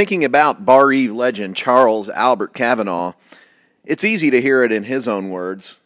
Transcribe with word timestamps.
Thinking 0.00 0.24
about 0.24 0.64
Barr 0.64 0.86
Reeve 0.86 1.12
legend 1.12 1.56
Charles 1.56 2.08
Albert 2.08 2.54
Kavanaugh, 2.54 3.12
it's 3.84 4.02
easy 4.02 4.30
to 4.30 4.40
hear 4.40 4.62
it 4.62 4.72
in 4.72 4.84
his 4.84 5.06
own 5.06 5.28
words. 5.28 5.78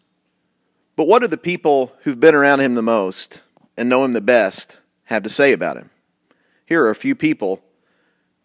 But 0.95 1.09
what 1.09 1.19
do 1.19 1.27
the 1.27 1.37
people 1.37 1.93
who've 2.03 2.21
been 2.21 2.37
around 2.37 2.61
him 2.61 2.77
the 2.77 2.81
most 2.81 3.41
and 3.77 3.89
know 3.89 4.05
him 4.05 4.13
the 4.13 4.21
best 4.21 4.79
have 5.07 5.25
to 5.25 5.29
say 5.29 5.53
about 5.53 5.77
him? 5.77 5.91
Here 6.65 6.85
are 6.85 6.91
a 6.91 6.95
few 6.95 7.17
people 7.17 7.61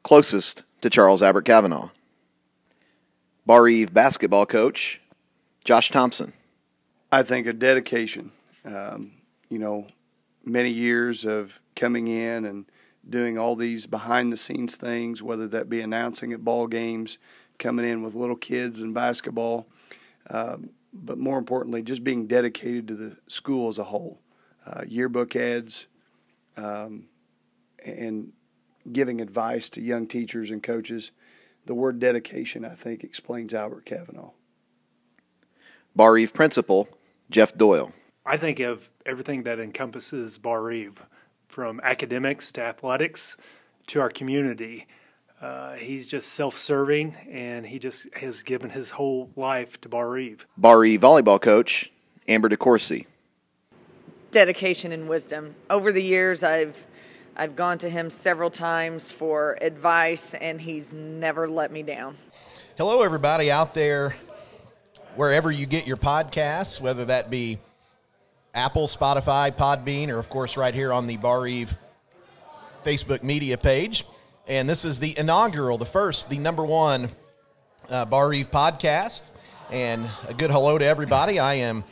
closest 0.01 0.63
to 0.81 0.89
Charles 0.89 1.21
Albert 1.21 1.43
Kavanaugh. 1.43 1.91
Barr 3.45 3.61
Reeve 3.61 3.93
basketball 3.93 4.47
coach 4.47 4.99
Josh 5.65 5.91
Thompson. 5.91 6.33
I 7.11 7.21
think 7.21 7.45
a 7.45 7.53
dedication. 7.53 8.31
Um, 8.65 9.11
you 9.51 9.59
know, 9.59 9.85
many 10.43 10.71
years 10.71 11.26
of 11.26 11.59
coming 11.76 12.07
in 12.07 12.45
and 12.45 12.65
doing 13.10 13.38
all 13.38 13.55
these 13.55 13.85
behind 13.88 14.32
the 14.32 14.38
scenes 14.38 14.76
things, 14.76 15.21
whether 15.21 15.48
that 15.48 15.70
be 15.70 15.82
announcing 15.82 16.34
at 16.34 16.43
ball 16.43 16.68
games, 16.68 17.18
coming 17.57 17.88
in 17.88 18.04
with 18.04 18.16
little 18.16 18.35
kids 18.35 18.82
and 18.82 18.93
basketball, 18.93 19.68
um, 20.29 20.70
but 20.93 21.18
more 21.18 21.38
importantly, 21.38 21.82
just 21.82 22.04
being 22.04 22.27
dedicated 22.27 22.88
to 22.88 22.96
the 22.96 23.18
school 23.27 23.68
as 23.68 23.77
a 23.77 23.84
whole. 23.84 24.20
Uh, 24.66 24.84
yearbook 24.88 25.35
ads, 25.35 25.88
um, 26.55 27.07
and 27.84 28.32
giving 28.91 29.21
advice 29.21 29.70
to 29.70 29.82
young 29.82 30.05
teachers 30.07 30.51
and 30.51 30.62
coaches. 30.62 31.12
The 31.66 31.73
word 31.73 31.99
dedication, 31.99 32.66
I 32.66 32.76
think, 32.76 33.04
explains 33.04 33.54
Albert 33.54 33.85
Kavanaugh. 33.85 34.32
Barr 35.96 36.13
Reeve 36.13 36.34
principal 36.34 36.88
Jeff 37.29 37.55
Doyle. 37.57 37.91
I 38.26 38.38
think 38.38 38.60
of 38.60 38.90
everything 39.05 39.44
that 39.44 39.60
encompasses 39.60 40.38
Barr 40.38 40.63
Reeve, 40.63 41.04
from 41.49 41.81
academics 41.83 42.51
to 42.53 42.61
athletics 42.61 43.35
to 43.87 43.99
our 43.99 44.09
community. 44.09 44.87
Uh, 45.41 45.73
he's 45.73 46.07
just 46.07 46.29
self-serving, 46.33 47.15
and 47.29 47.65
he 47.65 47.79
just 47.79 48.13
has 48.13 48.43
given 48.43 48.69
his 48.69 48.91
whole 48.91 49.29
life 49.35 49.81
to 49.81 49.89
Barr 49.89 50.09
Reeve. 50.09 50.45
Barr 50.57 50.79
Reeve 50.79 51.01
volleyball 51.01 51.41
coach 51.41 51.91
Amber 52.27 52.49
DeCoursey. 52.49 53.05
Dedication 54.31 54.91
and 54.91 55.09
wisdom. 55.09 55.55
Over 55.70 55.91
the 55.91 56.03
years, 56.03 56.43
I've 56.43 56.85
I've 57.35 57.55
gone 57.55 57.77
to 57.79 57.89
him 57.89 58.09
several 58.09 58.49
times 58.49 59.11
for 59.11 59.57
advice, 59.61 60.33
and 60.33 60.59
he's 60.59 60.93
never 60.93 61.47
let 61.47 61.71
me 61.71 61.83
down. 61.83 62.15
Hello, 62.77 63.01
everybody 63.01 63.49
out 63.49 63.73
there, 63.73 64.13
wherever 65.16 65.50
you 65.50 65.66
get 65.66 65.88
your 65.88 65.97
podcasts, 65.97 66.81
whether 66.81 67.05
that 67.05 67.29
be 67.29 67.57
Apple, 68.55 68.88
Spotify, 68.88 69.51
Podbean, 69.51 70.09
or 70.09 70.17
of 70.17 70.28
course, 70.28 70.57
right 70.57 70.73
here 70.73 70.91
on 70.91 71.05
the 71.05 71.17
Barr 71.17 71.41
Reeve 71.41 71.75
Facebook 72.83 73.21
media 73.21 73.57
page. 73.57 74.05
And 74.47 74.67
this 74.67 74.85
is 74.85 74.99
the 74.99 75.15
inaugural, 75.17 75.77
the 75.77 75.85
first, 75.85 76.29
the 76.29 76.39
number 76.39 76.65
one 76.65 77.09
uh, 77.89 78.05
Barr 78.05 78.29
Reeve 78.29 78.49
podcast. 78.49 79.31
And 79.71 80.09
a 80.27 80.33
good 80.33 80.49
hello 80.49 80.79
to 80.79 80.85
everybody. 80.85 81.38
I 81.38 81.55
am 81.55 81.83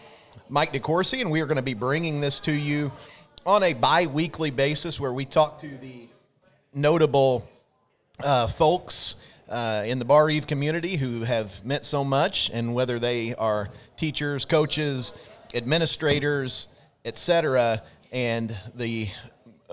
Mike 0.50 0.74
DeCoursey, 0.74 1.22
and 1.22 1.30
we 1.30 1.42
are 1.42 1.46
going 1.46 1.58
to 1.58 1.62
be 1.62 1.76
bringing 1.76 2.22
this 2.22 2.40
to 2.42 2.52
you 2.52 2.92
on 3.46 3.62
a 3.62 3.74
bi 3.74 4.08
weekly 4.08 4.50
basis 4.50 5.00
where 5.00 5.14
we 5.14 5.26
talk 5.26 5.62
to 5.62 5.78
the 5.78 6.08
notable 6.74 7.48
uh, 8.24 8.48
folks 8.48 9.18
uh, 9.48 9.84
in 9.86 10.00
the 10.00 10.06
Barr 10.06 10.26
Reeve 10.26 10.48
community 10.48 10.96
who 10.96 11.22
have 11.22 11.64
meant 11.64 11.86
so 11.86 12.04
much, 12.04 12.50
and 12.52 12.74
whether 12.74 12.98
they 12.98 13.36
are 13.36 13.70
teachers, 13.96 14.44
coaches, 14.44 15.14
administrators, 15.56 16.68
etc. 17.06 17.82
And 18.12 18.58
the 18.76 19.10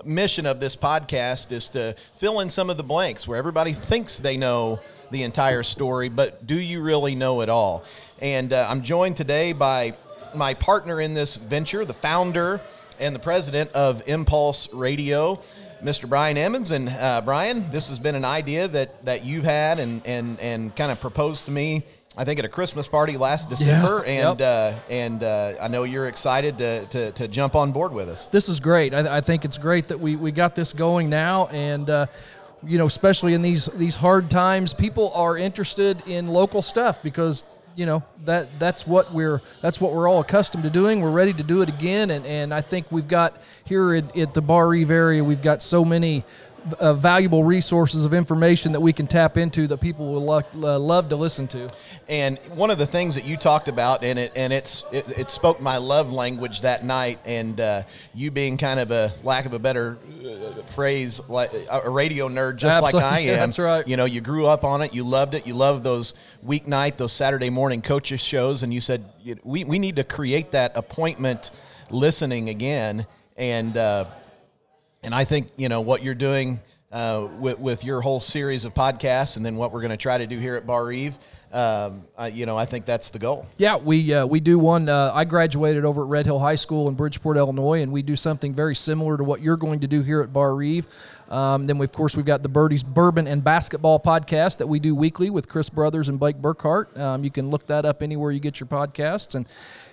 mission 0.03 0.45
of 0.45 0.59
this 0.59 0.75
podcast 0.75 1.51
is 1.51 1.69
to 1.69 1.95
fill 2.17 2.39
in 2.41 2.49
some 2.49 2.69
of 2.69 2.77
the 2.77 2.83
blanks 2.83 3.27
where 3.27 3.37
everybody 3.37 3.71
thinks 3.71 4.19
they 4.19 4.37
know 4.37 4.79
the 5.11 5.23
entire 5.23 5.63
story, 5.63 6.09
but 6.09 6.45
do 6.45 6.59
you 6.59 6.81
really 6.81 7.15
know 7.15 7.41
it 7.41 7.49
all? 7.49 7.83
And 8.19 8.51
uh, 8.51 8.67
I'm 8.69 8.81
joined 8.81 9.17
today 9.17 9.53
by 9.53 9.93
my 10.33 10.53
partner 10.53 10.99
in 10.99 11.13
this 11.13 11.35
venture, 11.35 11.85
the 11.85 11.93
founder 11.93 12.61
and 12.99 13.15
the 13.15 13.19
president 13.19 13.71
of 13.71 14.07
Empulse 14.07 14.71
Radio, 14.73 15.41
Mr. 15.83 16.07
Brian 16.09 16.37
Emmons. 16.37 16.71
And 16.71 16.89
uh, 16.89 17.21
Brian, 17.23 17.69
this 17.71 17.89
has 17.89 17.99
been 17.99 18.15
an 18.15 18.25
idea 18.25 18.67
that, 18.67 19.05
that 19.05 19.25
you've 19.25 19.43
had 19.45 19.79
and, 19.79 20.05
and, 20.05 20.39
and 20.39 20.75
kind 20.75 20.91
of 20.91 20.99
proposed 20.99 21.45
to 21.45 21.51
me 21.51 21.83
I 22.17 22.23
think 22.23 22.39
at 22.39 22.45
a 22.45 22.49
Christmas 22.49 22.87
party 22.87 23.17
last 23.17 23.49
December, 23.49 24.03
yeah, 24.05 24.29
and 24.29 24.39
yep. 24.39 24.47
uh, 24.47 24.79
and 24.89 25.23
uh, 25.23 25.53
I 25.61 25.67
know 25.67 25.83
you're 25.83 26.07
excited 26.07 26.57
to, 26.59 26.85
to, 26.85 27.11
to, 27.11 27.27
jump 27.27 27.55
on 27.55 27.73
board 27.73 27.91
with 27.91 28.07
us. 28.07 28.27
This 28.27 28.47
is 28.47 28.61
great. 28.61 28.93
I, 28.93 29.17
I, 29.17 29.21
think 29.21 29.43
it's 29.43 29.57
great 29.57 29.89
that 29.89 29.99
we, 29.99 30.15
we 30.15 30.31
got 30.31 30.55
this 30.55 30.71
going 30.71 31.09
now, 31.09 31.47
and 31.47 31.89
uh, 31.89 32.05
you 32.65 32.77
know, 32.77 32.85
especially 32.85 33.33
in 33.33 33.41
these 33.41 33.65
these 33.65 33.95
hard 33.95 34.29
times, 34.29 34.73
people 34.73 35.11
are 35.13 35.37
interested 35.37 36.07
in 36.07 36.27
local 36.27 36.61
stuff 36.61 37.03
because 37.03 37.43
you 37.75 37.85
know 37.85 38.01
that 38.23 38.59
that's 38.59 38.87
what 38.87 39.13
we're 39.13 39.41
that's 39.61 39.81
what 39.81 39.93
we're 39.93 40.07
all 40.07 40.21
accustomed 40.21 40.63
to 40.63 40.69
doing. 40.69 41.01
We're 41.01 41.11
ready 41.11 41.33
to 41.33 41.43
do 41.43 41.61
it 41.63 41.67
again, 41.67 42.11
and, 42.11 42.25
and 42.25 42.53
I 42.53 42.61
think 42.61 42.89
we've 42.91 43.09
got 43.09 43.41
here 43.65 43.93
at, 43.93 44.15
at 44.15 44.33
the 44.33 44.41
Barr 44.41 44.69
Reeve 44.69 44.91
area, 44.91 45.21
we've 45.21 45.41
got 45.41 45.61
so 45.61 45.83
many 45.83 46.23
uh, 46.79 46.93
valuable 46.93 47.43
resources 47.43 48.05
of 48.05 48.13
information 48.13 48.71
that 48.71 48.79
we 48.79 48.91
can 48.91 49.07
tap 49.07 49.37
into 49.37 49.67
that 49.67 49.79
people 49.79 50.13
will 50.13 50.23
lo- 50.23 50.41
uh, 50.55 50.79
love 50.79 51.09
to 51.09 51.15
listen 51.15 51.47
to. 51.47 51.69
And 52.07 52.37
one 52.55 52.71
of 52.71 52.77
the 52.77 52.85
things 52.85 53.15
that 53.15 53.25
you 53.25 53.37
talked 53.37 53.67
about, 53.67 54.03
and 54.03 54.17
it 54.17 54.31
and 54.35 54.51
it's 54.51 54.83
it, 54.91 55.07
it 55.17 55.29
spoke 55.29 55.61
my 55.61 55.77
love 55.77 56.11
language 56.11 56.61
that 56.61 56.83
night. 56.83 57.19
And 57.25 57.59
uh, 57.59 57.83
you 58.13 58.31
being 58.31 58.57
kind 58.57 58.79
of 58.79 58.91
a 58.91 59.13
lack 59.23 59.45
of 59.45 59.53
a 59.53 59.59
better 59.59 59.97
uh, 60.25 60.61
phrase, 60.63 61.21
like 61.29 61.51
a 61.71 61.89
radio 61.89 62.27
nerd, 62.29 62.57
just 62.57 62.83
Absolutely. 62.83 63.01
like 63.01 63.13
I 63.13 63.19
am. 63.31 63.35
That's 63.37 63.59
right. 63.59 63.87
You 63.87 63.97
know, 63.97 64.05
you 64.05 64.21
grew 64.21 64.45
up 64.45 64.63
on 64.63 64.81
it, 64.81 64.93
you 64.93 65.03
loved 65.03 65.35
it, 65.35 65.45
you 65.45 65.53
loved 65.53 65.83
those 65.83 66.13
weeknight, 66.45 66.97
those 66.97 67.11
Saturday 67.13 67.49
morning 67.49 67.81
coaches 67.81 68.21
shows, 68.21 68.63
and 68.63 68.73
you 68.73 68.81
said 68.81 69.05
we 69.43 69.63
we 69.63 69.79
need 69.79 69.97
to 69.97 70.03
create 70.03 70.51
that 70.51 70.75
appointment 70.75 71.51
listening 71.89 72.49
again. 72.49 73.05
And 73.37 73.77
uh, 73.77 74.05
and 75.05 75.15
I 75.15 75.23
think 75.23 75.49
you 75.55 75.69
know 75.69 75.81
what 75.81 76.03
you're 76.03 76.15
doing 76.15 76.59
uh, 76.91 77.27
with 77.39 77.59
with 77.59 77.83
your 77.83 78.01
whole 78.01 78.19
series 78.19 78.65
of 78.65 78.73
podcasts, 78.73 79.37
and 79.37 79.45
then 79.45 79.55
what 79.55 79.71
we're 79.71 79.81
going 79.81 79.91
to 79.91 79.97
try 79.97 80.17
to 80.17 80.27
do 80.27 80.39
here 80.39 80.55
at 80.55 80.65
Barr 80.65 80.85
Reeve. 80.85 81.17
Um, 81.51 82.03
uh, 82.17 82.29
you 82.33 82.45
know, 82.45 82.57
I 82.57 82.65
think 82.65 82.85
that's 82.85 83.11
the 83.11 83.19
goal. 83.19 83.45
Yeah, 83.55 83.77
we 83.77 84.13
uh, 84.13 84.25
we 84.25 84.41
do 84.41 84.59
one. 84.59 84.89
Uh, 84.89 85.11
I 85.13 85.23
graduated 85.23 85.85
over 85.85 86.03
at 86.03 86.09
Red 86.09 86.25
Hill 86.25 86.39
High 86.39 86.55
School 86.55 86.89
in 86.89 86.95
Bridgeport, 86.95 87.37
Illinois, 87.37 87.81
and 87.81 87.91
we 87.93 88.01
do 88.01 88.17
something 88.17 88.53
very 88.53 88.75
similar 88.75 89.15
to 89.15 89.23
what 89.23 89.41
you're 89.41 89.55
going 89.55 89.79
to 89.79 89.87
do 89.87 90.01
here 90.01 90.21
at 90.21 90.33
Barr 90.33 90.53
Reeve. 90.53 90.87
Um, 91.29 91.65
then, 91.65 91.77
we, 91.77 91.85
of 91.85 91.91
course, 91.91 92.15
we've 92.15 92.25
got 92.25 92.43
the 92.43 92.49
Birdies 92.49 92.83
Bourbon 92.83 93.25
and 93.27 93.43
Basketball 93.43 93.99
podcast 93.99 94.57
that 94.57 94.67
we 94.67 94.79
do 94.79 94.95
weekly 94.95 95.29
with 95.29 95.47
Chris 95.47 95.69
Brothers 95.69 96.09
and 96.09 96.19
Blake 96.19 96.37
Burkhart. 96.37 96.97
Um, 96.99 97.23
you 97.23 97.31
can 97.31 97.49
look 97.49 97.65
that 97.67 97.85
up 97.85 98.03
anywhere 98.03 98.31
you 98.31 98.39
get 98.39 98.59
your 98.59 98.67
podcasts. 98.67 99.33
And 99.33 99.47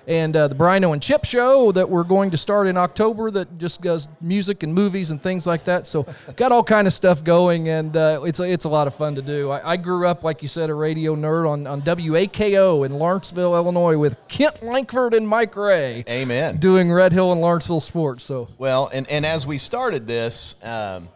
and 0.06 0.34
uh, 0.36 0.48
the 0.48 0.54
Brino 0.54 0.92
and 0.92 1.02
Chip 1.02 1.24
show 1.24 1.72
that 1.72 1.88
we're 1.88 2.04
going 2.04 2.30
to 2.30 2.36
start 2.36 2.66
in 2.66 2.76
October 2.76 3.30
that 3.30 3.58
just 3.58 3.82
does 3.82 4.08
music 4.20 4.62
and 4.62 4.74
movies 4.74 5.10
and 5.10 5.20
things 5.20 5.46
like 5.46 5.64
that. 5.64 5.86
So 5.86 6.06
got 6.36 6.52
all 6.52 6.64
kind 6.64 6.86
of 6.86 6.92
stuff 6.92 7.22
going, 7.22 7.68
and 7.68 7.96
uh, 7.96 8.22
it's 8.24 8.40
a, 8.40 8.50
it's 8.50 8.64
a 8.64 8.68
lot 8.68 8.86
of 8.86 8.94
fun 8.94 9.14
to 9.14 9.22
do. 9.22 9.50
I, 9.50 9.72
I, 9.72 9.76
grew 9.76 10.06
up, 10.06 10.24
like 10.24 10.42
you 10.42 10.48
said, 10.48 10.70
a 10.70 10.74
radio 10.74 11.14
nerd 11.14 11.48
on, 11.48 11.66
on 11.66 11.82
WAKO 11.82 12.84
in 12.84 12.92
Lawrenceville, 12.92 13.54
Illinois, 13.54 13.96
with 13.96 14.16
Kent 14.28 14.62
Lankford 14.62 15.14
and 15.14 15.28
Mike 15.28 15.56
Ray. 15.56 16.04
Amen. 16.08 16.56
Doing 16.58 16.92
Red 16.92 17.12
Hill 17.12 17.32
and 17.32 17.40
Lawrenceville 17.40 17.80
sports. 17.80 18.24
So 18.24 18.48
well, 18.58 18.88
and 18.92 19.08
and 19.08 19.24
as 19.24 19.46
we 19.46 19.58
started 19.58 20.06
this, 20.06 20.56
um, 20.62 21.08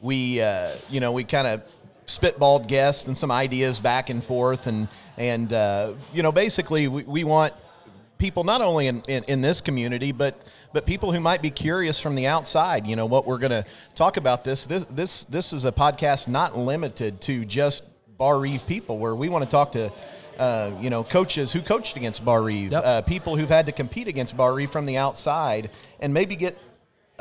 we 0.00 0.40
uh, 0.40 0.72
you 0.90 1.00
know 1.00 1.12
we 1.12 1.24
kind 1.24 1.46
of 1.46 1.62
spitballed 2.06 2.66
guests 2.66 3.06
and 3.06 3.16
some 3.16 3.30
ideas 3.30 3.78
back 3.78 4.10
and 4.10 4.22
forth, 4.22 4.66
and 4.66 4.88
and 5.16 5.52
uh, 5.52 5.92
you 6.12 6.22
know 6.22 6.32
basically 6.32 6.88
we, 6.88 7.02
we 7.04 7.24
want 7.24 7.52
people 8.22 8.44
not 8.44 8.60
only 8.60 8.86
in, 8.86 9.02
in, 9.08 9.24
in, 9.24 9.40
this 9.40 9.60
community, 9.60 10.12
but 10.12 10.48
but 10.72 10.86
people 10.86 11.10
who 11.12 11.18
might 11.18 11.42
be 11.42 11.50
curious 11.50 11.98
from 11.98 12.14
the 12.14 12.28
outside. 12.28 12.86
You 12.86 12.94
know 12.94 13.04
what 13.04 13.26
we're 13.26 13.38
going 13.38 13.50
to 13.50 13.64
talk 13.96 14.16
about 14.16 14.44
this. 14.44 14.64
This 14.64 14.84
this 14.84 15.24
this 15.24 15.52
is 15.52 15.64
a 15.64 15.72
podcast 15.72 16.28
not 16.28 16.56
limited 16.56 17.20
to 17.22 17.44
just 17.44 17.84
Barr 18.16 18.38
Reeve 18.38 18.64
people, 18.68 18.98
where 18.98 19.16
we 19.16 19.28
want 19.28 19.44
to 19.44 19.50
talk 19.50 19.72
to. 19.72 19.92
Uh, 20.38 20.72
you 20.80 20.88
know, 20.88 21.04
coaches 21.04 21.52
who 21.52 21.60
coached 21.60 21.96
against 21.98 22.24
Barr 22.24 22.42
Reeve, 22.42 22.72
yep. 22.72 22.82
uh, 22.84 23.02
people 23.02 23.36
who've 23.36 23.50
had 23.50 23.66
to 23.66 23.72
compete 23.72 24.08
against 24.08 24.34
Barr 24.34 24.54
Reeve 24.54 24.70
from 24.70 24.86
the 24.86 24.96
outside, 24.96 25.70
and 26.00 26.12
maybe 26.12 26.36
get 26.36 26.56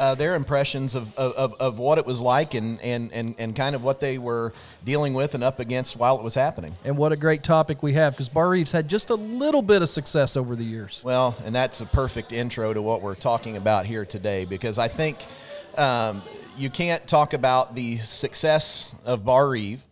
uh, 0.01 0.15
their 0.15 0.33
impressions 0.33 0.95
of, 0.95 1.15
of, 1.15 1.53
of 1.61 1.77
what 1.77 1.99
it 1.99 2.05
was 2.07 2.19
like 2.21 2.55
and, 2.55 2.81
and, 2.81 3.13
and, 3.13 3.35
and 3.37 3.55
kind 3.55 3.75
of 3.75 3.83
what 3.83 3.99
they 3.99 4.17
were 4.17 4.51
dealing 4.83 5.13
with 5.13 5.35
and 5.35 5.43
up 5.43 5.59
against 5.59 5.95
while 5.95 6.17
it 6.17 6.23
was 6.23 6.33
happening. 6.33 6.75
And 6.83 6.97
what 6.97 7.11
a 7.11 7.15
great 7.15 7.43
topic 7.43 7.83
we 7.83 7.93
have 7.93 8.13
because 8.13 8.27
Barr 8.27 8.49
Reeve's 8.49 8.71
had 8.71 8.87
just 8.87 9.11
a 9.11 9.15
little 9.15 9.61
bit 9.61 9.83
of 9.83 9.89
success 9.89 10.35
over 10.35 10.55
the 10.55 10.63
years. 10.63 11.03
Well, 11.05 11.37
and 11.45 11.53
that's 11.53 11.81
a 11.81 11.85
perfect 11.85 12.33
intro 12.33 12.73
to 12.73 12.81
what 12.81 13.03
we're 13.03 13.13
talking 13.13 13.57
about 13.57 13.85
here 13.85 14.03
today 14.03 14.43
because 14.43 14.79
I 14.79 14.87
think 14.87 15.19
um, 15.77 16.23
you 16.57 16.71
can't 16.71 17.07
talk 17.07 17.33
about 17.33 17.75
the 17.75 17.97
success 17.97 18.95
of 19.05 19.23
Barr 19.23 19.49
Reeve 19.49 19.85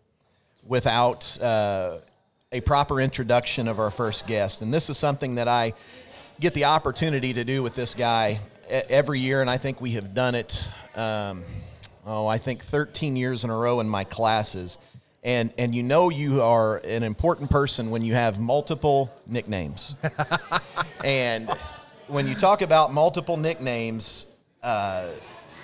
without 0.65 1.38
uh, 1.39 1.97
a 2.51 2.61
proper 2.61 3.00
introduction 3.00 3.67
of 3.67 3.79
our 3.79 3.91
first 3.91 4.25
guest. 4.25 4.63
And 4.63 4.73
this 4.73 4.89
is 4.89 4.97
something 4.97 5.35
that 5.35 5.47
I 5.47 5.73
get 6.39 6.56
the 6.56 6.65
opportunity 6.65 7.31
to 7.33 7.44
do 7.44 7.61
with 7.61 7.75
this 7.75 7.94
guy 7.94 8.39
every 8.69 9.19
year, 9.19 9.42
and 9.42 9.50
I 9.50 9.57
think 9.57 9.81
we 9.81 9.92
have 9.92 10.13
done 10.13 10.36
it. 10.36 10.71
Um, 10.95 11.44
oh, 12.06 12.27
I 12.27 12.38
think 12.38 12.63
13 12.63 13.16
years 13.16 13.44
in 13.44 13.50
a 13.50 13.56
row 13.56 13.80
in 13.80 13.89
my 13.89 14.04
classes. 14.04 14.77
and 15.24 15.54
and 15.57 15.75
you 15.75 15.83
know 15.83 16.10
you 16.10 16.42
are 16.42 16.77
an 16.77 17.04
important 17.04 17.50
person 17.50 17.89
when 17.89 18.04
you 18.04 18.13
have 18.13 18.39
multiple 18.39 19.12
nicknames. 19.27 19.95
and 21.04 21.50
when 22.07 22.27
you 22.27 22.36
talk 22.36 22.62
about 22.62 22.94
multiple 22.94 23.38
nicknames, 23.38 24.27
uh, 24.63 25.10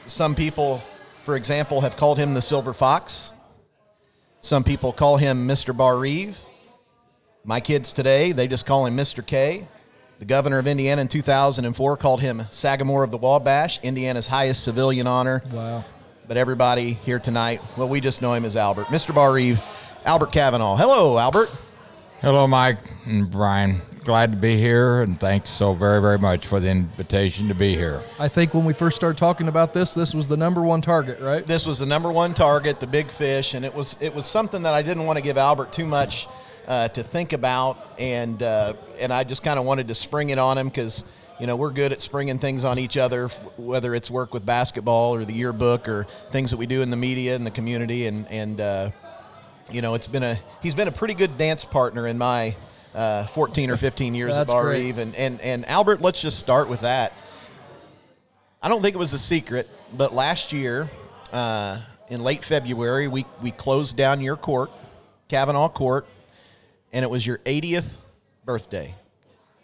some 0.06 0.36
people, 0.36 0.81
for 1.24 1.36
example, 1.36 1.81
have 1.81 1.98
called 1.98 2.18
him 2.18 2.34
the 2.34 2.42
Silver 2.42 2.74
Fox. 2.74 3.31
Some 4.42 4.63
people 4.63 4.94
call 4.94 5.18
him 5.18 5.48
Mr. 5.48 5.75
Barr-Reeve. 5.75 6.38
My 7.44 7.60
kids 7.60 7.94
today, 7.94 8.31
they 8.31 8.48
just 8.48 8.66
call 8.66 8.86
him 8.86 8.96
Mr. 8.96 9.25
K. 9.25 9.68
The 10.17 10.25
governor 10.25 10.59
of 10.59 10.67
Indiana 10.67 11.01
in 11.01 11.09
2004 11.09 11.97
called 11.97 12.21
him 12.21 12.44
Sagamore 12.50 13.03
of 13.03 13.12
the 13.12 13.17
Wabash, 13.17 13.81
Indiana's 13.83 14.27
highest 14.27 14.63
civilian 14.63 15.07
honor. 15.07 15.44
Wow. 15.51 15.83
But 16.27 16.38
everybody 16.38 16.94
here 16.94 17.19
tonight, 17.19 17.62
well, 17.75 17.89
we 17.89 18.00
just 18.00 18.21
know 18.21 18.33
him 18.33 18.45
as 18.45 18.56
Albert. 18.56 18.85
Mr. 18.85 19.13
Barr-Reeve, 19.13 19.59
Albert 20.06 20.31
Kavanaugh. 20.31 20.77
Hello, 20.77 21.17
Albert. 21.17 21.50
Hello, 22.21 22.47
Mike 22.47 22.79
and 23.06 23.29
Brian. 23.29 23.81
Glad 24.06 24.31
to 24.31 24.38
be 24.38 24.56
here, 24.56 25.01
and 25.01 25.19
thanks 25.19 25.50
so 25.50 25.73
very, 25.73 26.00
very 26.00 26.18
much 26.18 26.47
for 26.47 26.61
the 26.61 26.69
invitation 26.69 27.50
to 27.50 27.56
be 27.56 27.75
here. 27.75 28.01
I 28.18 28.29
think 28.29 28.53
when 28.53 28.63
we 28.63 28.71
first 28.71 28.95
started 28.95 29.18
talking 29.18 29.50
about 29.50 29.73
this, 29.73 29.94
this 29.94 30.13
was 30.13 30.29
the 30.29 30.38
number 30.38 30.61
one 30.61 30.79
target, 30.79 31.19
right? 31.19 31.45
This 31.45 31.65
was 31.65 31.79
the 31.79 31.85
number 31.88 32.11
one 32.11 32.33
target, 32.33 32.79
the 32.79 32.88
big 32.88 33.09
fish, 33.09 33.53
and 33.53 33.65
it 33.65 33.73
was 33.73 33.97
it 34.00 34.13
was 34.15 34.27
something 34.27 34.61
that 34.61 34.73
I 34.75 34.81
didn't 34.81 35.06
want 35.06 35.18
to 35.18 35.23
give 35.23 35.38
Albert 35.38 35.73
too 35.73 35.85
much 35.85 36.27
uh, 36.67 36.88
to 36.89 37.03
think 37.03 37.33
about, 37.33 37.77
and 38.00 38.41
uh, 38.41 38.73
and 39.00 39.12
I 39.13 39.23
just 39.23 39.44
kind 39.44 39.59
of 39.59 39.65
wanted 39.65 39.88
to 39.88 39.95
spring 39.95 40.29
it 40.29 40.38
on 40.38 40.57
him 40.57 40.67
because 40.67 41.03
you 41.39 41.47
know 41.47 41.56
we're 41.56 41.71
good 41.71 41.91
at 41.91 42.01
springing 42.01 42.39
things 42.39 42.63
on 42.63 42.79
each 42.79 42.97
other, 42.97 43.27
whether 43.57 43.94
it's 43.94 44.09
work 44.09 44.33
with 44.33 44.45
basketball 44.45 45.13
or 45.15 45.25
the 45.25 45.33
yearbook 45.33 45.88
or 45.88 46.06
things 46.31 46.51
that 46.51 46.57
we 46.57 46.65
do 46.65 46.81
in 46.81 46.89
the 46.89 46.97
media 46.97 47.35
and 47.35 47.45
the 47.45 47.51
community, 47.51 48.07
and 48.07 48.27
and 48.29 48.62
uh, 48.62 48.89
you 49.71 49.81
know 49.81 49.94
it's 49.95 50.07
been 50.07 50.23
a 50.23 50.38
he's 50.62 50.75
been 50.75 50.88
a 50.88 50.94
pretty 50.94 51.13
good 51.13 51.38
dance 51.38 51.65
partner 51.65 52.07
in 52.07 52.17
my 52.17 52.56
uh, 52.94 53.25
14 53.27 53.69
or 53.69 53.77
15 53.77 54.15
years 54.15 54.35
of 54.35 54.47
great. 54.47 54.85
Eve, 54.85 54.97
and 54.97 55.15
and 55.15 55.41
and 55.41 55.65
Albert, 55.68 56.01
let's 56.01 56.21
just 56.21 56.39
start 56.39 56.68
with 56.68 56.81
that. 56.81 57.13
I 58.61 58.68
don't 58.68 58.81
think 58.81 58.95
it 58.95 59.00
was 59.00 59.13
a 59.13 59.19
secret, 59.19 59.69
but 59.95 60.11
last 60.11 60.51
year, 60.51 60.89
uh, 61.31 61.79
in 62.07 62.23
late 62.23 62.44
February, 62.44 63.07
we, 63.07 63.25
we 63.41 63.51
closed 63.51 63.95
down 63.95 64.21
your 64.21 64.35
court, 64.35 64.71
Kavanaugh 65.27 65.69
Court, 65.69 66.07
and 66.95 67.03
it 67.03 67.09
was 67.09 67.27
your 67.27 67.39
80th 67.39 67.97
birthday. 68.45 68.95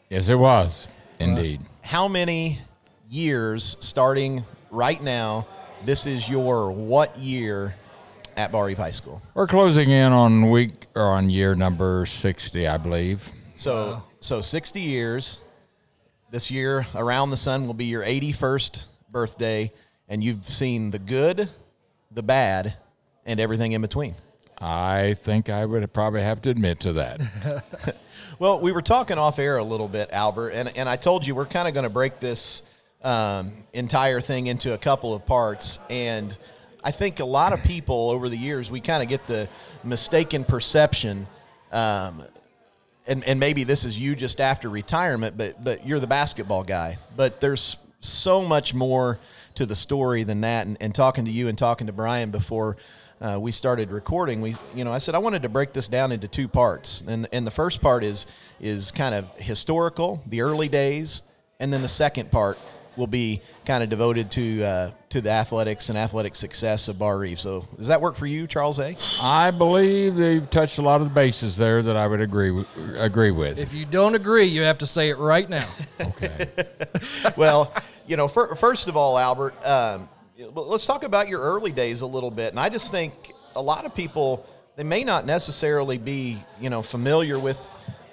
Yes, 0.10 0.28
it 0.28 0.38
was 0.38 0.90
indeed. 1.18 1.62
Uh, 1.62 1.88
how 1.88 2.08
many 2.10 2.60
years, 3.10 3.78
starting 3.80 4.44
right 4.70 5.02
now, 5.02 5.48
this 5.86 6.06
is 6.06 6.28
your 6.28 6.72
what 6.72 7.18
year 7.18 7.74
at 8.36 8.52
Barr 8.52 8.66
Reeve 8.66 8.78
High 8.78 8.92
School? 8.92 9.22
We're 9.34 9.48
closing 9.48 9.90
in 9.90 10.12
on 10.12 10.50
week 10.50 10.74
or 10.94 11.04
on 11.04 11.30
year 11.30 11.56
number 11.56 12.06
sixty, 12.06 12.68
I 12.68 12.78
believe. 12.78 13.26
So, 13.56 14.04
so 14.20 14.42
60 14.42 14.82
years. 14.82 15.42
This 16.32 16.50
year, 16.50 16.86
Around 16.96 17.30
the 17.30 17.38
Sun 17.38 17.68
will 17.68 17.74
be 17.74 17.86
your 17.86 18.04
81st 18.04 18.88
birthday, 19.10 19.72
and 20.08 20.24
you've 20.24 20.48
seen 20.48 20.92
the 20.92 21.00
good, 21.00 21.50
the 22.10 22.24
bad, 22.24 22.74
and 23.26 23.40
everything 23.40 23.74
in 23.74 23.82
between. 23.82 24.16
I 24.62 25.16
think 25.16 25.50
I 25.50 25.66
would 25.66 25.92
probably 25.92 26.22
have 26.22 26.42
to 26.44 26.50
admit 26.50 26.80
to 26.82 26.94
that. 26.94 27.96
Well, 28.42 28.60
we 28.60 28.72
were 28.72 28.82
talking 28.82 29.20
off 29.20 29.38
air 29.38 29.58
a 29.58 29.64
little 29.64 29.88
bit, 29.88 30.10
Albert, 30.12 30.50
and, 30.50 30.76
and 30.76 30.90
I 30.90 30.96
told 30.96 31.28
you 31.28 31.36
we're 31.36 31.46
kind 31.46 31.68
of 31.68 31.76
going 31.76 31.84
to 31.84 31.92
break 31.92 32.20
this 32.20 32.64
um, 33.04 33.52
entire 33.72 34.20
thing 34.20 34.48
into 34.48 34.74
a 34.74 34.80
couple 34.80 35.14
of 35.14 35.28
parts. 35.28 35.78
And 35.92 36.36
I 36.84 36.90
think 36.90 37.20
a 37.20 37.26
lot 37.26 37.54
of 37.54 37.62
people 37.62 38.10
over 38.10 38.30
the 38.30 38.38
years, 38.38 38.72
we 38.72 38.80
kind 38.80 39.04
of 39.04 39.10
get 39.10 39.28
the 39.28 39.48
mistaken 39.84 40.44
perception, 40.44 41.28
um, 41.72 42.24
and, 43.06 43.24
and 43.26 43.40
maybe 43.40 43.64
this 43.64 43.86
is 43.86 44.00
you 44.00 44.16
just 44.16 44.42
after 44.42 44.72
retirement, 44.72 45.38
but, 45.38 45.64
but 45.64 45.86
you're 45.86 46.00
the 46.00 46.08
basketball 46.08 46.64
guy. 46.64 46.98
But 47.16 47.42
there's 47.42 47.78
so 48.00 48.42
much 48.42 48.74
more 48.74 49.20
to 49.54 49.68
the 49.68 49.76
story 49.76 50.24
than 50.24 50.42
that. 50.42 50.66
And, 50.66 50.78
and 50.82 50.96
talking 50.96 51.26
to 51.26 51.32
you 51.32 51.48
and 51.48 51.56
talking 51.56 51.86
to 51.86 51.94
Brian 51.94 52.32
before 52.32 52.76
uh, 53.22 53.40
we 53.40 53.52
started 53.52 53.92
recording, 53.92 54.42
we 54.42 54.56
you 54.76 54.84
know 54.84 54.92
I 54.92 54.98
said 54.98 55.16
I 55.16 55.20
wanted 55.20 55.44
to 55.44 55.50
break 55.50 55.74
this 55.74 55.88
down 55.88 56.12
into 56.12 56.28
two 56.28 56.48
parts, 56.48 57.04
and 57.08 57.28
and 57.32 57.46
the 57.46 57.52
first 57.52 57.82
part 57.82 58.04
is 58.04 58.26
is 58.60 58.92
kind 58.92 59.14
of 59.14 59.30
historical, 59.38 60.22
the 60.26 60.42
early 60.42 60.68
days, 60.68 61.24
and 61.60 61.72
then 61.72 61.82
the 61.82 61.88
second 61.88 62.32
part 62.32 62.58
will 62.98 63.08
be 63.08 63.42
kind 63.66 63.84
of 63.84 63.90
devoted 63.90 64.32
to 64.32 64.64
uh, 64.64 64.92
to 65.10 65.22
the 65.22 65.30
athletics 65.30 65.90
and 65.90 65.98
athletic 65.98 66.36
success 66.36 66.88
of 66.88 66.98
Barr 66.98 67.20
Reeve. 67.20 67.40
So 67.40 67.68
does 67.78 67.88
that 67.88 68.02
work 68.02 68.16
for 68.16 68.26
you, 68.26 68.48
Charles 68.48 68.80
A? 68.80 68.96
I 69.22 69.52
believe 69.52 70.16
they've 70.16 70.50
touched 70.50 70.78
a 70.78 70.82
lot 70.82 71.02
of 71.02 71.08
the 71.08 71.14
bases 71.14 71.58
there 71.58 71.84
that 71.84 71.96
I 71.96 72.08
would 72.08 72.22
agree 72.22 72.52
with, 72.52 72.68
agree 72.98 73.32
with. 73.32 73.60
If 73.60 73.74
you 73.74 73.86
don't 73.86 74.16
agree, 74.16 74.46
you 74.46 74.64
have 74.64 74.80
to 74.80 74.88
say 74.88 75.10
it 75.10 75.18
right 75.18 75.48
now. 75.50 75.70
okay. 76.00 76.48
well, 77.38 77.74
you 78.08 78.18
know, 78.18 78.28
fir- 78.28 78.56
first 78.56 78.88
of 78.88 78.98
all, 78.98 79.18
Albert, 79.18 79.54
um, 79.66 80.02
well, 80.02 80.10
let's 80.54 80.86
talk 80.86 81.04
about 81.04 81.28
your 81.28 81.42
early 81.42 81.72
days 81.72 82.02
a 82.02 82.08
little 82.08 82.32
bit. 82.32 82.52
And 82.52 82.60
I 82.60 82.70
just 82.70 82.92
think 82.92 83.34
a 83.56 83.62
lot 83.62 83.86
of 83.86 83.94
people 83.94 84.46
they 84.76 84.84
may 84.84 85.04
not 85.04 85.26
necessarily 85.26 85.98
be, 85.98 86.44
you 86.60 86.70
know, 86.70 86.82
familiar 86.82 87.38
with 87.38 87.60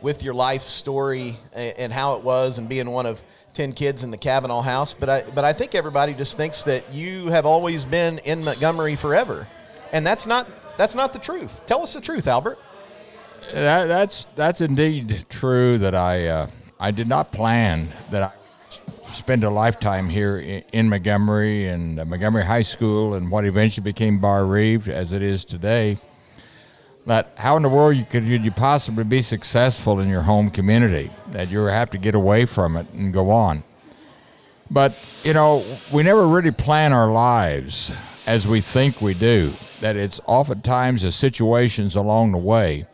with 0.00 0.22
your 0.22 0.34
life 0.34 0.62
story 0.62 1.36
and, 1.52 1.92
how 1.92 2.14
it 2.14 2.22
was, 2.22 2.58
and 2.58 2.68
being 2.68 2.88
one 2.90 3.04
of 3.06 3.22
ten 3.52 3.72
kids 3.72 4.04
in 4.04 4.10
the 4.10 4.16
Kavanaugh 4.16 4.60
house. 4.60 4.92
But 4.92 5.08
I 5.08 5.22
but 5.34 5.44
I 5.44 5.52
think 5.52 5.74
everybody 5.74 6.14
just 6.14 6.36
thinks 6.36 6.62
that 6.64 6.92
you 6.92 7.28
have 7.28 7.46
always 7.46 7.84
been 7.84 8.18
in 8.18 8.44
Montgomery 8.44 8.96
forever, 8.96 9.46
and 9.92 10.06
that's 10.06 10.26
not 10.26 10.46
that's 10.76 10.94
not 10.94 11.12
the 11.12 11.18
truth. 11.18 11.64
Tell 11.66 11.82
us 11.82 11.94
the 11.94 12.00
truth, 12.00 12.26
Albert. 12.26 12.58
That, 13.52 13.86
that's 13.86 14.26
that's 14.34 14.60
indeed 14.60 15.26
true. 15.28 15.78
That 15.78 15.94
I 15.94 16.26
uh, 16.26 16.46
I 16.78 16.90
did 16.90 17.08
not 17.08 17.32
plan 17.32 17.88
that 18.10 18.22
I 18.22 18.32
spend 19.12 19.44
a 19.44 19.50
lifetime 19.50 20.08
here 20.08 20.64
in, 20.72 20.88
Montgomery 20.88 21.68
and 21.68 22.00
uh, 22.00 22.04
Montgomery 22.04 22.44
High 22.44 22.62
School 22.62 23.14
and 23.14 23.30
what 23.30 23.44
eventually 23.44 23.84
became 23.84 24.18
Barr 24.18 24.44
Reeve 24.44 24.88
as 24.88 25.12
it 25.12 25.22
is 25.22 25.44
today. 25.44 25.98
That 27.06 27.32
how 27.36 27.56
in 27.56 27.62
the 27.62 27.68
world 27.68 28.08
could 28.10 28.24
you 28.24 28.50
possibly 28.50 29.04
be 29.04 29.22
successful 29.22 30.00
in 30.00 30.08
your 30.08 30.22
home 30.22 30.50
community? 30.50 31.10
That 31.28 31.50
you 31.50 31.60
have 31.64 31.90
to 31.90 31.98
get 31.98 32.14
away 32.14 32.44
from 32.44 32.76
it 32.76 32.86
and 32.92 33.12
go 33.12 33.30
on. 33.30 33.62
But 34.70 34.94
you 35.24 35.32
know 35.32 35.64
we 35.92 36.02
never 36.02 36.26
really 36.26 36.50
plan 36.50 36.92
our 36.92 37.10
lives 37.10 37.94
as 38.26 38.46
we 38.46 38.60
think 38.60 39.00
we 39.00 39.14
do. 39.14 39.52
That 39.80 39.96
it's 39.96 40.20
oftentimes 40.26 41.02
the 41.02 41.12
situations 41.12 41.96
along 41.96 42.32
the 42.32 42.38
way 42.38 42.86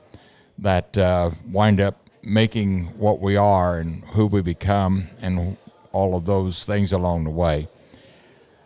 that 0.58 0.96
uh, 0.96 1.30
wind 1.50 1.80
up 1.80 2.08
making 2.22 2.86
what 2.98 3.20
we 3.20 3.36
are 3.36 3.78
and 3.78 4.04
who 4.04 4.26
we 4.26 4.40
become 4.40 5.08
and 5.20 5.56
all 5.94 6.16
of 6.16 6.24
those 6.26 6.64
things 6.64 6.92
along 6.92 7.24
the 7.24 7.30
way. 7.30 7.68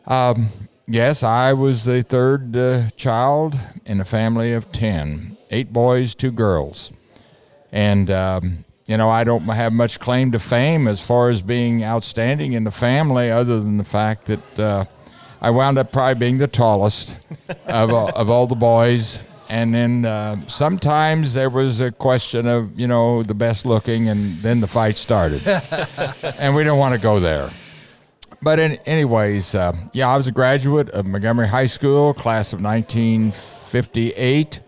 Um, 0.06 0.48
yes, 0.86 1.22
I 1.22 1.52
was 1.52 1.84
the 1.84 2.02
third 2.02 2.56
uh, 2.56 2.88
child 2.96 3.58
in 3.84 4.00
a 4.00 4.04
family 4.04 4.52
of 4.54 4.72
10, 4.72 5.36
eight 5.50 5.72
boys, 5.72 6.14
two 6.14 6.32
girls. 6.32 6.90
And, 7.70 8.10
um, 8.10 8.64
you 8.86 8.96
know, 8.96 9.10
I 9.10 9.24
don't 9.24 9.42
have 9.42 9.74
much 9.74 10.00
claim 10.00 10.32
to 10.32 10.38
fame 10.38 10.88
as 10.88 11.04
far 11.06 11.28
as 11.28 11.42
being 11.42 11.84
outstanding 11.84 12.54
in 12.54 12.64
the 12.64 12.70
family, 12.70 13.30
other 13.30 13.60
than 13.60 13.76
the 13.76 13.84
fact 13.84 14.24
that 14.26 14.58
uh, 14.58 14.84
I 15.42 15.50
wound 15.50 15.76
up 15.78 15.92
probably 15.92 16.14
being 16.18 16.38
the 16.38 16.46
tallest 16.48 17.18
of, 17.66 17.92
all- 17.92 18.08
of 18.16 18.30
all 18.30 18.46
the 18.46 18.56
boys. 18.56 19.20
And 19.48 19.74
then 19.74 20.04
uh, 20.04 20.46
sometimes 20.46 21.32
there 21.32 21.48
was 21.48 21.80
a 21.80 21.90
question 21.90 22.46
of, 22.46 22.78
you 22.78 22.86
know, 22.86 23.22
the 23.22 23.34
best 23.34 23.64
looking, 23.64 24.08
and 24.08 24.36
then 24.38 24.60
the 24.60 24.66
fight 24.66 24.96
started. 24.96 25.46
and 26.38 26.54
we 26.54 26.64
didn't 26.64 26.78
want 26.78 26.94
to 26.94 27.00
go 27.00 27.18
there. 27.18 27.48
But 28.42 28.58
in, 28.58 28.72
anyways, 28.86 29.54
uh, 29.54 29.72
yeah, 29.94 30.08
I 30.08 30.16
was 30.16 30.26
a 30.26 30.32
graduate 30.32 30.90
of 30.90 31.06
Montgomery 31.06 31.48
High 31.48 31.66
School, 31.66 32.12
class 32.12 32.52
of 32.52 32.60
1958. 32.62 34.60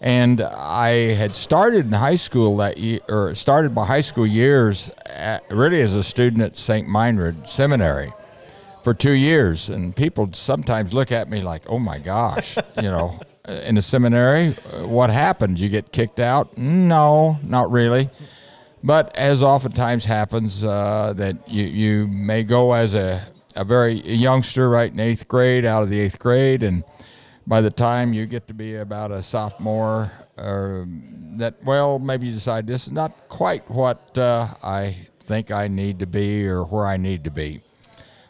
And 0.00 0.40
I 0.42 1.14
had 1.14 1.32
started 1.32 1.86
in 1.86 1.92
high 1.92 2.16
school 2.16 2.56
that 2.56 2.76
year, 2.78 2.98
or 3.08 3.36
started 3.36 3.72
my 3.72 3.86
high 3.86 4.00
school 4.00 4.26
years 4.26 4.90
at, 5.06 5.44
really 5.48 5.80
as 5.80 5.94
a 5.94 6.02
student 6.02 6.42
at 6.42 6.56
St. 6.56 6.88
Meinrad 6.88 7.46
Seminary 7.46 8.12
for 8.82 8.94
two 8.94 9.12
years. 9.12 9.70
And 9.70 9.94
people 9.94 10.28
sometimes 10.32 10.92
look 10.92 11.12
at 11.12 11.30
me 11.30 11.40
like, 11.40 11.62
oh 11.68 11.78
my 11.78 12.00
gosh, 12.00 12.56
you 12.76 12.90
know, 12.90 13.20
in 13.48 13.74
the 13.74 13.82
seminary, 13.82 14.54
uh, 14.72 14.86
what 14.86 15.10
happened? 15.10 15.58
You 15.58 15.68
get 15.68 15.92
kicked 15.92 16.20
out? 16.20 16.56
No, 16.56 17.38
not 17.42 17.70
really. 17.70 18.08
But 18.84 19.14
as 19.16 19.42
oftentimes 19.42 20.04
happens, 20.04 20.64
uh, 20.64 21.12
that 21.16 21.48
you, 21.48 21.64
you 21.64 22.08
may 22.08 22.42
go 22.42 22.72
as 22.72 22.94
a, 22.94 23.22
a 23.54 23.64
very 23.64 23.94
youngster, 23.94 24.68
right 24.68 24.92
in 24.92 24.98
eighth 24.98 25.28
grade, 25.28 25.64
out 25.64 25.82
of 25.82 25.88
the 25.88 26.00
eighth 26.00 26.18
grade, 26.18 26.62
and 26.62 26.84
by 27.46 27.60
the 27.60 27.70
time 27.70 28.12
you 28.12 28.26
get 28.26 28.46
to 28.48 28.54
be 28.54 28.76
about 28.76 29.10
a 29.10 29.22
sophomore, 29.22 30.10
or 30.36 30.86
that 31.36 31.62
well, 31.64 31.98
maybe 31.98 32.26
you 32.26 32.32
decide 32.32 32.66
this 32.66 32.86
is 32.86 32.92
not 32.92 33.28
quite 33.28 33.68
what 33.70 34.16
uh, 34.18 34.48
I 34.62 35.08
think 35.24 35.50
I 35.50 35.68
need 35.68 35.98
to 36.00 36.06
be 36.06 36.46
or 36.46 36.64
where 36.64 36.86
I 36.86 36.96
need 36.96 37.24
to 37.24 37.30
be. 37.30 37.60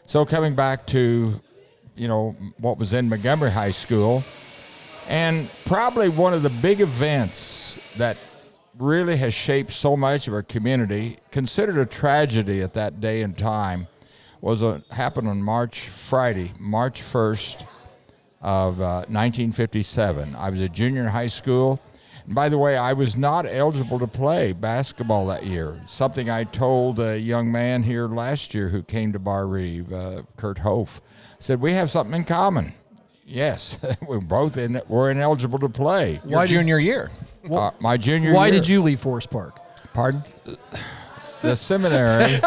So 0.05 0.25
coming 0.25 0.55
back 0.55 0.85
to, 0.87 1.39
you 1.95 2.07
know, 2.07 2.35
what 2.59 2.77
was 2.77 2.93
in 2.93 3.09
Montgomery 3.09 3.51
High 3.51 3.71
School, 3.71 4.23
And 5.07 5.49
probably 5.65 6.09
one 6.09 6.33
of 6.33 6.43
the 6.43 6.49
big 6.49 6.81
events 6.81 7.79
that 7.97 8.17
really 8.77 9.17
has 9.17 9.33
shaped 9.33 9.71
so 9.71 9.95
much 9.95 10.27
of 10.27 10.33
our 10.33 10.43
community, 10.43 11.17
considered 11.31 11.77
a 11.77 11.85
tragedy 11.85 12.61
at 12.61 12.73
that 12.73 12.99
day 12.99 13.21
and 13.21 13.37
time, 13.37 13.87
was 14.41 14.63
a, 14.63 14.83
happened 14.91 15.27
on 15.27 15.41
March 15.41 15.87
Friday, 15.87 16.51
March 16.59 17.01
1st 17.01 17.65
of 18.41 18.81
uh, 18.81 19.05
1957. 19.07 20.35
I 20.35 20.49
was 20.49 20.59
a 20.59 20.69
junior 20.69 21.01
in 21.01 21.07
high 21.07 21.27
school. 21.27 21.79
And 22.25 22.35
by 22.35 22.49
the 22.49 22.57
way, 22.57 22.77
I 22.77 22.93
was 22.93 23.15
not 23.15 23.45
eligible 23.45 23.99
to 23.99 24.07
play 24.07 24.53
basketball 24.53 25.27
that 25.27 25.45
year. 25.45 25.79
Something 25.85 26.29
I 26.29 26.43
told 26.45 26.99
a 26.99 27.17
young 27.17 27.51
man 27.51 27.83
here 27.83 28.07
last 28.07 28.53
year 28.53 28.69
who 28.69 28.81
came 28.83 29.13
to 29.13 29.19
Barr 29.19 29.47
Reeve, 29.47 29.91
uh, 29.91 30.23
Kurt 30.37 30.59
Hof, 30.59 31.01
said 31.39 31.61
we 31.61 31.73
have 31.73 31.89
something 31.89 32.15
in 32.15 32.23
common. 32.23 32.73
Yes, 33.33 33.79
we're 34.07 34.19
both 34.19 34.57
in. 34.57 34.79
We're 34.87 35.09
ineligible 35.09 35.57
to 35.59 35.69
play. 35.69 36.21
Your 36.25 36.39
Why 36.39 36.45
did- 36.45 36.53
junior 36.53 36.77
year. 36.77 37.09
Uh, 37.51 37.71
my 37.79 37.97
junior. 37.97 38.27
Year 38.29 38.35
Why 38.35 38.47
year- 38.47 38.53
did 38.59 38.67
you 38.67 38.83
leave 38.83 38.99
Forest 38.99 39.31
Park? 39.31 39.59
Pardon? 39.93 40.23
The 41.41 41.55
seminary. 41.55 42.25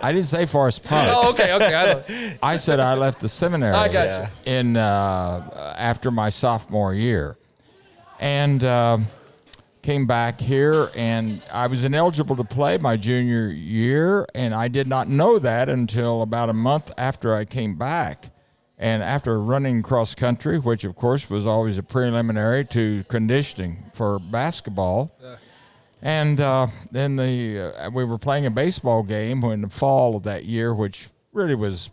I 0.00 0.10
didn't 0.12 0.26
say 0.26 0.46
Forest 0.46 0.82
Park. 0.84 1.06
Oh, 1.12 1.30
okay, 1.32 1.52
okay. 1.52 1.74
I 1.74 1.86
don't, 1.92 2.38
I 2.42 2.56
said 2.56 2.80
I 2.80 2.94
left 2.94 3.20
the 3.20 3.28
seminary. 3.28 3.74
I 3.74 3.92
got 3.92 4.30
you. 4.46 4.52
In 4.52 4.76
uh, 4.76 5.74
after 5.78 6.10
my 6.10 6.28
sophomore 6.30 6.94
year, 6.94 7.36
and 8.20 8.64
um 8.64 9.06
came 9.82 10.06
back 10.06 10.40
here, 10.40 10.90
and 10.96 11.42
I 11.52 11.66
was 11.66 11.82
ineligible 11.84 12.36
to 12.36 12.44
play 12.44 12.78
my 12.78 12.96
junior 12.96 13.48
year, 13.48 14.26
and 14.34 14.54
I 14.54 14.68
did 14.68 14.86
not 14.86 15.08
know 15.08 15.38
that 15.40 15.68
until 15.68 16.22
about 16.22 16.48
a 16.48 16.52
month 16.52 16.90
after 16.96 17.34
I 17.34 17.44
came 17.44 17.74
back. 17.76 18.30
And 18.82 19.00
after 19.00 19.40
running 19.40 19.80
cross 19.84 20.12
country, 20.12 20.58
which 20.58 20.82
of 20.82 20.96
course 20.96 21.30
was 21.30 21.46
always 21.46 21.78
a 21.78 21.84
preliminary 21.84 22.64
to 22.64 23.04
conditioning 23.04 23.76
for 23.94 24.18
basketball, 24.18 25.16
and 26.02 26.40
uh, 26.40 26.66
then 26.90 27.14
the 27.14 27.72
uh, 27.78 27.90
we 27.90 28.02
were 28.02 28.18
playing 28.18 28.46
a 28.46 28.50
baseball 28.50 29.04
game 29.04 29.44
in 29.44 29.60
the 29.60 29.68
fall 29.68 30.16
of 30.16 30.24
that 30.24 30.46
year, 30.46 30.74
which 30.74 31.10
really 31.32 31.54
was, 31.54 31.92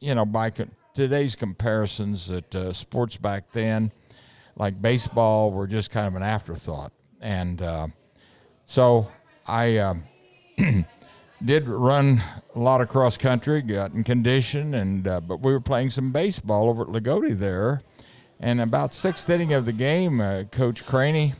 you 0.00 0.14
know, 0.14 0.24
by 0.24 0.48
con- 0.48 0.70
today's 0.94 1.36
comparisons, 1.36 2.28
that 2.28 2.54
uh, 2.54 2.72
sports 2.72 3.18
back 3.18 3.52
then, 3.52 3.92
like 4.56 4.80
baseball, 4.80 5.52
were 5.52 5.66
just 5.66 5.90
kind 5.90 6.06
of 6.06 6.14
an 6.14 6.22
afterthought. 6.22 6.90
And 7.20 7.60
uh, 7.60 7.88
so 8.64 9.10
I 9.46 9.76
um 9.76 10.04
did 11.44 11.68
run 11.68 12.22
a 12.54 12.58
lot 12.58 12.80
of 12.80 12.88
cross 12.88 13.16
country, 13.16 13.62
got 13.62 13.92
in 13.92 14.04
condition, 14.04 14.74
and 14.74 15.06
uh, 15.06 15.20
but 15.20 15.40
we 15.40 15.52
were 15.52 15.60
playing 15.60 15.90
some 15.90 16.12
baseball 16.12 16.68
over 16.68 16.82
at 16.82 16.88
Lagodi 16.88 17.36
there. 17.38 17.82
And 18.38 18.60
about 18.60 18.92
sixth 18.92 19.28
inning 19.28 19.52
of 19.52 19.66
the 19.66 19.72
game, 19.72 20.20
uh, 20.20 20.44
Coach 20.50 20.86
Craney 20.86 21.34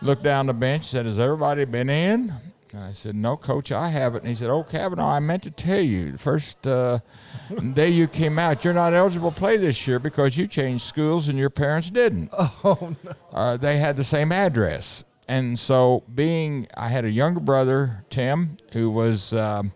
looked 0.00 0.22
down 0.22 0.46
the 0.46 0.54
bench, 0.54 0.84
said, 0.84 1.06
"Has 1.06 1.18
everybody 1.18 1.64
been 1.64 1.90
in?" 1.90 2.32
And 2.72 2.84
I 2.84 2.92
said, 2.92 3.16
"No, 3.16 3.36
Coach, 3.36 3.72
I 3.72 3.88
haven't." 3.88 4.20
And 4.20 4.28
he 4.28 4.34
said, 4.34 4.48
"Oh, 4.48 4.62
Kavanaugh, 4.62 5.14
I 5.14 5.18
meant 5.20 5.42
to 5.42 5.50
tell 5.50 5.80
you, 5.80 6.12
the 6.12 6.18
first 6.18 6.66
uh, 6.66 7.00
day 7.74 7.90
you 7.90 8.06
came 8.06 8.38
out, 8.38 8.64
you're 8.64 8.74
not 8.74 8.94
eligible 8.94 9.32
to 9.32 9.38
play 9.38 9.56
this 9.56 9.88
year 9.88 9.98
because 9.98 10.38
you 10.38 10.46
changed 10.46 10.84
schools 10.84 11.28
and 11.28 11.36
your 11.36 11.50
parents 11.50 11.90
didn't. 11.90 12.30
Oh 12.62 12.94
no! 13.04 13.12
Uh, 13.32 13.56
they 13.56 13.78
had 13.78 13.96
the 13.96 14.04
same 14.04 14.30
address, 14.32 15.04
and 15.30 15.58
so 15.58 16.02
being, 16.14 16.66
I 16.76 16.88
had 16.88 17.04
a 17.04 17.10
younger 17.10 17.40
brother, 17.40 18.04
Tim, 18.10 18.56
who 18.72 18.90
was." 18.90 19.32
Um, 19.34 19.72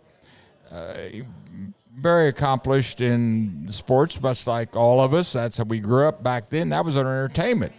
very 1.96 2.28
accomplished 2.28 3.00
in 3.00 3.66
sports, 3.70 4.20
much 4.20 4.46
like 4.48 4.74
all 4.76 5.00
of 5.00 5.14
us. 5.14 5.32
That's 5.32 5.56
how 5.58 5.64
we 5.64 5.78
grew 5.78 6.08
up 6.08 6.22
back 6.22 6.50
then. 6.50 6.70
That 6.70 6.84
was 6.84 6.96
our 6.96 7.06
entertainment. 7.06 7.72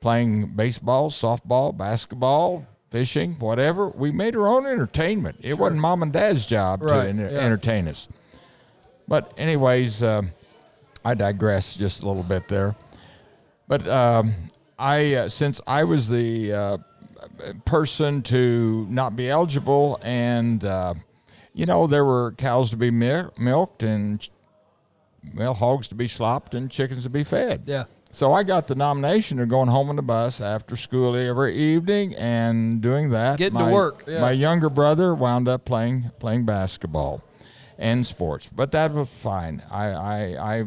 Playing 0.00 0.48
baseball, 0.56 1.10
softball, 1.10 1.74
basketball, 1.76 2.66
fishing, 2.90 3.34
whatever. 3.38 3.88
We 3.88 4.10
made 4.10 4.34
our 4.36 4.48
own 4.48 4.66
entertainment. 4.66 5.36
It 5.40 5.54
wasn't 5.54 5.80
mom 5.80 6.02
and 6.02 6.12
dad's 6.12 6.44
job 6.44 6.82
Right, 6.82 7.04
to 7.04 7.08
en- 7.08 7.18
yeah. 7.18 7.38
entertain 7.38 7.86
us. 7.88 8.08
But, 9.08 9.32
anyways, 9.38 10.02
um, 10.02 10.32
I 11.04 11.14
digress 11.14 11.76
just 11.76 12.02
a 12.02 12.06
little 12.08 12.24
bit 12.24 12.48
there. 12.48 12.74
But 13.68 13.86
um, 13.86 14.34
I, 14.78 15.14
uh, 15.14 15.28
since 15.28 15.60
I 15.68 15.84
was 15.84 16.08
the 16.08 16.52
uh, 16.52 16.78
person 17.64 18.22
to 18.22 18.86
not 18.88 19.16
be 19.16 19.28
eligible, 19.30 19.98
and 20.02 20.64
uh, 20.64 20.94
you 21.54 21.66
know 21.66 21.86
there 21.86 22.04
were 22.04 22.32
cows 22.32 22.70
to 22.70 22.76
be 22.76 22.90
mil- 22.90 23.32
milked, 23.38 23.82
and 23.82 24.28
well, 25.34 25.54
hogs 25.54 25.88
to 25.88 25.94
be 25.94 26.08
slopped, 26.08 26.54
and 26.54 26.70
chickens 26.70 27.02
to 27.04 27.10
be 27.10 27.24
fed. 27.24 27.62
Yeah. 27.66 27.84
So 28.10 28.32
I 28.32 28.44
got 28.44 28.66
the 28.66 28.74
nomination 28.74 29.40
of 29.40 29.48
going 29.48 29.68
home 29.68 29.90
on 29.90 29.96
the 29.96 30.02
bus 30.02 30.40
after 30.40 30.74
school 30.74 31.14
every 31.14 31.54
evening 31.54 32.14
and 32.14 32.80
doing 32.80 33.10
that. 33.10 33.36
Getting 33.36 33.58
to 33.58 33.70
work, 33.70 34.04
yeah. 34.06 34.22
My 34.22 34.30
younger 34.30 34.70
brother 34.70 35.14
wound 35.14 35.48
up 35.48 35.66
playing 35.66 36.10
playing 36.18 36.46
basketball 36.46 37.22
and 37.76 38.06
sports, 38.06 38.48
but 38.50 38.72
that 38.72 38.92
was 38.92 39.10
fine. 39.10 39.62
I, 39.70 39.86
I, 39.88 40.54
I 40.56 40.64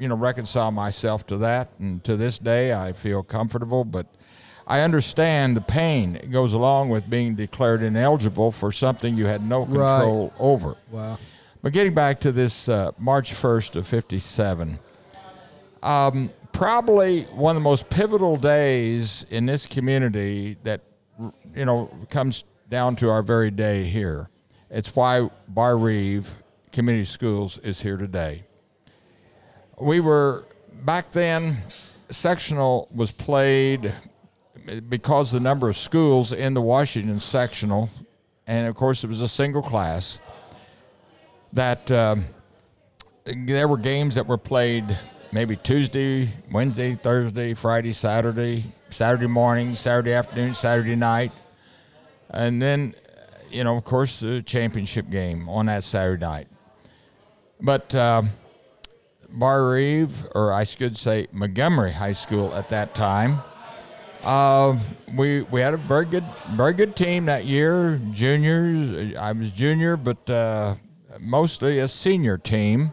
you 0.00 0.08
know, 0.08 0.16
reconcile 0.16 0.72
myself 0.72 1.26
to 1.28 1.36
that, 1.36 1.68
and 1.78 2.02
to 2.04 2.16
this 2.16 2.38
day, 2.38 2.72
I 2.72 2.94
feel 2.94 3.22
comfortable. 3.22 3.84
But 3.84 4.06
I 4.70 4.82
understand 4.82 5.56
the 5.56 5.60
pain 5.60 6.12
that 6.12 6.30
goes 6.30 6.52
along 6.52 6.90
with 6.90 7.10
being 7.10 7.34
declared 7.34 7.82
ineligible 7.82 8.52
for 8.52 8.70
something 8.70 9.16
you 9.16 9.26
had 9.26 9.44
no 9.44 9.64
control 9.64 10.32
over. 10.38 10.76
Wow. 10.92 11.18
But 11.60 11.72
getting 11.72 11.92
back 11.92 12.20
to 12.20 12.30
this 12.30 12.68
uh, 12.68 12.92
March 12.96 13.32
1st 13.32 13.74
of 13.74 13.88
57, 13.88 14.78
um, 15.82 16.30
probably 16.52 17.24
one 17.24 17.56
of 17.56 17.60
the 17.60 17.68
most 17.68 17.90
pivotal 17.90 18.36
days 18.36 19.26
in 19.30 19.44
this 19.44 19.66
community 19.66 20.56
that, 20.62 20.82
you 21.52 21.64
know, 21.64 21.90
comes 22.08 22.44
down 22.68 22.94
to 22.94 23.10
our 23.10 23.24
very 23.24 23.50
day 23.50 23.82
here. 23.82 24.30
It's 24.70 24.94
why 24.94 25.28
Barr 25.48 25.78
Reeve 25.78 26.32
Community 26.70 27.06
Schools 27.06 27.58
is 27.58 27.82
here 27.82 27.96
today. 27.96 28.44
We 29.80 29.98
were, 29.98 30.46
back 30.84 31.10
then, 31.10 31.56
sectional 32.08 32.86
was 32.94 33.10
played 33.10 33.92
because 34.88 35.30
the 35.30 35.40
number 35.40 35.68
of 35.68 35.76
schools 35.76 36.32
in 36.32 36.54
the 36.54 36.60
Washington 36.60 37.18
sectional, 37.18 37.88
and 38.46 38.66
of 38.66 38.74
course 38.74 39.04
it 39.04 39.08
was 39.08 39.20
a 39.20 39.28
single 39.28 39.62
class, 39.62 40.20
that 41.52 41.90
um, 41.90 42.24
there 43.24 43.68
were 43.68 43.78
games 43.78 44.14
that 44.14 44.26
were 44.26 44.38
played 44.38 44.84
maybe 45.32 45.56
Tuesday, 45.56 46.28
Wednesday, 46.50 46.94
Thursday, 46.94 47.54
Friday, 47.54 47.92
Saturday, 47.92 48.64
Saturday 48.90 49.26
morning, 49.26 49.74
Saturday 49.74 50.12
afternoon, 50.12 50.54
Saturday 50.54 50.96
night, 50.96 51.32
and 52.30 52.60
then, 52.60 52.94
you 53.50 53.64
know, 53.64 53.76
of 53.76 53.84
course, 53.84 54.20
the 54.20 54.42
championship 54.42 55.10
game 55.10 55.48
on 55.48 55.66
that 55.66 55.84
Saturday 55.84 56.24
night. 56.24 56.48
But 57.60 57.94
um 57.94 58.30
Barr 59.32 59.70
Reeve, 59.70 60.26
or 60.34 60.52
I 60.52 60.64
should 60.64 60.96
say 60.96 61.28
Montgomery 61.32 61.92
High 61.92 62.12
School 62.12 62.52
at 62.54 62.68
that 62.70 62.94
time, 62.94 63.40
uh, 64.24 64.78
we 65.16 65.42
we 65.42 65.60
had 65.60 65.74
a 65.74 65.78
very 65.78 66.04
good 66.04 66.24
very 66.50 66.72
good 66.72 66.94
team 66.96 67.26
that 67.26 67.44
year. 67.46 68.00
Juniors, 68.12 69.16
I 69.16 69.32
was 69.32 69.50
junior, 69.52 69.96
but 69.96 70.28
uh, 70.28 70.74
mostly 71.18 71.78
a 71.78 71.88
senior 71.88 72.36
team. 72.38 72.92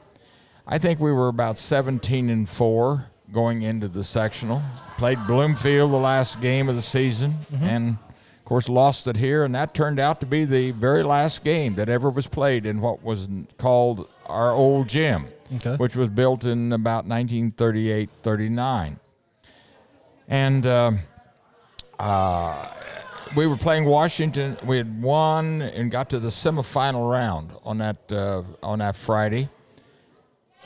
I 0.66 0.78
think 0.78 1.00
we 1.00 1.12
were 1.12 1.30
about 1.30 1.58
17 1.58 2.30
and 2.30 2.50
four 2.50 3.06
going 3.32 3.62
into 3.62 3.88
the 3.88 4.04
sectional. 4.04 4.62
Played 4.98 5.20
Bloomfield 5.28 5.92
the 5.92 5.98
last 5.98 6.42
game 6.42 6.68
of 6.70 6.76
the 6.76 6.82
season, 6.82 7.36
and 7.62 7.98
of 8.40 8.46
course 8.46 8.68
lost 8.68 9.08
it 9.08 9.16
here. 9.18 9.44
And 9.46 9.54
that 9.56 9.74
turned 9.74 10.00
out 10.00 10.20
to 10.22 10.26
be 10.26 10.44
the 10.46 10.72
very 10.72 11.04
last 11.04 11.44
game 11.44 11.76
that 11.76 11.88
ever 11.90 12.10
was 12.10 12.28
played 12.28 12.66
in 12.66 12.82
what 12.82 13.02
was 13.04 13.30
called 13.58 14.12
our 14.26 14.52
old 14.52 14.90
gym, 14.90 15.26
Okay. 15.56 15.76
which 15.78 15.96
was 15.96 16.10
built 16.10 16.44
in 16.46 16.74
about 16.74 17.06
1938, 17.06 18.10
39. 18.24 19.00
And 20.28 20.66
um, 20.68 21.00
uh, 22.00 22.68
we 23.36 23.48
were 23.48 23.58
playing 23.58 23.86
Washington. 23.86 24.58
We 24.64 24.78
had 24.78 25.02
won 25.02 25.62
and 25.62 25.92
got 25.92 26.10
to 26.12 26.20
the 26.20 26.30
semifinal 26.30 27.10
round 27.10 27.52
on 27.64 27.78
that 27.80 28.12
uh, 28.12 28.44
on 28.64 28.80
that 28.80 28.96
Friday, 28.96 29.50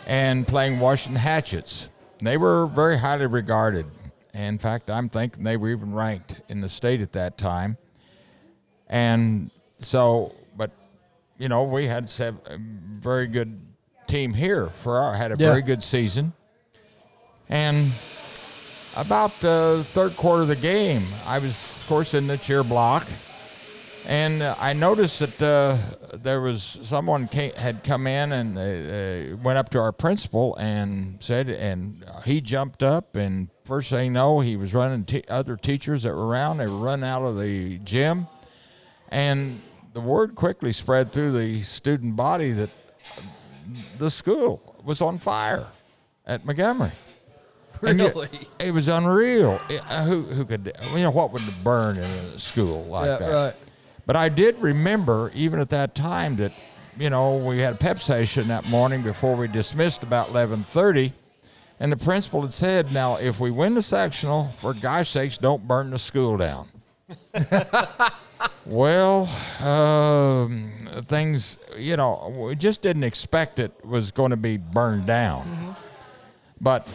and 0.08 0.48
playing 0.48 0.80
Washington 0.80 1.20
Hatchets. 1.20 1.90
They 2.20 2.38
were 2.38 2.68
very 2.68 2.98
highly 2.98 3.26
regarded. 3.26 3.86
In 4.34 4.58
fact, 4.60 4.90
I'm 4.90 5.10
thinking 5.10 5.44
they 5.44 5.58
were 5.58 5.70
even 5.70 5.94
ranked 5.94 6.42
in 6.50 6.62
the 6.62 6.70
state 6.70 7.02
at 7.02 7.12
that 7.14 7.38
time. 7.38 7.78
And 8.88 9.50
so, 9.80 10.34
but 10.56 10.72
you 11.38 11.50
know, 11.50 11.64
we 11.64 11.86
had 11.88 12.12
a 12.20 12.34
very 13.00 13.28
good 13.28 13.60
team 14.08 14.34
here 14.34 14.68
for 14.68 15.00
our 15.00 15.14
had 15.14 15.32
a 15.32 15.36
Yeah. 15.38 15.50
very 15.50 15.62
good 15.62 15.82
season. 15.82 16.34
And 17.50 17.92
about 18.96 19.32
the 19.40 19.86
third 19.90 20.16
quarter 20.18 20.42
of 20.42 20.48
the 20.48 20.56
game, 20.56 21.04
I 21.26 21.40
was, 21.40 21.78
of 21.78 21.88
course, 21.88 22.14
in 22.14 22.28
the 22.28 22.38
cheer 22.38 22.64
block, 22.64 23.08
And 24.08 24.42
uh, 24.42 24.56
I 24.60 24.74
noticed 24.74 25.20
that 25.20 25.42
uh, 25.42 25.78
there 26.18 26.42
was 26.42 26.80
someone 26.82 27.28
came, 27.28 27.54
had 27.54 27.84
come 27.84 28.08
in 28.08 28.32
and 28.32 28.58
uh, 28.58 29.38
went 29.44 29.58
up 29.58 29.70
to 29.70 29.80
our 29.80 29.92
principal 29.92 30.56
and 30.58 31.22
said, 31.22 31.50
and 31.50 32.04
he 32.26 32.42
jumped 32.42 32.82
up 32.82 33.16
and 33.16 33.50
first 33.64 33.92
thing 33.92 34.06
you 34.06 34.12
know, 34.12 34.40
he 34.40 34.58
was 34.58 34.74
running 34.74 35.06
t- 35.06 35.24
other 35.30 35.56
teachers 35.56 36.04
that 36.04 36.14
were 36.16 36.28
around. 36.28 36.58
They 36.58 36.68
were 36.68 36.78
running 36.78 37.08
out 37.08 37.24
of 37.24 37.40
the 37.40 37.78
gym, 37.80 38.28
and 39.10 39.62
the 39.94 40.02
word 40.02 40.36
quickly 40.36 40.72
spread 40.72 41.12
through 41.12 41.34
the 41.34 41.62
student 41.62 42.16
body 42.16 42.52
that 42.52 42.70
the 44.00 44.10
school 44.10 44.82
was 44.84 45.00
on 45.02 45.20
fire 45.20 45.68
at 46.26 46.44
Montgomery. 46.44 46.92
Really? 47.92 48.30
it 48.60 48.72
was 48.74 48.88
unreal. 48.88 49.60
It- 49.70 49.82
who 49.84 50.22
who 50.24 50.46
could 50.46 50.72
you 50.94 51.00
know 51.04 51.12
what 51.12 51.32
would 51.34 51.42
burn 51.64 51.98
in 51.98 52.04
a 52.04 52.40
school 52.40 52.84
like 52.86 53.06
Yeah, 53.08 53.18
that? 53.18 53.32
right. 53.34 53.54
But 54.06 54.16
I 54.16 54.30
did 54.30 54.60
remember 54.62 55.32
even 55.34 55.60
at 55.60 55.70
that 55.70 55.96
time 55.96 56.36
that 56.38 56.52
you 56.98 57.10
know 57.10 57.38
we 57.38 57.60
had 57.60 57.74
a 57.74 57.78
pep 57.78 58.00
session 58.00 58.48
that 58.50 58.68
morning 58.70 59.02
before 59.02 59.36
we 59.36 59.48
dismissed 59.48 60.04
about 60.04 60.30
eleven 60.30 60.64
thirty, 60.64 61.14
and 61.80 61.92
the 61.92 61.98
principal 61.98 62.42
had 62.42 62.54
said, 62.54 62.92
"Now 62.94 63.16
if 63.16 63.40
we 63.40 63.50
win 63.52 63.74
the 63.74 63.82
sectional, 63.82 64.50
for 64.60 64.74
gosh 64.74 65.10
sakes, 65.10 65.38
don't 65.38 65.68
burn 65.68 65.90
the 65.92 65.98
school 65.98 66.38
down." 66.38 66.68
well, 68.66 69.28
um, 69.62 70.72
things 71.08 71.60
you 71.78 71.98
know 71.98 72.34
we 72.48 72.56
just 72.56 72.82
didn't 72.82 73.04
expect 73.04 73.60
it 73.60 73.72
was 73.86 74.12
going 74.12 74.32
to 74.32 74.38
be 74.38 74.58
burned 74.58 75.06
down, 75.06 75.76
but. 76.60 76.88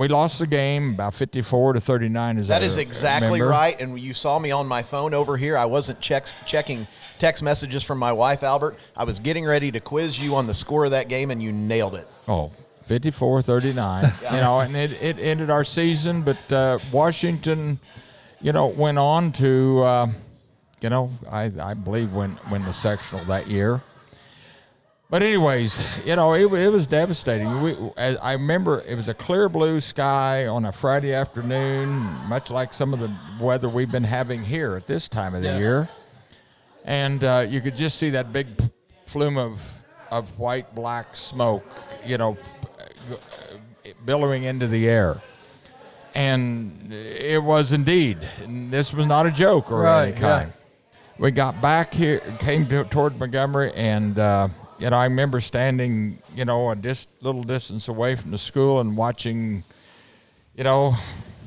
We 0.00 0.08
lost 0.08 0.38
the 0.38 0.46
game 0.46 0.94
about 0.94 1.12
54 1.12 1.74
to 1.74 1.80
39. 1.80 2.38
Is 2.38 2.48
That 2.48 2.62
I 2.62 2.64
is 2.64 2.78
exactly 2.78 3.32
remember. 3.32 3.50
right. 3.50 3.78
And 3.78 4.00
you 4.00 4.14
saw 4.14 4.38
me 4.38 4.50
on 4.50 4.66
my 4.66 4.82
phone 4.82 5.12
over 5.12 5.36
here. 5.36 5.58
I 5.58 5.66
wasn't 5.66 6.00
checks, 6.00 6.32
checking 6.46 6.86
text 7.18 7.42
messages 7.42 7.82
from 7.82 7.98
my 7.98 8.10
wife, 8.10 8.42
Albert. 8.42 8.78
I 8.96 9.04
was 9.04 9.20
getting 9.20 9.44
ready 9.44 9.70
to 9.72 9.78
quiz 9.78 10.18
you 10.18 10.36
on 10.36 10.46
the 10.46 10.54
score 10.54 10.86
of 10.86 10.92
that 10.92 11.10
game, 11.10 11.30
and 11.30 11.42
you 11.42 11.52
nailed 11.52 11.96
it. 11.96 12.08
Oh, 12.26 12.50
54 12.86 13.42
39. 13.42 14.10
You 14.32 14.38
know, 14.38 14.60
and 14.60 14.74
it, 14.74 15.02
it 15.02 15.18
ended 15.18 15.50
our 15.50 15.64
season, 15.64 16.22
but 16.22 16.50
uh, 16.50 16.78
Washington, 16.90 17.78
you 18.40 18.52
know, 18.52 18.68
went 18.68 18.98
on 18.98 19.32
to, 19.32 19.82
uh, 19.82 20.06
you 20.80 20.88
know, 20.88 21.10
I, 21.30 21.52
I 21.60 21.74
believe 21.74 22.14
win, 22.14 22.38
win 22.50 22.64
the 22.64 22.72
sectional 22.72 23.26
that 23.26 23.48
year. 23.48 23.82
But, 25.10 25.22
anyways, 25.24 25.80
you 26.06 26.14
know, 26.14 26.34
it, 26.34 26.42
it 26.52 26.68
was 26.70 26.86
devastating. 26.86 27.60
We, 27.62 27.74
I 27.98 28.14
I 28.16 28.32
remember 28.34 28.82
it 28.86 28.94
was 28.94 29.08
a 29.08 29.14
clear 29.14 29.48
blue 29.48 29.80
sky 29.80 30.46
on 30.46 30.64
a 30.64 30.72
Friday 30.72 31.12
afternoon, 31.12 31.88
much 32.28 32.48
like 32.50 32.72
some 32.72 32.94
of 32.94 33.00
the 33.00 33.10
weather 33.40 33.68
we've 33.68 33.90
been 33.90 34.04
having 34.04 34.44
here 34.44 34.76
at 34.76 34.86
this 34.86 35.08
time 35.08 35.34
of 35.34 35.42
the 35.42 35.48
Yeah. 35.48 35.58
year 35.58 35.88
and 36.86 37.22
uh, 37.24 37.44
you 37.46 37.60
could 37.60 37.76
just 37.76 37.98
see 37.98 38.08
that 38.10 38.32
big 38.32 38.46
flume 39.04 39.36
of 39.36 39.60
of 40.10 40.26
white 40.38 40.74
black 40.74 41.14
smoke, 41.14 41.64
you 42.06 42.16
know, 42.16 42.36
uh, 43.12 43.88
billowing 44.06 44.44
into 44.44 44.66
the 44.66 44.88
air. 44.88 45.20
And 46.14 46.92
it 46.92 47.40
was 47.42 47.72
indeed. 47.72 48.18
This 48.48 48.92
was 48.94 49.06
not 49.06 49.26
a 49.26 49.30
joke 49.30 49.70
or 49.70 49.82
Right, 49.82 50.08
any 50.08 50.16
kind. 50.16 50.52
We 51.18 51.30
got 51.32 51.60
back 51.60 51.92
here, 51.94 52.20
came 52.40 52.66
to, 52.68 52.82
toward 52.84 53.18
Montgomery, 53.20 53.72
and 53.74 54.18
uh, 54.18 54.48
you 54.80 54.90
know 54.90 54.96
I 54.96 55.04
remember 55.04 55.40
standing, 55.40 56.18
you 56.34 56.44
know, 56.44 56.70
a 56.70 56.76
dis- 56.76 57.08
little 57.20 57.42
distance 57.44 57.88
away 57.88 58.16
from 58.16 58.30
the 58.30 58.38
school 58.38 58.80
and 58.80 58.96
watching, 58.96 59.62
you 60.56 60.64
know, 60.64 60.96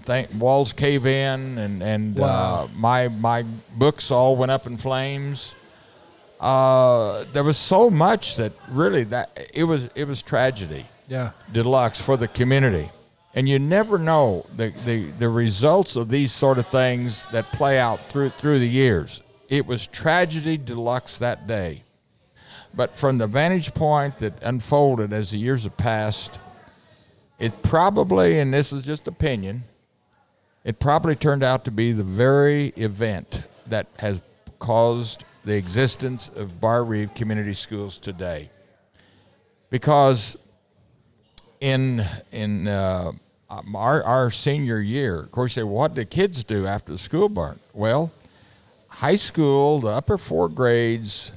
th- 0.06 0.30
walls 0.36 0.74
cave 0.74 1.06
in, 1.06 1.58
and 1.58 1.82
and 1.84 2.16
Wow. 2.16 2.66
uh, 2.66 2.68
my 2.76 3.08
my 3.10 3.44
books 3.78 4.12
all 4.12 4.36
went 4.36 4.52
up 4.52 4.68
in 4.68 4.78
flames. 4.78 5.56
Uh, 6.40 7.24
there 7.32 7.44
was 7.44 7.58
so 7.58 7.90
much 7.90 8.36
that 8.36 8.52
really 8.70 9.04
that 9.06 9.48
it 9.54 9.64
was 9.64 9.90
it 9.96 10.08
was 10.08 10.22
tragedy 10.22 10.86
Yeah. 11.08 11.32
deluxe 11.52 12.02
for 12.02 12.18
the 12.18 12.28
community. 12.28 12.90
And 13.36 13.50
you 13.50 13.58
never 13.58 13.98
know 13.98 14.46
the, 14.56 14.72
the, 14.86 15.10
the 15.18 15.28
results 15.28 15.96
of 15.96 16.08
these 16.10 16.32
sort 16.32 16.60
of 16.60 16.68
things 16.68 17.26
that 17.32 17.52
play 17.52 17.80
out 17.80 18.08
through 18.10 18.30
through 18.32 18.60
the 18.60 18.68
years. 18.70 19.22
It 19.50 19.66
was 19.66 19.88
tragedy 19.88 20.58
deluxe 20.58 21.18
that 21.20 21.48
day. 21.48 21.83
But 22.74 22.98
from 22.98 23.18
the 23.18 23.28
vantage 23.28 23.74
point 23.74 24.20
that 24.20 24.42
unfolded 24.42 25.14
as 25.14 25.32
the 25.32 25.38
years 25.38 25.64
have 25.66 25.78
passed, 25.78 26.40
it 27.40 27.62
probably, 27.62 28.40
and 28.40 28.54
this 28.54 28.74
is 28.74 28.84
just 28.84 29.08
opinion, 29.08 29.64
it 30.64 30.80
probably 30.80 31.16
turned 31.16 31.44
out 31.44 31.66
to 31.66 31.72
be 31.72 31.92
the 31.92 32.04
very 32.04 32.68
event 32.78 33.44
that 33.68 33.88
has 34.00 34.22
caused 34.60 35.26
the 35.44 35.54
existence 35.54 36.30
of 36.30 36.62
Barr 36.62 36.84
Reeve 36.84 37.14
Community 37.14 37.54
Schools 37.54 37.98
today. 37.98 38.50
Because 39.70 40.38
in 41.60 42.06
in 42.32 42.68
uh, 42.68 43.12
our 43.50 44.04
our 44.04 44.32
senior 44.32 44.80
year, 44.80 45.22
of 45.22 45.32
course, 45.32 45.56
they 45.56 45.64
what 45.64 45.96
did 45.96 46.10
kids 46.10 46.44
do 46.44 46.66
after 46.66 46.92
the 46.92 46.98
school 46.98 47.28
burnt? 47.28 47.60
Well, 47.74 48.12
high 48.88 49.16
school, 49.16 49.80
the 49.80 49.90
upper 49.90 50.18
four 50.18 50.48
grades, 50.48 51.34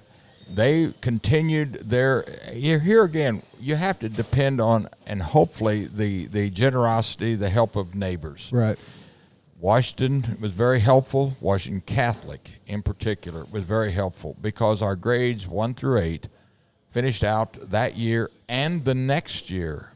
they 0.49 0.93
continued 1.01 1.89
their. 1.89 2.25
Here 2.53 2.79
here 2.79 3.05
again, 3.05 3.43
you 3.61 3.77
have 3.77 3.99
to 4.01 4.09
depend 4.09 4.61
on 4.61 4.89
and 5.07 5.23
hopefully 5.23 5.87
the 5.87 6.27
the 6.27 6.51
generosity, 6.51 7.35
the 7.35 7.49
help 7.51 7.77
of 7.77 7.95
neighbors. 7.95 8.51
Right. 8.53 8.79
Washington 9.59 10.37
was 10.41 10.53
very 10.53 10.81
helpful. 10.81 11.35
Washington 11.41 11.81
Catholic, 11.81 12.51
in 12.67 12.83
particular, 12.83 13.47
was 13.51 13.65
very 13.65 13.91
helpful 13.91 14.37
because 14.41 14.83
our 14.83 14.97
grades 14.97 15.49
one 15.49 15.75
through 15.75 15.99
eight 15.99 16.29
finished 16.91 17.25
out 17.25 17.59
that 17.71 17.97
year 17.97 18.31
and 18.49 18.85
the 18.85 18.95
next 18.95 19.51
year 19.51 19.93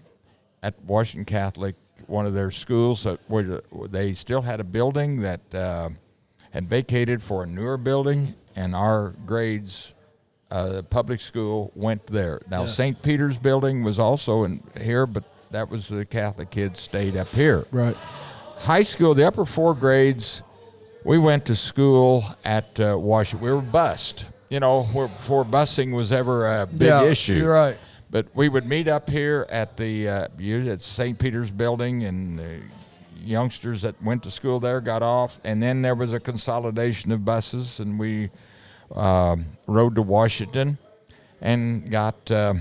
at 0.62 0.74
Washington 0.84 1.24
Catholic, 1.24 1.74
one 2.06 2.26
of 2.26 2.34
their 2.34 2.50
schools 2.50 3.02
that 3.04 3.18
were 3.28 3.62
they 3.88 4.12
still 4.12 4.42
had 4.42 4.60
a 4.60 4.64
building 4.64 5.20
that 5.20 5.54
uh, 5.54 5.90
had 6.50 6.68
vacated 6.68 7.22
for 7.22 7.44
a 7.44 7.46
newer 7.46 7.76
building, 7.76 8.34
and 8.56 8.74
our 8.74 9.14
grades. 9.26 9.94
Uh, 10.50 10.82
public 10.82 11.20
school 11.20 11.70
went 11.74 12.04
there. 12.06 12.40
Now 12.50 12.66
St. 12.66 13.00
Peter's 13.02 13.38
building 13.38 13.84
was 13.84 13.98
also 13.98 14.44
in 14.44 14.62
here, 14.80 15.06
but 15.06 15.24
that 15.50 15.68
was 15.68 15.88
the 15.88 16.04
Catholic 16.04 16.50
kids 16.50 16.80
stayed 16.80 17.16
up 17.16 17.28
here 17.28 17.66
Right. 17.70 17.96
high 18.58 18.82
school, 18.82 19.14
the 19.14 19.26
upper 19.26 19.44
four 19.44 19.74
grades, 19.74 20.42
we 21.04 21.18
went 21.18 21.46
to 21.46 21.54
school 21.54 22.24
at 22.44 22.78
uh, 22.80 22.96
Washington. 22.98 23.46
We 23.46 23.52
were 23.52 23.62
bused, 23.62 24.26
you 24.50 24.60
know, 24.60 24.84
where, 24.84 25.08
before 25.08 25.44
busing 25.44 25.94
was 25.94 26.12
ever 26.12 26.46
a 26.46 26.66
big 26.66 26.82
yeah, 26.82 27.04
issue. 27.04 27.34
You're 27.34 27.54
right. 27.54 27.78
But 28.10 28.26
we 28.34 28.48
would 28.48 28.66
meet 28.66 28.88
up 28.88 29.08
here 29.08 29.46
at 29.50 29.76
the 29.76 30.08
uh, 30.08 30.28
at 30.68 30.82
St. 30.82 31.18
Peter's 31.18 31.50
building, 31.50 32.04
and 32.04 32.38
the 32.38 32.60
youngsters 33.22 33.82
that 33.82 34.00
went 34.02 34.22
to 34.24 34.30
school 34.30 34.58
there 34.58 34.80
got 34.80 35.02
off, 35.02 35.40
and 35.44 35.62
then 35.62 35.80
there 35.80 35.94
was 35.94 36.12
a 36.12 36.20
consolidation 36.20 37.12
of 37.12 37.24
buses, 37.24 37.80
and 37.80 37.98
we 37.98 38.30
um, 38.94 39.46
rode 39.66 39.94
to 39.96 40.02
Washington 40.02 40.78
and 41.40 41.90
got. 41.90 42.30
Uh, 42.30 42.54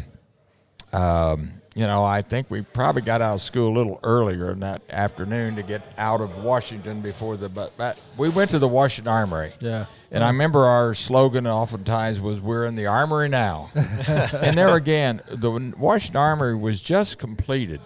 um, 0.92 1.60
you 1.76 1.86
know, 1.88 2.04
I 2.04 2.22
think 2.22 2.50
we 2.50 2.62
probably 2.62 3.04
got 3.04 3.22
out 3.22 3.36
of 3.36 3.42
school 3.42 3.70
a 3.70 3.76
little 3.78 4.00
earlier 4.04 4.52
in 4.52 4.60
that 4.62 4.82
afternoon 4.90 5.56
to 5.56 5.64
get 5.64 5.82
out 5.98 6.20
of 6.20 6.44
Washington 6.44 7.00
before 7.00 7.38
the. 7.38 7.48
But, 7.48 7.72
but 7.78 7.98
we 8.18 8.28
went 8.28 8.52
to 8.52 8.60
the 8.60 8.68
Washington 8.68 9.14
Armory. 9.14 9.54
Yeah. 9.62 9.86
And 10.12 10.24
I 10.24 10.28
remember 10.28 10.66
our 10.66 10.94
slogan 10.94 11.46
oftentimes 11.46 12.20
was 12.20 12.42
"We're 12.42 12.66
in 12.66 12.76
the 12.76 12.88
Armory 12.88 13.30
now," 13.30 13.70
and 13.76 14.58
there 14.58 14.76
again, 14.76 15.22
the 15.28 15.74
Washington 15.78 16.20
Armory 16.20 16.56
was 16.56 16.82
just 16.82 17.20
completed, 17.20 17.80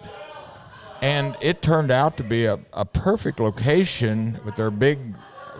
and 1.02 1.36
it 1.42 1.60
turned 1.60 1.90
out 1.90 2.16
to 2.16 2.24
be 2.24 2.46
a, 2.46 2.58
a 2.72 2.86
perfect 2.86 3.40
location 3.40 4.40
with 4.44 4.56
their 4.56 4.70
big 4.70 4.98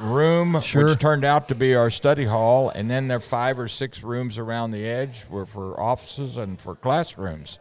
room, 0.00 0.61
Sure. 0.61 0.85
which 0.87 0.98
turned 0.98 1.24
out 1.24 1.48
to 1.48 1.54
be 1.54 1.74
our 1.74 1.90
study 1.90 2.24
hall, 2.24 2.70
and 2.70 2.90
then 2.90 3.09
there 3.09 3.18
are 3.18 3.20
five 3.20 3.59
or 3.59 3.68
six 3.68 4.02
rooms 4.02 4.38
around 4.38 4.70
the 4.72 4.87
edge 4.87 5.24
were 5.28 5.46
for 5.46 5.78
offices 5.80 6.37
and 6.37 6.61
for 6.61 6.74
classrooms. 6.74 7.59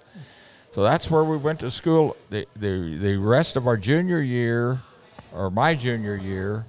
So 0.72 0.82
that's 0.82 1.10
where 1.12 1.24
we 1.24 1.38
went 1.38 1.60
to 1.60 1.70
school. 1.70 2.18
The, 2.30 2.48
the, 2.56 2.98
the 2.98 3.18
rest 3.18 3.56
of 3.58 3.68
our 3.68 3.78
junior 3.78 4.20
year, 4.22 4.80
or 5.34 5.52
my 5.52 5.76
junior 5.76 6.16
year, 6.16 6.66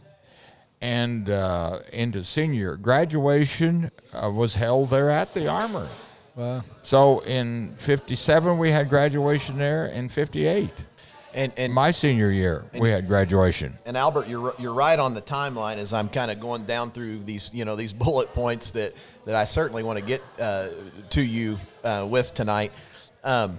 and 0.82 1.30
uh, 1.30 1.78
into 1.92 2.22
senior 2.24 2.76
graduation 2.76 3.90
uh, 4.12 4.30
was 4.30 4.54
held 4.54 4.90
there 4.90 5.08
at 5.10 5.32
the 5.32 5.48
Armory. 5.48 5.88
Wow. 6.36 6.62
So 6.82 7.20
in 7.20 7.74
'57 7.78 8.58
we 8.58 8.70
had 8.70 8.90
graduation 8.90 9.56
there. 9.56 9.86
In 9.86 10.08
'58, 10.10 10.68
And 11.34 11.52
and 11.56 11.72
my 11.72 11.90
senior 11.90 12.30
year, 12.30 12.64
we 12.78 12.90
had 12.90 13.08
graduation. 13.08 13.76
And 13.86 13.96
Albert, 13.96 14.28
you're 14.28 14.54
you're 14.58 14.72
right 14.72 14.98
on 14.98 15.14
the 15.14 15.22
timeline 15.22 15.76
as 15.76 15.92
I'm 15.92 16.08
kind 16.08 16.30
of 16.30 16.38
going 16.38 16.64
down 16.64 16.92
through 16.92 17.18
these 17.24 17.52
you 17.52 17.64
know 17.64 17.74
these 17.74 17.92
bullet 18.04 18.32
points 18.32 18.70
that 18.72 18.94
that 19.24 19.34
I 19.34 19.44
certainly 19.44 19.82
want 19.82 19.98
to 19.98 20.04
get 20.04 20.22
uh, 20.38 20.68
to 21.10 21.22
you 21.22 21.58
uh, 21.82 22.06
with 22.08 22.32
tonight. 22.34 22.72
Um, 23.24 23.58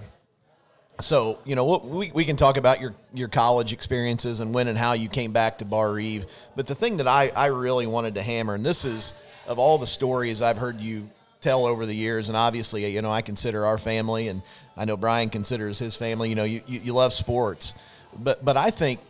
so 1.00 1.38
you 1.44 1.54
know 1.54 1.78
we, 1.78 2.10
we 2.12 2.24
can 2.24 2.36
talk 2.36 2.56
about 2.56 2.80
your 2.80 2.94
your 3.12 3.28
college 3.28 3.74
experiences 3.74 4.40
and 4.40 4.54
when 4.54 4.68
and 4.68 4.78
how 4.78 4.94
you 4.94 5.10
came 5.10 5.32
back 5.32 5.58
to 5.58 5.66
Barr 5.66 5.92
Reeve. 5.92 6.24
But 6.56 6.66
the 6.66 6.74
thing 6.74 6.96
that 6.96 7.08
I 7.08 7.30
I 7.36 7.46
really 7.46 7.86
wanted 7.86 8.14
to 8.14 8.22
hammer, 8.22 8.54
and 8.54 8.64
this 8.64 8.86
is 8.86 9.12
of 9.46 9.58
all 9.58 9.76
the 9.76 9.86
stories 9.86 10.40
I've 10.40 10.58
heard 10.58 10.80
you 10.80 11.10
tell 11.40 11.66
over 11.66 11.86
the 11.86 11.94
years, 11.94 12.28
and 12.28 12.36
obviously, 12.36 12.86
you 12.86 13.02
know, 13.02 13.10
I 13.10 13.22
consider 13.22 13.64
our 13.66 13.78
family, 13.78 14.28
and 14.28 14.42
I 14.76 14.84
know 14.84 14.96
Brian 14.96 15.30
considers 15.30 15.78
his 15.78 15.96
family. 15.96 16.28
You 16.28 16.34
know, 16.34 16.44
you, 16.44 16.62
you, 16.66 16.80
you 16.84 16.92
love 16.92 17.12
sports, 17.12 17.74
but 18.18 18.44
but 18.44 18.56
I 18.56 18.70
think 18.70 19.00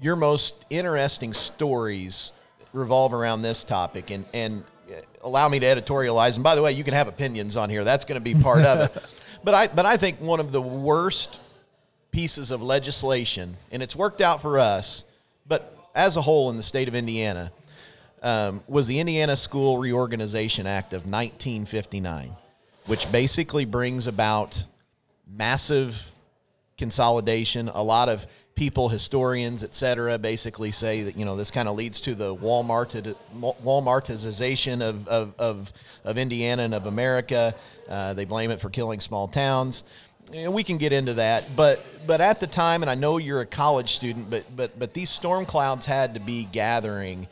your 0.00 0.16
most 0.16 0.64
interesting 0.70 1.32
stories 1.32 2.32
revolve 2.72 3.12
around 3.12 3.42
this 3.42 3.64
topic, 3.64 4.10
and 4.10 4.24
and 4.34 4.64
uh, 4.90 4.94
allow 5.22 5.48
me 5.48 5.60
to 5.60 5.66
editorialize. 5.66 6.34
And 6.34 6.44
by 6.44 6.54
the 6.54 6.62
way, 6.62 6.72
you 6.72 6.84
can 6.84 6.94
have 6.94 7.08
opinions 7.08 7.56
on 7.56 7.70
here. 7.70 7.84
That's 7.84 8.04
going 8.04 8.20
to 8.20 8.24
be 8.24 8.34
part 8.40 8.64
of 8.64 8.80
it. 8.80 9.02
But 9.44 9.52
I 9.52 9.66
but 9.66 9.84
I 9.84 9.98
think 9.98 10.22
one 10.22 10.40
of 10.40 10.52
the 10.52 10.62
worst 10.62 11.38
pieces 12.10 12.50
of 12.50 12.62
legislation, 12.62 13.58
and 13.70 13.82
it's 13.82 13.94
worked 13.94 14.22
out 14.22 14.40
for 14.40 14.58
us, 14.58 15.04
but 15.46 15.76
as 15.94 16.16
a 16.16 16.22
whole 16.22 16.48
in 16.48 16.56
the 16.56 16.62
state 16.62 16.88
of 16.88 16.94
Indiana, 16.94 17.52
um, 18.24 18.64
was 18.66 18.86
the 18.86 18.98
Indiana 18.98 19.36
School 19.36 19.78
Reorganization 19.78 20.66
Act 20.66 20.94
of 20.94 21.02
1959, 21.02 22.30
which 22.86 23.12
basically 23.12 23.66
brings 23.66 24.06
about 24.06 24.64
massive 25.30 26.10
consolidation. 26.78 27.68
A 27.68 27.82
lot 27.82 28.08
of 28.08 28.26
people, 28.54 28.88
historians, 28.88 29.62
et 29.62 29.74
cetera, 29.74 30.18
basically 30.18 30.70
say 30.70 31.02
that 31.02 31.18
you 31.18 31.24
know 31.26 31.36
this 31.36 31.50
kind 31.50 31.68
of 31.68 31.76
leads 31.76 32.00
to 32.02 32.14
the 32.14 32.34
Walmart 32.34 33.14
Walmartization 33.38 34.80
of, 34.80 35.06
of, 35.06 35.34
of, 35.38 35.72
of 36.04 36.18
Indiana 36.18 36.62
and 36.62 36.74
of 36.74 36.86
America. 36.86 37.54
Uh, 37.88 38.14
they 38.14 38.24
blame 38.24 38.50
it 38.50 38.60
for 38.60 38.70
killing 38.70 39.00
small 39.00 39.28
towns. 39.28 39.84
And 40.32 40.54
we 40.54 40.64
can 40.64 40.78
get 40.78 40.94
into 40.94 41.14
that, 41.14 41.44
but 41.54 41.84
but 42.06 42.22
at 42.22 42.40
the 42.40 42.46
time, 42.46 42.82
and 42.82 42.88
I 42.88 42.94
know 42.94 43.18
you're 43.18 43.42
a 43.42 43.46
college 43.46 43.94
student, 43.94 44.30
but 44.30 44.44
but 44.56 44.78
but 44.78 44.94
these 44.94 45.10
storm 45.10 45.44
clouds 45.44 45.84
had 45.84 46.14
to 46.14 46.20
be 46.20 46.48
gathering, 46.50 47.28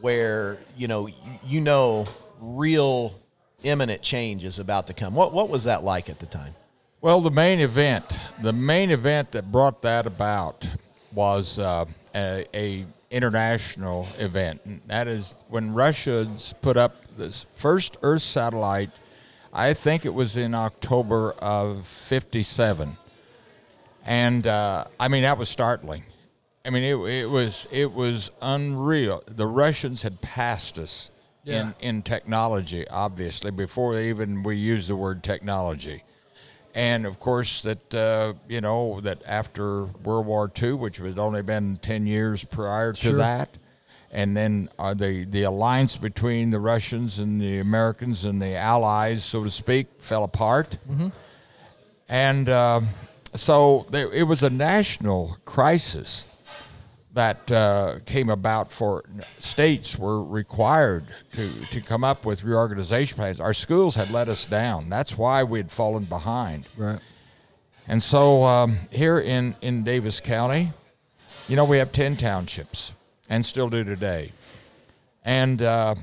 where 0.00 0.58
you 0.76 0.88
know 0.88 1.08
you, 1.44 1.60
know 1.60 2.06
real 2.40 3.18
imminent 3.62 4.02
change 4.02 4.44
is 4.44 4.58
about 4.58 4.86
to 4.86 4.94
come. 4.94 5.14
What 5.14 5.32
what 5.32 5.48
was 5.48 5.64
that 5.64 5.84
like 5.84 6.08
at 6.08 6.18
the 6.18 6.26
time? 6.26 6.54
Well, 7.00 7.20
the 7.20 7.30
main 7.30 7.60
event, 7.60 8.18
the 8.42 8.52
main 8.52 8.90
event 8.90 9.32
that 9.32 9.52
brought 9.52 9.82
that 9.82 10.06
about 10.06 10.68
was 11.12 11.58
uh, 11.58 11.84
a, 12.14 12.44
a, 12.54 12.86
international 13.10 14.06
event. 14.18 14.60
And 14.64 14.80
that 14.86 15.06
is 15.06 15.36
when 15.48 15.72
Russians 15.72 16.54
put 16.60 16.76
up 16.76 16.96
this 17.16 17.46
first 17.54 17.96
Earth 18.02 18.22
satellite. 18.22 18.90
I 19.52 19.74
think 19.74 20.04
it 20.04 20.12
was 20.12 20.36
in 20.36 20.54
October 20.54 21.32
of 21.38 21.86
'57, 21.86 22.96
and 24.04 24.46
uh, 24.46 24.84
I 25.00 25.08
mean 25.08 25.22
that 25.22 25.38
was 25.38 25.48
startling. 25.48 26.02
I 26.68 26.70
mean 26.70 26.82
it, 26.84 26.96
it 26.96 27.30
was 27.30 27.66
it 27.72 27.94
was 27.94 28.30
unreal. 28.42 29.22
The 29.26 29.46
Russians 29.46 30.02
had 30.02 30.20
passed 30.20 30.78
us 30.78 31.10
Yeah. 31.44 31.60
in 31.62 31.74
in 31.80 32.02
technology, 32.02 32.86
obviously, 32.88 33.50
before 33.50 33.98
even 33.98 34.42
we 34.42 34.56
used 34.56 34.90
the 34.90 34.96
word 34.96 35.22
technology 35.22 36.04
and 36.74 37.06
of 37.06 37.18
course 37.18 37.62
that 37.62 37.94
uh, 37.94 38.34
you 38.50 38.60
know 38.60 39.00
that 39.00 39.22
after 39.26 39.86
World 40.04 40.26
War 40.26 40.52
II, 40.62 40.74
which 40.74 40.98
had 40.98 41.18
only 41.18 41.40
been 41.40 41.78
ten 41.80 42.06
years 42.06 42.44
prior 42.44 42.92
to 42.92 43.00
Sure. 43.00 43.16
that, 43.16 43.48
and 44.12 44.36
then 44.36 44.68
uh, 44.78 44.92
the 44.92 45.24
the 45.24 45.44
alliance 45.44 45.96
between 45.96 46.50
the 46.50 46.60
Russians 46.60 47.18
and 47.18 47.40
the 47.40 47.60
Americans 47.60 48.26
and 48.26 48.42
the 48.42 48.54
Allies, 48.56 49.24
so 49.24 49.42
to 49.42 49.50
speak, 49.50 49.86
fell 50.00 50.24
apart, 50.24 50.76
and 52.10 52.48
uh, 52.50 52.82
so 53.34 53.86
there, 53.90 54.12
it 54.12 54.24
was 54.24 54.42
a 54.42 54.50
national 54.50 55.38
crisis 55.46 56.26
that 57.18 57.50
uh, 57.50 57.96
came 58.06 58.30
about 58.30 58.70
for 58.72 59.02
states 59.38 59.98
were 59.98 60.22
required 60.22 61.04
to, 61.32 61.50
to 61.66 61.80
come 61.80 62.04
up 62.04 62.24
with 62.24 62.44
reorganization 62.44 63.16
plans. 63.16 63.40
Our 63.40 63.52
schools 63.52 63.96
had 63.96 64.12
let 64.12 64.28
us 64.28 64.44
down. 64.44 64.88
That's 64.88 65.18
why 65.18 65.42
we 65.42 65.58
had 65.58 65.72
fallen 65.72 66.04
behind. 66.04 66.68
Right. 66.76 67.00
And 67.88 68.00
so 68.00 68.44
um, 68.44 68.78
here 68.92 69.18
in, 69.18 69.56
in 69.62 69.82
Daviess 69.82 70.22
County, 70.22 70.72
you 71.48 71.56
know, 71.56 71.64
we 71.64 71.78
have 71.78 71.90
10 71.90 72.18
townships 72.18 72.92
and 73.28 73.44
still 73.44 73.68
do 73.68 73.82
today. 73.82 74.30
And 75.24 75.60
uh, 75.60 75.96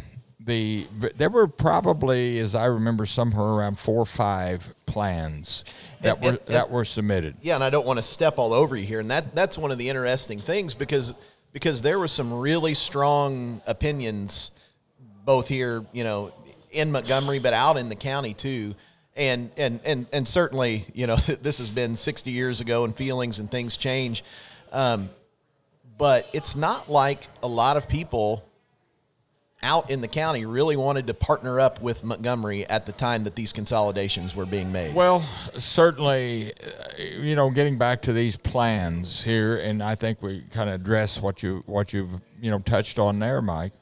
the 0.46 0.88
there 1.16 1.30
were 1.30 1.48
probably, 1.48 2.40
as 2.40 2.56
I 2.56 2.66
remember, 2.66 3.06
somewhere 3.06 3.46
around 3.48 3.80
four 3.80 4.02
or 4.02 4.06
five 4.06 4.74
plans 4.86 5.66
that 6.02 6.16
And- 6.16 6.24
were 6.24 6.30
and- 6.30 6.40
and- 6.40 6.48
that 6.56 6.70
were 6.70 6.86
submitted. 6.86 7.36
Yeah, 7.42 7.56
and 7.56 7.64
I 7.64 7.70
don't 7.70 7.86
want 7.86 7.98
to 7.98 8.04
step 8.04 8.38
all 8.38 8.54
over 8.54 8.76
you 8.78 8.86
here, 8.86 9.00
and 9.00 9.10
that 9.12 9.34
that's 9.36 9.58
one 9.58 9.72
of 9.72 9.78
the 9.78 9.90
interesting 9.90 10.40
things 10.40 10.74
because 10.76 11.16
because 11.52 11.82
there 11.82 11.98
were 11.98 12.08
some 12.08 12.34
really 12.34 12.74
strong 12.74 13.62
opinions, 13.66 14.52
both 15.24 15.48
here, 15.48 15.86
you 15.94 16.04
know, 16.04 16.32
in 16.72 16.92
Montgomery, 16.92 17.40
but 17.40 17.54
out 17.54 17.78
in 17.78 17.90
the 17.90 17.96
county 17.96 18.34
too. 18.34 18.76
And 19.16 19.50
and 19.56 19.80
and 19.86 20.06
and 20.12 20.28
certainly, 20.28 20.86
you 20.94 21.08
know, 21.08 21.16
this 21.42 21.60
has 21.60 21.72
been 21.72 21.96
60 21.96 22.30
years 22.32 22.60
ago, 22.62 22.84
and 22.84 22.94
feelings 22.96 23.40
and 23.40 23.50
things 23.50 23.78
change. 23.78 24.24
Um, 24.74 25.10
but 25.98 26.28
it's 26.34 26.56
not 26.58 26.90
like 26.92 27.28
a 27.42 27.48
lot 27.48 27.78
of 27.78 27.88
people 27.88 28.44
out 29.66 29.90
in 29.90 30.00
the 30.00 30.08
county 30.08 30.46
really 30.46 30.76
wanted 30.76 31.08
to 31.08 31.14
partner 31.14 31.60
up 31.60 31.82
with 31.82 32.04
Montgomery 32.04 32.66
at 32.68 32.86
the 32.86 32.92
time 32.92 33.24
that 33.24 33.36
these 33.36 33.52
consolidations 33.52 34.36
were 34.36 34.46
being 34.46 34.72
made. 34.72 34.94
Well, 34.94 35.22
certainly, 35.58 36.54
uh, 36.54 37.02
you 37.20 37.36
know, 37.36 37.50
getting 37.50 37.78
back 37.78 38.04
to 38.04 38.14
these 38.14 38.38
plans 38.38 39.24
here, 39.24 39.58
and 39.58 39.82
I 39.82 39.96
think 39.96 40.22
we 40.22 40.44
kind 40.52 40.70
of 40.70 40.76
address 40.76 41.20
what 41.20 41.42
you 41.42 41.64
what 41.66 41.92
you've 41.94 42.12
you 42.40 42.52
know 42.52 42.60
touched 42.60 43.00
on 43.00 43.18
there, 43.18 43.42
Mike, 43.42 43.74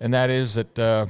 and 0.00 0.14
that 0.14 0.30
is 0.30 0.54
that 0.54 0.78
uh, 0.78 1.06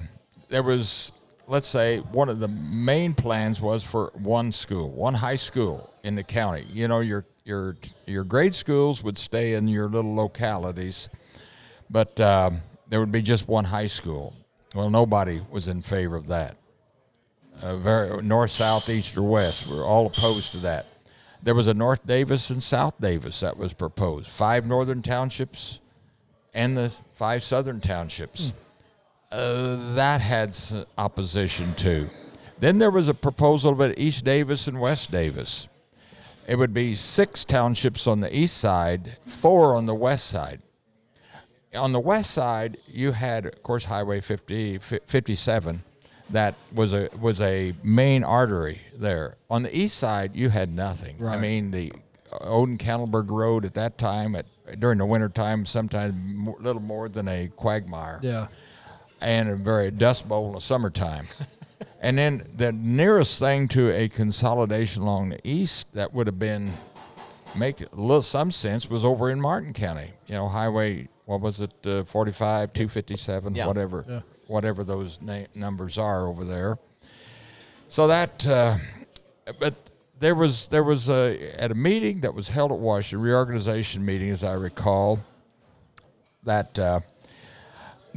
there 0.49 0.63
was, 0.63 1.13
let's 1.47 1.69
say, 1.69 1.99
one 1.99 2.31
of 2.31 2.41
the 2.41 2.49
main 2.49 3.13
plans 3.13 3.61
was 3.61 3.85
for 3.85 4.11
one 4.15 4.51
school, 4.53 4.91
one 4.91 5.15
high 5.15 5.37
school 5.37 5.93
in 6.03 6.15
the 6.15 6.25
county. 6.25 6.65
You 6.73 6.89
know, 6.89 7.01
your 7.01 7.27
your 7.45 7.77
your 8.07 8.25
grade 8.25 8.55
schools 8.55 9.05
would 9.05 9.19
stay 9.19 9.53
in 9.53 9.69
your 9.69 9.91
little 9.91 10.15
localities, 10.15 11.11
but 11.91 12.19
um, 12.21 12.63
there 12.89 13.01
would 13.01 13.13
be 13.13 13.23
just 13.23 13.49
one 13.49 13.65
high 13.65 13.87
school. 13.87 14.35
Well, 14.75 14.91
nobody 14.91 15.41
was 15.51 15.69
in 15.69 15.83
favor 15.83 16.17
of 16.17 16.27
that 16.29 16.57
uh, 17.63 17.77
very 17.77 18.23
north, 18.23 18.51
south, 18.51 18.89
east, 18.89 19.17
or 19.17 19.23
west. 19.23 19.67
We're 19.69 19.85
all 19.85 20.07
opposed 20.07 20.53
to 20.53 20.59
that. 20.59 20.87
There 21.43 21.55
was 21.55 21.69
a 21.69 21.75
North 21.75 22.07
Daviess 22.07 22.51
and 22.51 22.63
South 22.63 23.01
Daviess 23.01 23.41
that 23.41 23.57
was 23.57 23.73
proposed. 23.73 24.29
Five 24.29 24.67
northern 24.67 25.03
townships 25.03 25.81
and 26.53 26.77
the 26.77 26.95
five 27.15 27.45
southern 27.45 27.81
townships. 27.81 28.53
Uh, 29.31 29.95
that 29.95 30.21
had 30.21 30.57
opposition 30.97 31.75
too. 31.75 32.11
Then 32.59 32.79
there 32.79 32.91
was 32.91 33.09
a 33.09 33.15
proposal 33.15 33.73
about 33.73 33.99
East 33.99 34.25
Daviess 34.25 34.67
and 34.67 34.81
West 34.81 35.13
Daviess. 35.13 35.69
It 36.49 36.57
would 36.57 36.75
be 36.75 36.95
six 36.95 37.45
townships 37.45 38.07
on 38.07 38.21
the 38.21 38.37
east 38.37 38.57
side, 38.57 39.19
four 39.27 39.77
on 39.77 39.87
the 39.87 39.95
west 39.95 40.27
side 40.27 40.61
on 41.75 41.93
the 41.93 42.01
west 42.01 42.31
side, 42.33 42.79
you 42.87 43.13
had, 43.13 43.47
of 43.47 43.63
course, 43.63 43.85
Highway 43.85 44.21
50, 44.21 44.79
57, 44.79 45.83
that 46.31 46.55
was 46.75 46.93
a 46.93 47.09
was 47.21 47.41
a 47.41 47.73
main 47.83 48.23
artery 48.23 48.81
there. 48.95 49.37
On 49.49 49.63
the 49.63 49.75
east 49.77 49.97
side, 49.99 50.37
you 50.37 50.51
had 50.51 50.75
nothing. 50.75 51.25
I 51.27 51.39
mean, 51.39 51.71
the 51.71 51.91
uh, 52.31 52.37
Odon 52.43 52.77
Cannelburg 52.77 53.31
Road 53.31 53.65
at 53.65 53.73
that 53.75 53.97
time, 53.97 54.35
at 54.35 54.45
during 54.79 54.99
the 54.99 55.07
winter 55.07 55.31
time, 55.31 55.65
sometimes 55.65 56.15
a 56.59 56.63
little 56.63 56.83
more 56.83 57.09
than 57.09 57.29
a 57.29 57.49
quagmire 57.57 58.21
Yeah. 58.23 58.49
and 59.23 59.49
a 59.49 59.57
very 59.57 59.91
dust 59.91 60.29
bowl 60.29 60.49
in 60.49 60.53
the 60.53 60.61
summertime. 60.61 61.27
and 62.03 62.19
then 62.19 62.47
the 62.55 62.73
nearest 62.73 63.39
thing 63.39 63.67
to 63.69 63.89
a 63.97 64.09
consolidation 64.11 65.03
along 65.05 65.31
the 65.31 65.41
east 65.49 65.87
that 65.95 66.13
would 66.13 66.27
have 66.27 66.39
been 66.39 66.71
make 67.57 67.81
a 67.81 67.87
little 67.95 68.21
some 68.21 68.51
sense 68.51 68.91
was 68.91 69.03
over 69.03 69.31
in 69.31 69.41
Martin 69.41 69.73
County. 69.73 70.11
You 70.27 70.35
know, 70.35 70.49
Highway 70.49 71.09
what 71.29 71.43
was 71.43 71.61
it, 71.61 71.75
uh, 71.87 72.05
45, 72.05 72.73
257, 72.73 73.55
Yeah. 73.55 73.67
whatever, 73.67 74.03
Yeah. 74.09 74.21
whatever 74.47 74.83
those 74.83 75.19
na- 75.21 75.45
numbers 75.55 75.99
are 75.99 76.27
over 76.27 76.43
there. 76.47 76.79
So 77.91 78.07
that, 78.07 78.47
uh, 78.47 78.77
but 79.61 79.75
there 80.19 80.35
was 80.35 80.69
there 80.69 80.83
was 80.83 81.11
a 81.11 81.39
at 81.63 81.71
a 81.71 81.75
meeting 81.75 82.23
that 82.23 82.33
was 82.35 82.49
held 82.49 82.73
at 82.73 82.79
Washington 82.79 83.21
reorganization 83.25 84.05
meeting, 84.05 84.31
as 84.31 84.43
I 84.43 84.55
recall, 84.55 85.21
that. 86.45 86.79
Uh, 86.79 87.01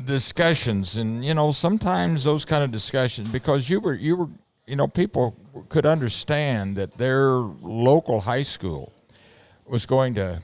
discussions 0.05 0.97
and 0.97 1.23
you 1.23 1.33
know 1.33 1.51
sometimes 1.51 2.23
those 2.23 2.43
kind 2.45 2.63
of 2.63 2.71
discussions 2.71 3.27
because 3.29 3.69
you 3.69 3.79
were 3.79 3.93
you 3.93 4.15
were 4.15 4.29
you 4.65 4.75
know 4.75 4.87
people 4.87 5.35
could 5.69 5.85
understand 5.85 6.75
that 6.77 6.97
their 6.97 7.33
local 7.61 8.21
high 8.21 8.41
school 8.41 8.91
was 9.67 9.85
going 9.85 10.15
to 10.15 10.41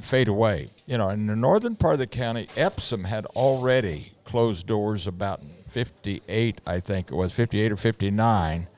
fade 0.00 0.28
away 0.28 0.70
you 0.86 0.96
know 0.96 1.08
in 1.08 1.26
the 1.26 1.36
northern 1.36 1.76
part 1.76 1.94
of 1.94 1.98
the 1.98 2.06
county 2.06 2.46
epsom 2.56 3.04
had 3.04 3.26
already 3.26 4.12
closed 4.24 4.66
doors 4.66 5.06
about 5.06 5.42
58 5.68 6.60
i 6.66 6.80
think 6.80 7.10
it 7.10 7.14
was 7.14 7.32
58 7.32 7.72
or 7.72 7.76
59 7.76 8.68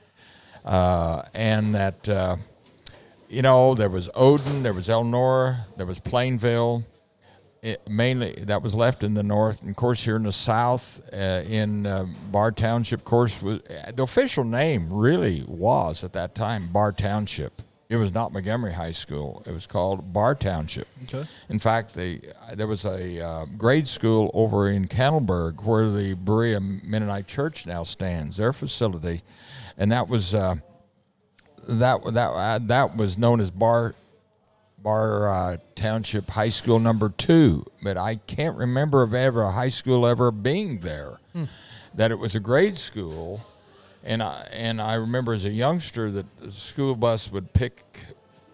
uh, 0.65 1.23
and 1.35 1.75
that 1.75 2.09
uh, 2.09 2.37
you 3.29 3.43
know 3.43 3.75
there 3.75 3.91
was 3.91 4.11
odon 4.15 4.63
there 4.63 4.73
was 4.73 4.89
elnora 4.89 5.67
there 5.77 5.87
was 5.87 6.01
plainville 6.01 6.85
it 7.65 7.81
mainly 7.89 8.35
that 8.43 8.63
was 8.63 8.75
left 8.75 9.03
in 9.03 9.15
the 9.15 9.23
north, 9.23 9.63
and 9.63 9.71
of 9.71 9.77
course 9.77 10.05
here 10.05 10.17
in 10.17 10.25
the 10.25 10.33
south, 10.33 11.01
uh, 11.15 11.43
in 11.49 11.87
uh, 11.87 12.05
Barr 12.31 12.53
Township. 12.53 13.01
Of 13.01 13.05
course, 13.07 13.41
was, 13.41 13.61
the 13.95 14.03
official 14.03 14.45
name 14.45 14.93
really 14.93 15.43
was 15.49 16.05
at 16.05 16.13
that 16.13 16.35
time 16.35 16.69
Barr 16.71 16.93
Township. 16.93 17.63
It 17.95 17.99
was 17.99 18.13
not 18.13 18.33
Montgomery 18.33 18.73
High 18.73 18.91
School. 18.91 19.41
It 19.47 19.53
was 19.53 19.69
called 19.69 20.13
Barr 20.13 20.35
Township. 20.35 20.89
Okay. 21.05 21.25
In 21.49 21.61
fact, 21.61 21.95
the, 21.95 22.21
there 22.55 22.67
was 22.67 22.85
a 22.85 23.25
uh, 23.25 23.45
grade 23.57 23.87
school 23.87 24.33
over 24.35 24.69
in 24.69 24.89
Cannelburg 24.89 25.63
where 25.63 25.89
the 25.89 26.15
Berea 26.15 26.59
Mennonite 26.59 27.29
Church 27.29 27.67
now 27.67 27.85
stands. 27.85 28.37
Their 28.37 28.53
facility, 28.53 29.23
and 29.79 29.93
that 29.93 30.09
was 30.09 30.35
uh, 30.35 30.57
that 31.69 32.03
that 32.15 32.31
uh, 32.31 32.59
that 32.63 32.97
was 32.97 33.17
known 33.17 33.39
as 33.41 33.53
Bar 33.53 33.95
Bar 34.83 35.29
uh, 35.29 35.57
Township 35.77 36.29
High 36.31 36.49
School 36.49 36.81
number 36.81 37.11
two, 37.11 37.65
but 37.81 37.97
I 37.97 38.17
can't 38.17 38.57
remember 38.57 39.03
of 39.03 39.15
ever 39.15 39.43
a 39.43 39.53
high 39.53 39.69
school 39.69 40.05
ever 40.05 40.33
being 40.33 40.81
there. 40.81 41.21
That 41.95 42.11
it 42.11 42.19
was 42.19 42.35
a 42.35 42.41
grade 42.41 42.77
school, 42.77 43.41
and 44.05 44.23
I 44.23 44.47
and 44.53 44.81
I 44.81 44.95
remember 44.95 45.33
as 45.33 45.45
a 45.45 45.51
youngster 45.51 46.11
that 46.13 46.27
the 46.41 46.53
school 46.53 46.95
bus 46.95 47.33
would 47.33 47.53
pick 47.53 47.83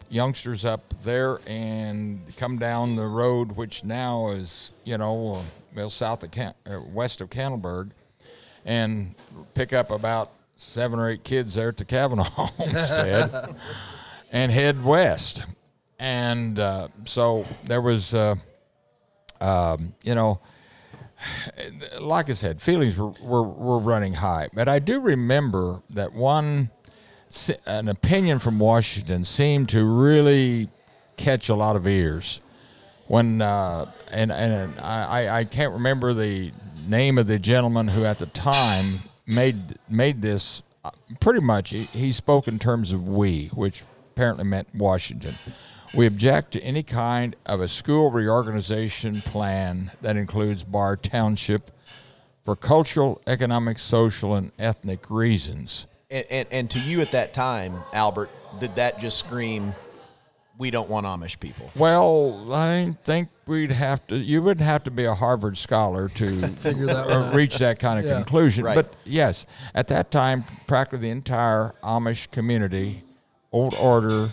youngsters 0.09 0.65
up 0.65 0.95
there 1.03 1.41
and 1.47 2.35
come 2.37 2.59
down 2.59 2.97
the 2.97 3.07
road, 3.07 3.53
which 3.53 3.85
now 3.85 4.29
is 4.29 4.73
you 4.85 4.97
know 4.97 5.43
well 5.75 5.91
south 5.91 6.23
of 6.23 6.31
Can- 6.31 6.55
uh, 6.67 6.81
west 6.81 7.21
of 7.21 7.31
Cannelburg, 7.31 7.91
and 8.65 9.15
pick 9.55 9.73
up 9.73 9.91
about 9.91 10.31
seven 10.57 10.99
or 10.99 11.11
eight 11.11 11.25
kids 11.25 11.55
there 11.55 11.73
to 11.73 11.85
Kavanaugh 11.85 12.25
Homestead 12.57 13.57
and 14.33 14.53
head 14.53 14.85
west. 14.85 15.45
And 15.99 16.59
uh, 16.59 16.89
so 17.05 17.45
there 17.65 17.83
was, 17.83 18.15
uh, 18.15 18.35
um, 19.41 19.93
you 20.03 20.15
know, 20.15 20.41
like 22.01 22.31
I 22.31 22.33
said, 22.35 22.61
feelings 22.63 22.97
were, 22.97 23.11
were, 23.23 23.43
were 23.43 23.79
running 23.79 24.15
high. 24.15 24.49
But 24.53 24.69
I 24.69 24.79
do 24.79 25.01
remember 25.01 25.83
that 25.91 26.13
one, 26.13 26.71
an 27.67 27.89
opinion 27.89 28.39
from 28.39 28.59
Washington 28.59 29.25
seemed 29.25 29.69
to 29.71 29.85
really 29.85 30.69
catch 31.17 31.49
a 31.49 31.55
lot 31.55 31.77
of 31.77 31.87
ears. 31.87 32.41
When, 33.07 33.43
uh, 33.43 33.91
and, 34.13 34.31
and 34.33 34.79
I, 34.81 35.41
I- 35.41 35.45
can't 35.45 35.73
remember 35.73 36.15
the 36.15 36.53
name 36.87 37.19
of 37.19 37.27
the 37.27 37.39
gentleman 37.39 37.89
who 37.89 38.05
at 38.05 38.19
the 38.19 38.27
time 38.27 39.01
made, 39.27 39.79
made 39.89 40.23
this 40.23 40.63
uh, 40.85 40.91
pretty 41.21 41.41
much, 41.41 41.71
he, 41.71 41.85
he 41.85 42.13
spoke 42.13 42.49
in 42.49 42.59
terms 42.59 42.93
of 42.93 43.09
we, 43.09 43.49
which 43.49 43.83
apparently 44.13 44.45
meant 44.45 44.69
Washington. 44.75 45.35
We 45.93 46.07
object 46.07 46.53
to 46.53 46.63
any 46.63 46.83
kind 46.85 47.35
of 47.47 47.61
a 47.61 47.67
school 47.69 48.11
reorganization 48.11 49.23
plan 49.23 49.91
that 50.03 50.17
includes 50.17 50.63
Barr 50.63 50.97
Township 50.97 51.71
for 52.45 52.55
cultural, 52.55 53.21
economic, 53.27 53.79
social, 53.79 54.35
and 54.37 54.53
ethnic 54.59 55.11
reasons. 55.11 55.87
And, 56.11 56.25
and, 56.31 56.49
and 56.53 56.71
to 56.71 56.79
you 56.81 57.01
at 57.01 57.11
that 57.11 57.33
time, 57.33 57.75
Albert, 57.93 58.31
did 58.61 58.77
that 58.77 59.01
just 59.01 59.19
scream, 59.19 59.75
we 60.59 60.71
don't 60.71 60.89
want 60.89 61.07
Amish 61.07 61.41
people? 61.41 61.71
Well, 61.75 62.53
I 62.53 62.97
think 63.05 63.29
we'd 63.47 63.73
have 63.73 64.07
to. 64.09 64.17
You 64.17 64.43
wouldn't 64.43 64.65
have 64.65 64.85
to 64.85 64.91
be 64.93 65.05
a 65.07 65.15
Harvard 65.15 65.57
scholar 65.59 66.09
to 66.09 66.27
Figure 66.49 66.87
that 66.87 67.07
one 67.07 67.23
uh, 67.25 67.33
reach 67.35 67.59
that 67.59 67.81
kind 67.81 67.99
of 67.99 68.05
Yeah. 68.05 68.15
conclusion. 68.15 68.65
Right. 68.65 68.77
But 68.77 68.95
yes, 69.05 69.45
at 69.75 69.89
that 69.89 70.11
time, 70.13 70.45
practically 70.69 71.09
the 71.09 71.11
entire 71.11 71.75
Amish 71.83 72.31
community, 72.31 73.03
Old 73.53 73.75
Order, 73.75 74.31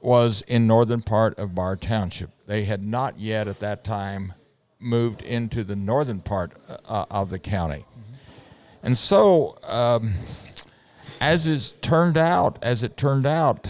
was 0.00 0.42
in 0.42 0.66
northern 0.66 1.02
part 1.02 1.38
of 1.38 1.54
Barr 1.54 1.76
Township. 1.76 2.30
They 2.46 2.64
had 2.64 2.82
not 2.82 3.18
yet 3.18 3.48
at 3.48 3.60
that 3.60 3.84
time 3.84 4.34
moved 4.78 5.22
into 5.22 5.64
the 5.64 5.76
northern 5.76 6.20
part 6.20 6.52
uh, 6.88 7.04
of 7.10 7.30
the 7.30 7.38
county. 7.38 7.84
And 8.82 8.96
so, 8.96 9.58
um, 9.64 10.14
as 11.20 11.46
is 11.46 11.72
turned 11.80 12.16
out, 12.16 12.58
as 12.62 12.84
it 12.84 12.96
turned 12.96 13.26
out, 13.26 13.68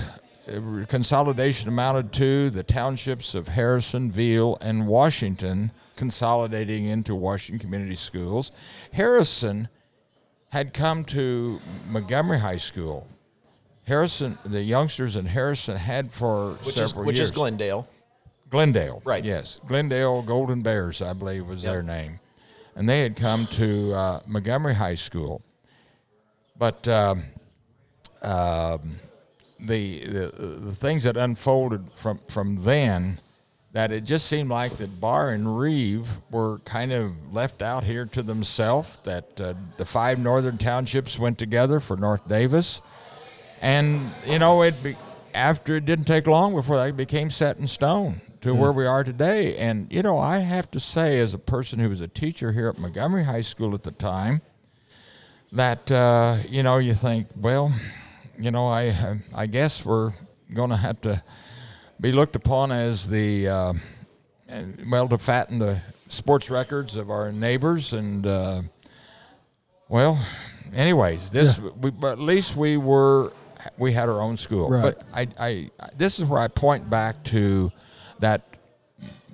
uh, 0.48 0.84
consolidation 0.86 1.68
amounted 1.68 2.12
to 2.14 2.50
the 2.50 2.62
townships 2.62 3.34
of 3.34 3.48
Harrison, 3.48 4.10
Veale, 4.10 4.58
and 4.60 4.86
Washington 4.86 5.72
consolidating 5.96 6.86
into 6.86 7.14
Washington 7.14 7.58
Community 7.58 7.96
Schools. 7.96 8.52
Harrison 8.92 9.68
had 10.50 10.72
come 10.72 11.04
to 11.04 11.60
Montgomery 11.88 12.38
High 12.38 12.56
School. 12.56 13.06
Harrison, 13.88 14.38
the 14.44 14.62
youngsters 14.62 15.16
in 15.16 15.24
Harrison 15.24 15.74
had 15.76 16.12
for 16.12 16.52
Which 16.62 16.76
is 16.76 16.94
which 16.94 17.16
years. 17.16 17.30
is 17.30 17.34
Glendale. 17.34 17.88
Glendale. 18.50 19.00
Right. 19.04 19.24
Yes. 19.24 19.58
Glendale 19.66 20.20
Golden 20.22 20.62
Bears, 20.62 21.00
I 21.02 21.14
believe, 21.14 21.46
was 21.46 21.64
Yep. 21.64 21.72
their 21.72 21.82
name. 21.82 22.20
And 22.76 22.86
they 22.88 23.00
had 23.00 23.16
come 23.16 23.46
to 23.52 23.92
uh, 23.94 24.20
Montgomery 24.26 24.74
High 24.74 24.94
School. 24.94 25.40
But 26.58 26.86
um, 26.86 27.24
um, 28.22 28.96
the, 29.58 30.04
the 30.06 30.32
the 30.60 30.72
things 30.72 31.04
that 31.04 31.16
unfolded 31.16 31.84
from, 31.94 32.20
from 32.28 32.56
then, 32.56 33.18
that 33.72 33.90
it 33.90 34.04
just 34.04 34.26
seemed 34.26 34.50
like 34.50 34.76
that 34.78 35.00
Barr 35.00 35.30
and 35.30 35.58
Reeve 35.58 36.08
were 36.30 36.58
kind 36.60 36.92
of 36.92 37.12
left 37.32 37.62
out 37.62 37.84
here 37.84 38.04
to 38.06 38.22
themselves, 38.22 38.98
that 39.04 39.40
uh, 39.40 39.54
the 39.76 39.84
five 39.84 40.18
northern 40.18 40.58
townships 40.58 41.18
went 41.18 41.38
together 41.38 41.80
for 41.80 41.96
North 41.96 42.26
Daviess. 42.28 42.82
And, 43.60 44.12
you 44.26 44.38
know, 44.38 44.62
it 44.62 44.80
be, 44.82 44.96
after 45.34 45.76
it 45.76 45.84
didn't 45.84 46.06
take 46.06 46.26
long 46.26 46.54
before 46.54 46.76
that 46.76 46.96
became 46.96 47.30
set 47.30 47.58
in 47.58 47.66
stone 47.66 48.20
to 48.40 48.54
where 48.54 48.72
we 48.72 48.86
are 48.86 49.02
today. 49.04 49.56
And, 49.56 49.92
you 49.92 50.02
know, 50.02 50.18
I 50.18 50.38
have 50.38 50.70
to 50.72 50.80
say, 50.80 51.18
as 51.18 51.34
a 51.34 51.38
person 51.38 51.78
who 51.78 51.88
was 51.88 52.00
a 52.00 52.08
teacher 52.08 52.52
here 52.52 52.68
at 52.68 52.78
Montgomery 52.78 53.24
High 53.24 53.40
School 53.40 53.74
at 53.74 53.82
the 53.82 53.90
time, 53.90 54.40
that, 55.52 55.90
uh, 55.90 56.38
you 56.48 56.62
know, 56.62 56.78
you 56.78 56.94
think, 56.94 57.28
well, 57.36 57.72
you 58.38 58.50
know, 58.50 58.68
I, 58.68 59.20
I 59.34 59.46
guess 59.46 59.84
we're 59.84 60.12
going 60.52 60.70
to 60.70 60.76
have 60.76 61.00
to 61.02 61.22
be 62.00 62.12
looked 62.12 62.36
upon 62.36 62.70
as 62.70 63.08
the, 63.08 63.48
uh, 63.48 63.72
well, 64.88 65.08
to 65.08 65.18
fatten 65.18 65.58
the 65.58 65.80
sports 66.08 66.48
records 66.48 66.96
of 66.96 67.10
our 67.10 67.32
neighbors 67.32 67.92
and, 67.92 68.26
uh, 68.26 68.62
well, 69.88 70.22
anyways, 70.74 71.30
this 71.30 71.58
we, 71.58 71.90
but 71.90 72.12
at 72.12 72.18
least 72.18 72.56
we 72.56 72.76
were 72.76 73.32
we 73.76 73.92
had 73.92 74.08
our 74.08 74.20
own 74.20 74.36
school. 74.36 74.70
Right. 74.70 74.82
But 74.82 75.02
I, 75.12 75.28
I 75.38 75.70
this 75.96 76.18
is 76.18 76.24
where 76.24 76.40
I 76.40 76.48
point 76.48 76.88
back 76.88 77.22
to 77.24 77.72
that 78.20 78.42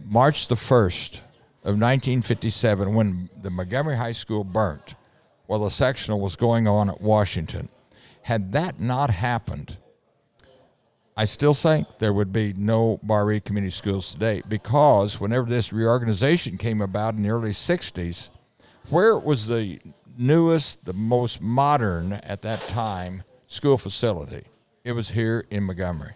March 0.04 0.48
the 0.48 0.56
first 0.56 1.16
of 1.62 1.80
1957 1.80 2.94
when 2.94 3.30
the 3.40 3.50
Montgomery 3.50 3.96
High 3.96 4.12
School 4.12 4.44
burnt 4.44 4.94
while 5.46 5.60
the 5.60 5.70
sectional 5.70 6.20
was 6.20 6.37
going 6.37 6.68
on 6.68 6.90
at 6.90 7.00
Washington. 7.00 7.68
Had 8.22 8.52
that 8.52 8.80
not 8.80 9.10
happened, 9.10 9.76
I 11.16 11.26
still 11.26 11.54
think 11.54 11.87
there 11.98 12.12
would 12.12 12.32
be 12.32 12.52
no 12.54 12.98
Barr 13.02 13.26
Reeve 13.26 13.44
Community 13.44 13.70
Schools 13.70 14.12
today 14.12 14.42
because 14.48 15.20
whenever 15.20 15.46
this 15.46 15.72
reorganization 15.72 16.58
came 16.58 16.80
about 16.80 17.14
in 17.14 17.22
the 17.22 17.30
early 17.30 17.50
60s, 17.50 18.30
where 18.90 19.10
it 19.10 19.22
was 19.22 19.46
the 19.46 19.78
newest, 20.18 20.84
the 20.84 20.92
most 20.92 21.40
modern 21.40 22.14
at 22.14 22.42
that 22.42 22.60
time 22.62 23.22
school 23.54 23.78
facility? 23.78 24.44
It 24.82 24.92
was 24.92 25.10
here 25.10 25.46
in 25.50 25.64
Montgomery. 25.64 26.14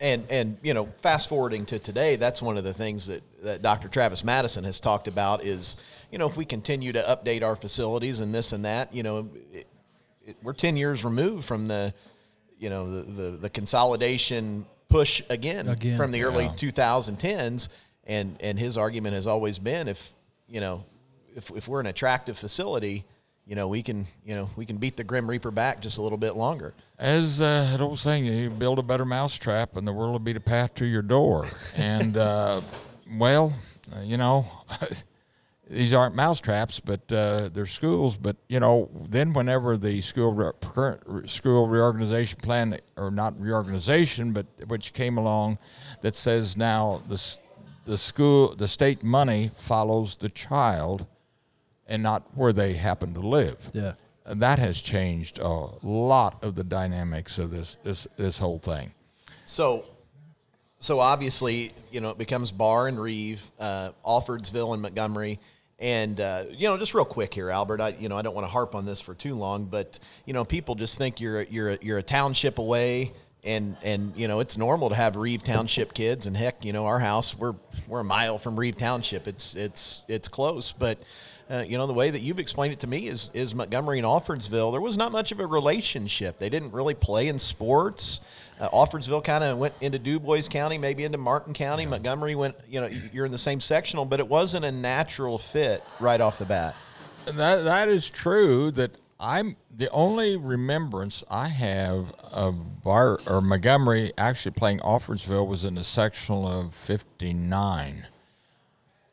And 0.00 0.24
and 0.28 0.58
you 0.62 0.74
know, 0.74 0.86
fast 1.00 1.28
forwarding 1.28 1.64
to 1.66 1.78
today, 1.78 2.16
that's 2.16 2.42
one 2.42 2.58
of 2.58 2.64
the 2.64 2.74
things 2.74 3.06
that, 3.06 3.22
that 3.42 3.62
Dr. 3.62 3.88
Travis 3.88 4.22
Madison 4.22 4.64
has 4.64 4.80
talked 4.80 5.08
about 5.08 5.42
is, 5.44 5.76
you 6.10 6.18
know, 6.18 6.28
if 6.28 6.36
we 6.36 6.44
continue 6.44 6.92
to 6.92 7.00
update 7.00 7.42
our 7.42 7.56
facilities 7.56 8.20
and 8.20 8.34
this 8.34 8.52
and 8.52 8.64
that, 8.64 8.94
you 8.94 9.02
know, 9.02 9.30
it, 9.52 9.66
it, 10.26 10.36
we're 10.42 10.52
10 10.52 10.76
years 10.76 11.04
removed 11.04 11.44
from 11.44 11.68
the, 11.68 11.94
you 12.58 12.68
know, 12.68 13.02
the, 13.02 13.02
the, 13.02 13.30
the 13.38 13.50
consolidation 13.50 14.66
push 14.88 15.22
again, 15.30 15.68
Again. 15.68 15.96
from 15.96 16.12
the 16.12 16.24
early 16.24 16.48
2010s. 16.48 17.68
And, 18.06 18.36
and 18.40 18.58
his 18.58 18.76
argument 18.76 19.14
has 19.14 19.26
always 19.26 19.58
been 19.58 19.88
if, 19.88 20.12
you 20.46 20.60
know, 20.60 20.84
if, 21.34 21.50
if 21.52 21.66
we're 21.66 21.80
an 21.80 21.86
attractive 21.86 22.36
facility, 22.36 23.04
you 23.46 23.54
know, 23.54 23.68
we 23.68 23.82
can, 23.82 24.06
you 24.24 24.34
know, 24.34 24.48
we 24.56 24.64
can 24.64 24.78
beat 24.78 24.96
the 24.96 25.04
Grim 25.04 25.28
Reaper 25.28 25.50
back 25.50 25.80
just 25.80 25.98
a 25.98 26.02
little 26.02 26.18
bit 26.18 26.34
longer. 26.34 26.72
As 26.98 27.40
uh, 27.40 27.68
that 27.70 27.80
old 27.80 27.98
saying, 27.98 28.24
you 28.24 28.48
build 28.48 28.78
a 28.78 28.82
better 28.82 29.04
mousetrap 29.04 29.76
and 29.76 29.86
the 29.86 29.92
world 29.92 30.12
will 30.12 30.18
be 30.18 30.32
the 30.32 30.40
path 30.40 30.74
to 30.76 30.86
your 30.86 31.02
door. 31.02 31.46
and, 31.76 32.16
uh, 32.16 32.60
well, 33.18 33.52
uh, 33.94 34.00
you 34.00 34.16
know, 34.16 34.46
these 35.70 35.92
aren't 35.92 36.14
mousetraps, 36.14 36.80
but 36.80 37.00
uh, 37.12 37.50
they're 37.52 37.66
schools. 37.66 38.16
But, 38.16 38.36
you 38.48 38.60
know, 38.60 38.88
then 39.10 39.34
whenever 39.34 39.76
the 39.76 40.00
school 40.00 40.32
re- 40.32 40.52
current 40.62 41.02
re- 41.04 41.28
school 41.28 41.68
reorganization 41.68 42.40
plan, 42.40 42.78
or 42.96 43.10
not 43.10 43.38
reorganization, 43.38 44.32
but 44.32 44.46
which 44.68 44.94
came 44.94 45.18
along 45.18 45.58
that 46.00 46.16
says 46.16 46.56
now 46.56 47.02
the, 47.10 47.22
the 47.84 47.98
school, 47.98 48.54
the 48.54 48.68
state 48.68 49.02
money 49.02 49.50
follows 49.54 50.16
the 50.16 50.30
child 50.30 51.06
and 51.86 52.02
not 52.02 52.22
where 52.34 52.52
they 52.52 52.74
happen 52.74 53.14
to 53.14 53.20
live 53.20 53.70
Yeah. 53.72 53.92
and 54.26 54.40
that 54.42 54.58
has 54.58 54.80
changed 54.80 55.38
a 55.38 55.48
lot 55.82 56.42
of 56.42 56.54
the 56.54 56.64
dynamics 56.64 57.38
of 57.38 57.50
this 57.50 57.76
this 57.82 58.06
this 58.16 58.38
whole 58.38 58.58
thing. 58.58 58.92
So, 59.44 59.84
so 60.80 61.00
obviously, 61.00 61.72
you 61.90 62.00
know, 62.00 62.10
it 62.10 62.18
becomes 62.18 62.50
Barr 62.50 62.88
and 62.88 62.98
Reeve, 63.00 63.50
uh, 63.58 63.90
Alfordsville 64.04 64.72
and 64.72 64.82
Montgomery. 64.82 65.38
And 65.78 66.20
uh, 66.20 66.44
you 66.50 66.68
know, 66.68 66.76
just 66.78 66.94
real 66.94 67.04
quick 67.04 67.34
here, 67.34 67.50
Albert. 67.50 67.80
I 67.80 67.88
you 67.98 68.08
know 68.08 68.16
I 68.16 68.22
don't 68.22 68.34
want 68.34 68.46
to 68.46 68.50
harp 68.50 68.74
on 68.74 68.86
this 68.86 69.00
for 69.00 69.12
too 69.14 69.34
long, 69.34 69.64
but 69.66 69.98
you 70.24 70.32
know, 70.32 70.44
people 70.44 70.76
just 70.76 70.96
think 70.98 71.20
you're 71.20 71.40
a, 71.40 71.46
you're 71.50 71.72
you're 71.82 71.98
a 71.98 72.02
township 72.02 72.58
away, 72.58 73.12
and 73.42 73.76
and 73.82 74.12
you 74.16 74.28
know 74.28 74.38
it's 74.40 74.56
normal 74.56 74.88
to 74.90 74.94
have 74.94 75.16
Reeve 75.16 75.42
Township 75.42 75.92
kids. 76.02 76.26
And 76.26 76.36
heck, 76.36 76.64
you 76.64 76.72
know, 76.72 76.86
our 76.86 77.00
house 77.00 77.36
we're 77.36 77.56
we're 77.88 78.00
a 78.00 78.04
mile 78.04 78.38
from 78.38 78.58
Reeve 78.58 78.76
Township. 78.78 79.26
It's 79.26 79.56
it's 79.56 80.02
it's 80.08 80.28
close, 80.28 80.70
but 80.70 80.98
uh, 81.50 81.64
you 81.66 81.76
know, 81.76 81.86
the 81.86 81.94
way 81.94 82.10
that 82.10 82.20
you've 82.20 82.38
explained 82.38 82.72
it 82.72 82.80
to 82.80 82.86
me 82.86 83.08
is 83.08 83.30
is 83.34 83.54
Montgomery 83.54 83.98
and 83.98 84.06
Alfordsville. 84.06 84.72
There 84.72 84.80
was 84.80 84.96
not 84.96 85.12
much 85.12 85.32
of 85.32 85.40
a 85.40 85.46
relationship. 85.46 86.38
They 86.38 86.48
didn't 86.48 86.72
really 86.72 86.94
play 86.94 87.28
in 87.28 87.38
sports. 87.38 88.20
Uh, 88.60 88.68
Alfordsville 88.68 89.22
kind 89.24 89.42
of 89.42 89.58
went 89.58 89.74
into 89.80 89.98
Dubois 89.98 90.48
County, 90.48 90.78
maybe 90.78 91.04
into 91.04 91.18
Martin 91.18 91.52
County. 91.52 91.86
Montgomery 91.86 92.34
went, 92.34 92.54
you 92.68 92.80
know, 92.80 92.88
you're 93.12 93.26
in 93.26 93.32
the 93.32 93.38
same 93.38 93.60
sectional, 93.60 94.04
but 94.04 94.20
it 94.20 94.28
wasn't 94.28 94.64
a 94.64 94.70
natural 94.70 95.38
fit 95.38 95.82
right 95.98 96.20
off 96.20 96.38
the 96.38 96.44
bat. 96.44 96.76
That 97.26 97.64
that 97.64 97.88
is 97.88 98.10
true. 98.10 98.70
That 98.70 98.96
I'm 99.18 99.56
the 99.74 99.90
only 99.90 100.36
remembrance 100.36 101.24
I 101.30 101.48
have 101.48 102.12
of 102.32 102.82
Barr 102.82 103.18
or 103.26 103.40
Montgomery 103.40 104.12
actually 104.16 104.52
playing 104.52 104.78
Alfordsville 104.80 105.46
was 105.46 105.64
in 105.64 105.74
the 105.74 105.84
sectional 105.84 106.46
of 106.46 106.74
'59. 106.74 108.06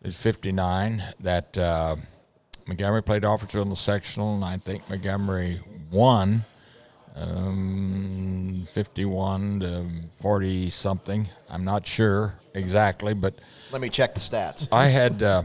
It's 0.04 0.17
'59 0.17 1.04
that 1.20 1.58
uh, 1.58 1.96
Montgomery 2.67 3.04
played 3.04 3.24
Alfordsville 3.24 3.62
in 3.63 3.69
the 3.69 3.76
sectional, 3.76 4.36
and 4.36 4.43
I 4.45 4.58
think 4.58 4.89
Montgomery 4.89 5.60
won 5.91 6.43
um, 7.15 8.67
51 8.74 9.60
to 9.62 9.86
40 10.21 10.69
something. 10.69 11.28
I'm 11.50 11.63
not 11.63 11.86
sure 11.86 12.36
exactly, 12.54 13.13
but 13.13 13.36
Let 13.71 13.82
me 13.82 13.89
check 13.89 14.13
the 14.13 14.19
stats. 14.19 14.67
I 14.71 14.86
had, 14.86 15.21
uh, 15.24 15.43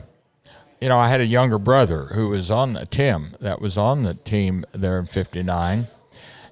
you 0.81 0.88
know, 0.88 0.98
I 0.98 1.09
had 1.09 1.20
a 1.20 1.26
younger 1.26 1.59
brother 1.59 2.05
who 2.07 2.29
was 2.31 2.50
on 2.50 2.74
the 2.74 2.87
Tim 2.87 3.35
that 3.40 3.61
was 3.61 3.76
on 3.79 4.02
the 4.02 4.14
team 4.14 4.64
there 4.72 4.98
in 4.98 5.07
'59, 5.07 5.87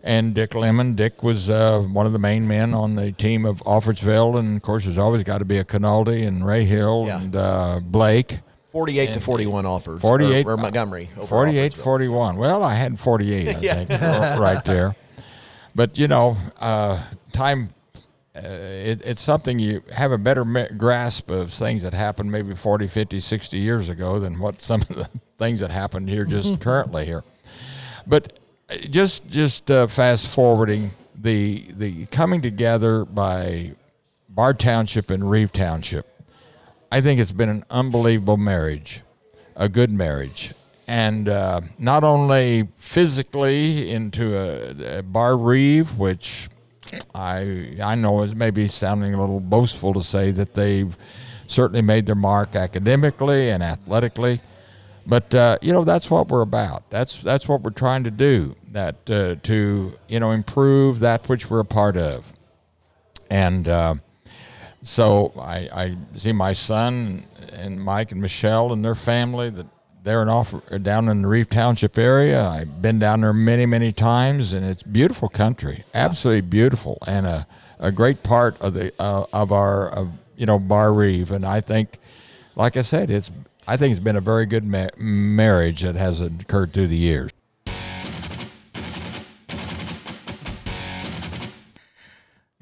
and 0.02 0.34
Dick 0.34 0.54
Lemon. 0.54 0.94
Dick 0.94 1.22
was 1.22 1.48
uh, 1.50 1.80
one 1.80 2.06
of 2.06 2.12
the 2.12 2.18
main 2.18 2.48
men 2.48 2.74
on 2.74 2.94
the 2.96 3.12
team 3.12 3.44
of 3.44 3.58
Alfordsville, 3.64 4.38
and 4.38 4.56
of 4.56 4.62
course, 4.62 4.84
there's 4.84 4.98
always 4.98 5.22
got 5.24 5.38
to 5.38 5.44
be 5.44 5.58
a 5.58 5.64
Canaldi 5.64 6.26
and 6.26 6.44
Ray 6.46 6.64
Hill 6.64 7.04
Yeah. 7.06 7.20
and 7.20 7.36
uh, 7.36 7.80
Blake. 7.82 8.38
48 8.74 9.14
to 9.14 9.20
41 9.20 9.66
offered. 9.66 10.00
48 10.00 10.46
or, 10.46 10.50
or 10.50 10.56
Montgomery. 10.56 11.08
over 11.16 11.26
48 11.28 11.72
Alfordsville. 11.72 11.76
41 11.84 12.36
well 12.36 12.64
i 12.64 12.74
had 12.74 12.98
48 12.98 13.48
i 13.48 13.58
Yeah. 13.60 13.84
think 13.84 13.90
right 14.40 14.64
there 14.64 14.96
but 15.76 15.96
you 15.96 16.08
know 16.08 16.36
uh, 16.58 17.00
time 17.32 17.72
uh, 18.36 18.40
it, 18.42 19.00
it's 19.04 19.20
something 19.20 19.60
you 19.60 19.80
have 19.92 20.10
a 20.10 20.18
better 20.18 20.44
grasp 20.76 21.30
of 21.30 21.52
things 21.52 21.82
that 21.84 21.94
happened 21.94 22.32
maybe 22.32 22.52
40 22.56 22.88
50 22.88 23.20
60 23.20 23.58
years 23.58 23.88
ago 23.88 24.18
than 24.18 24.40
what 24.40 24.60
some 24.60 24.80
of 24.82 24.88
the 24.88 25.08
things 25.38 25.60
that 25.60 25.70
happened 25.70 26.08
here 26.08 26.24
just 26.24 26.60
currently 26.68 27.04
here 27.06 27.22
but 28.08 28.32
uh, 28.68 28.74
just 28.90 29.28
just 29.28 29.70
uh, 29.70 29.86
fast 29.86 30.34
forwarding 30.34 30.90
the 31.14 31.64
the 31.76 32.06
coming 32.06 32.42
together 32.42 33.04
by 33.04 33.70
Barr 34.28 34.52
Township 34.52 35.10
and 35.12 35.30
Reeve 35.30 35.52
Township 35.52 36.08
I 36.94 37.00
think 37.00 37.18
it's 37.18 37.32
been 37.32 37.48
an 37.48 37.64
unbelievable 37.70 38.36
marriage, 38.36 39.02
a 39.56 39.68
good 39.68 39.90
marriage. 39.90 40.54
And 40.86 41.28
uh, 41.28 41.62
not 41.76 42.04
only 42.04 42.68
physically 42.76 43.90
into 43.90 44.38
a, 44.38 44.98
a 44.98 45.02
Barr 45.02 45.36
Reeve, 45.36 45.98
which 45.98 46.48
I 47.12 47.74
I 47.82 47.96
know 47.96 48.22
is 48.22 48.36
maybe 48.36 48.68
sounding 48.68 49.12
a 49.12 49.20
little 49.20 49.40
boastful 49.40 49.92
to 49.94 50.04
say 50.04 50.30
that 50.30 50.54
they've 50.54 50.96
certainly 51.48 51.82
made 51.82 52.06
their 52.06 52.14
mark 52.14 52.54
academically 52.54 53.50
and 53.50 53.60
athletically, 53.60 54.40
but 55.04 55.34
uh, 55.34 55.58
you 55.60 55.72
know 55.72 55.82
that's 55.82 56.08
what 56.12 56.28
we're 56.28 56.42
about. 56.42 56.88
That's 56.90 57.20
that's 57.20 57.48
what 57.48 57.62
we're 57.62 57.70
trying 57.70 58.04
to 58.04 58.12
do. 58.12 58.54
That 58.70 59.10
uh, 59.10 59.34
to 59.42 59.98
you 60.06 60.20
know 60.20 60.30
improve 60.30 61.00
that 61.00 61.28
which 61.28 61.50
we're 61.50 61.58
a 61.58 61.64
part 61.64 61.96
of, 61.96 62.32
and. 63.28 63.66
Uh, 63.66 63.94
so 64.84 65.32
I, 65.38 65.68
I 65.72 65.96
see 66.14 66.32
my 66.32 66.52
son 66.52 67.24
and 67.52 67.82
Mike 67.82 68.12
and 68.12 68.20
Michelle 68.20 68.72
and 68.72 68.84
their 68.84 68.94
family 68.94 69.48
that 69.50 69.66
they're 70.02 70.20
in 70.20 70.28
off 70.28 70.54
down 70.82 71.08
in 71.08 71.22
the 71.22 71.28
Reeve 71.28 71.48
Township 71.48 71.98
area. 71.98 72.46
I've 72.46 72.82
been 72.82 72.98
down 72.98 73.22
there 73.22 73.32
many 73.32 73.64
many 73.64 73.90
times, 73.90 74.52
and 74.52 74.64
it's 74.64 74.82
beautiful 74.82 75.30
country, 75.30 75.84
absolutely 75.94 76.42
beautiful, 76.42 76.98
and 77.06 77.26
a, 77.26 77.46
a 77.78 77.90
great 77.90 78.22
part 78.22 78.60
of 78.60 78.74
the 78.74 78.92
uh, 78.98 79.24
of 79.32 79.50
our 79.50 79.88
of, 79.88 80.12
you 80.36 80.44
know 80.44 80.58
Barr 80.58 80.92
Reeve. 80.92 81.32
And 81.32 81.46
I 81.46 81.62
think, 81.62 81.96
like 82.54 82.76
I 82.76 82.82
said, 82.82 83.10
it's 83.10 83.32
I 83.66 83.78
think 83.78 83.92
it's 83.92 84.04
been 84.04 84.16
a 84.16 84.20
very 84.20 84.44
good 84.44 84.64
ma- 84.64 84.88
marriage 84.98 85.80
that 85.80 85.96
has 85.96 86.20
occurred 86.20 86.74
through 86.74 86.88
the 86.88 86.96
years. 86.98 87.30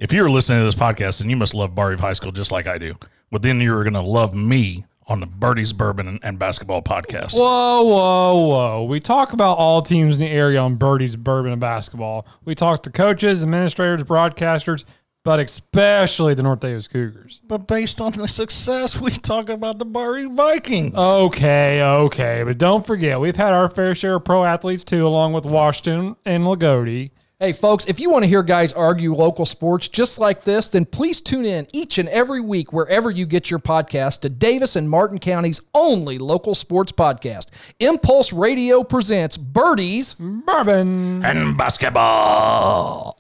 If 0.03 0.13
you're 0.13 0.29
listening 0.29 0.59
to 0.59 0.65
this 0.65 0.75
podcast, 0.75 1.21
then 1.21 1.31
you 1.31 1.37
must 1.37 1.55
love 1.55 1.77
Barr 1.77 1.91
Reeve 1.91 2.01
High 2.01 2.15
School 2.15 2.33
just 2.33 2.51
like 2.51 2.67
I 2.67 2.77
do. 2.77 2.97
But 3.31 3.43
then 3.43 3.61
you're 3.61 3.85
going 3.85 3.95
to 3.95 4.01
love 4.01 4.35
me 4.35 4.85
on 5.07 5.21
the 5.21 5.27
Birdie's 5.27 5.73
Bourbon 5.73 6.09
and, 6.09 6.19
and 6.25 6.41
Basketball 6.41 6.83
podcast. 6.83 7.35
Whoa, 7.35 7.85
whoa, 7.85 8.49
whoa. 8.49 8.85
We 8.85 8.99
talk 8.99 9.33
about 9.33 9.59
all 9.59 9.81
teams 9.81 10.17
in 10.17 10.21
the 10.21 10.29
area 10.29 10.59
on 10.59 10.75
Birdie's 10.75 11.15
Bourbon 11.15 11.53
and 11.53 11.61
Basketball. 11.61 12.27
We 12.45 12.57
talk 12.57 12.83
to 12.83 12.91
coaches, 12.91 13.45
administrators, 13.45 14.03
broadcasters, 14.03 14.85
but 15.23 15.39
especially 15.39 16.35
the 16.35 16.43
North 16.43 16.59
Daviess 16.59 16.91
Cougars. 16.91 17.41
But 17.47 17.69
based 17.69 18.01
on 18.01 18.11
the 18.11 18.27
success, 18.27 19.01
we 19.01 19.13
talk 19.13 19.49
about 19.49 19.79
the 19.79 19.85
Barr 19.85 20.15
Reeve 20.15 20.33
Vikings. 20.33 20.97
Okay, 20.97 21.81
okay. 21.81 22.43
But 22.45 22.59
don't 22.59 22.85
forget, 22.85 23.21
we've 23.21 23.37
had 23.37 23.53
our 23.53 23.69
fair 23.69 23.95
share 23.95 24.17
of 24.17 24.25
pro 24.25 24.45
athletes 24.45 24.83
too, 24.83 25.07
along 25.07 25.33
with 25.33 25.45
Washington 25.45 26.17
and 26.25 26.43
Loogootee. 26.43 27.13
Hey, 27.43 27.53
folks, 27.53 27.87
if 27.87 27.99
you 27.99 28.09
want 28.09 28.23
to 28.23 28.29
hear 28.29 28.45
guys 28.45 28.73
argue 28.73 29.13
local 29.13 29.45
sports 29.45 29.89
just 29.89 30.21
like 30.21 30.45
this, 30.45 30.69
then 30.69 30.85
please 30.85 31.21
tune 31.21 31.45
in 31.45 31.67
each 31.73 31.99
and 31.99 32.09
every 32.09 32.41
week 32.41 32.73
wherever 32.73 33.11
you 33.11 33.27
get 33.27 33.51
your 33.51 33.59
podcast 33.59 34.21
to 34.21 34.31
Daviess 34.31 34.77
and 34.77 34.89
Martin 34.89 35.19
County's 35.19 35.61
only 35.75 36.19
local 36.19 36.55
sports 36.55 36.93
podcast. 36.93 37.49
Empulse 37.81 38.33
Radio 38.33 38.85
presents 38.85 39.37
Birdies. 39.37 40.15
Bourbon. 40.15 41.25
and 41.25 41.59
basketball. 41.59 43.19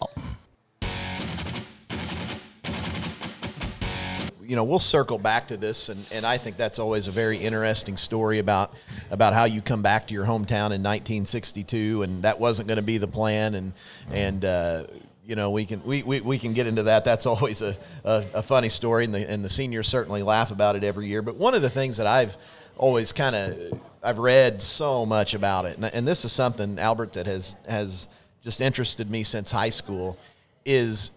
You 4.52 4.56
know, 4.56 4.64
we'll 4.64 4.78
circle 4.78 5.16
back 5.16 5.48
to 5.48 5.56
this, 5.56 5.88
and, 5.88 6.04
and 6.12 6.26
I 6.26 6.36
think 6.36 6.58
that's 6.58 6.78
always 6.78 7.08
a 7.08 7.10
very 7.10 7.38
interesting 7.38 7.96
story 7.96 8.38
about 8.38 8.74
about 9.10 9.32
how 9.32 9.44
you 9.44 9.62
come 9.62 9.80
back 9.80 10.08
to 10.08 10.12
your 10.12 10.26
hometown 10.26 10.76
in 10.76 10.82
1962, 10.82 12.02
and 12.02 12.22
that 12.24 12.38
wasn't 12.38 12.68
going 12.68 12.76
to 12.76 12.82
be 12.82 12.98
the 12.98 13.08
plan, 13.08 13.54
and 13.54 13.72
and 14.10 14.44
uh, 14.44 14.84
you 15.24 15.36
know 15.36 15.52
we 15.52 15.64
can 15.64 15.82
we, 15.84 16.02
we, 16.02 16.20
we 16.20 16.38
can 16.38 16.52
get 16.52 16.66
into 16.66 16.82
that. 16.82 17.02
That's 17.02 17.24
always 17.32 17.62
a, 17.62 17.74
a, 18.04 18.26
a 18.34 18.42
funny 18.42 18.68
story, 18.68 19.06
and 19.06 19.14
the 19.14 19.26
and 19.26 19.42
the 19.42 19.48
seniors 19.48 19.88
certainly 19.88 20.22
laugh 20.22 20.50
about 20.50 20.76
it 20.76 20.84
every 20.84 21.06
year. 21.06 21.22
But 21.22 21.36
one 21.36 21.54
of 21.54 21.62
the 21.62 21.70
things 21.70 21.96
that 21.96 22.06
I've 22.06 22.36
always 22.76 23.10
kind 23.10 23.34
of 23.34 23.80
I've 24.02 24.18
read 24.18 24.60
so 24.60 25.06
much 25.06 25.32
about 25.32 25.64
it, 25.64 25.76
and, 25.76 25.86
and 25.86 26.06
this 26.06 26.26
is 26.26 26.32
something 26.32 26.78
Albert 26.78 27.14
that 27.14 27.24
has 27.24 27.56
has 27.66 28.10
just 28.44 28.60
interested 28.60 29.10
me 29.10 29.22
since 29.22 29.50
high 29.50 29.70
school, 29.70 30.18
is 30.66 31.10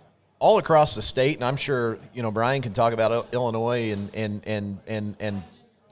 all 0.45 0.59
across 0.59 0.93
the 0.93 1.01
state, 1.01 1.37
and 1.37 1.43
I'm 1.43 1.55
sure 1.55 1.97
you 2.13 2.21
know 2.21 2.29
Brian 2.29 2.61
can 2.61 2.71
talk 2.71 2.93
about 2.93 3.33
Illinois 3.33 3.91
and 3.91 4.15
and 4.15 4.47
and 4.47 4.77
and 4.85 5.15
and 5.19 5.43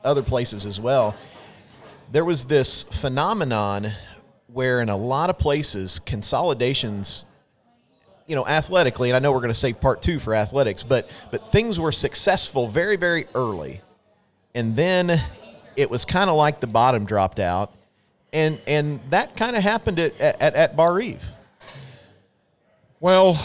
other 0.03 0.21
places 0.21 0.67
as 0.67 0.79
well. 0.79 1.15
There 2.11 2.23
was 2.23 2.45
this 2.45 2.83
phenomenon 2.83 3.91
where, 4.45 4.79
in 4.79 4.89
a 4.89 4.95
lot 4.95 5.31
of 5.31 5.39
places, 5.39 5.97
consolidations, 5.97 7.25
you 8.27 8.35
know, 8.35 8.45
athletically, 8.45 9.09
and 9.09 9.15
I 9.15 9.19
know 9.19 9.31
we're 9.31 9.39
going 9.39 9.47
to 9.47 9.55
save 9.55 9.81
part 9.81 10.03
two 10.03 10.19
for 10.19 10.35
athletics, 10.35 10.83
but 10.83 11.09
but 11.31 11.51
things 11.51 11.79
were 11.79 11.91
successful 11.91 12.67
very 12.67 12.95
very 12.95 13.25
early, 13.33 13.81
and 14.53 14.75
then 14.75 15.19
it 15.75 15.89
was 15.89 16.05
kind 16.05 16.29
of 16.29 16.35
like 16.35 16.59
the 16.59 16.67
bottom 16.67 17.05
dropped 17.05 17.39
out, 17.39 17.73
and 18.31 18.61
and 18.67 18.99
that 19.09 19.35
kind 19.35 19.55
of 19.55 19.63
happened 19.63 19.97
at 19.97 20.21
at, 20.21 20.53
at 20.53 20.75
Barr 20.75 20.93
Reeve. 20.93 21.25
Well, 22.99 23.39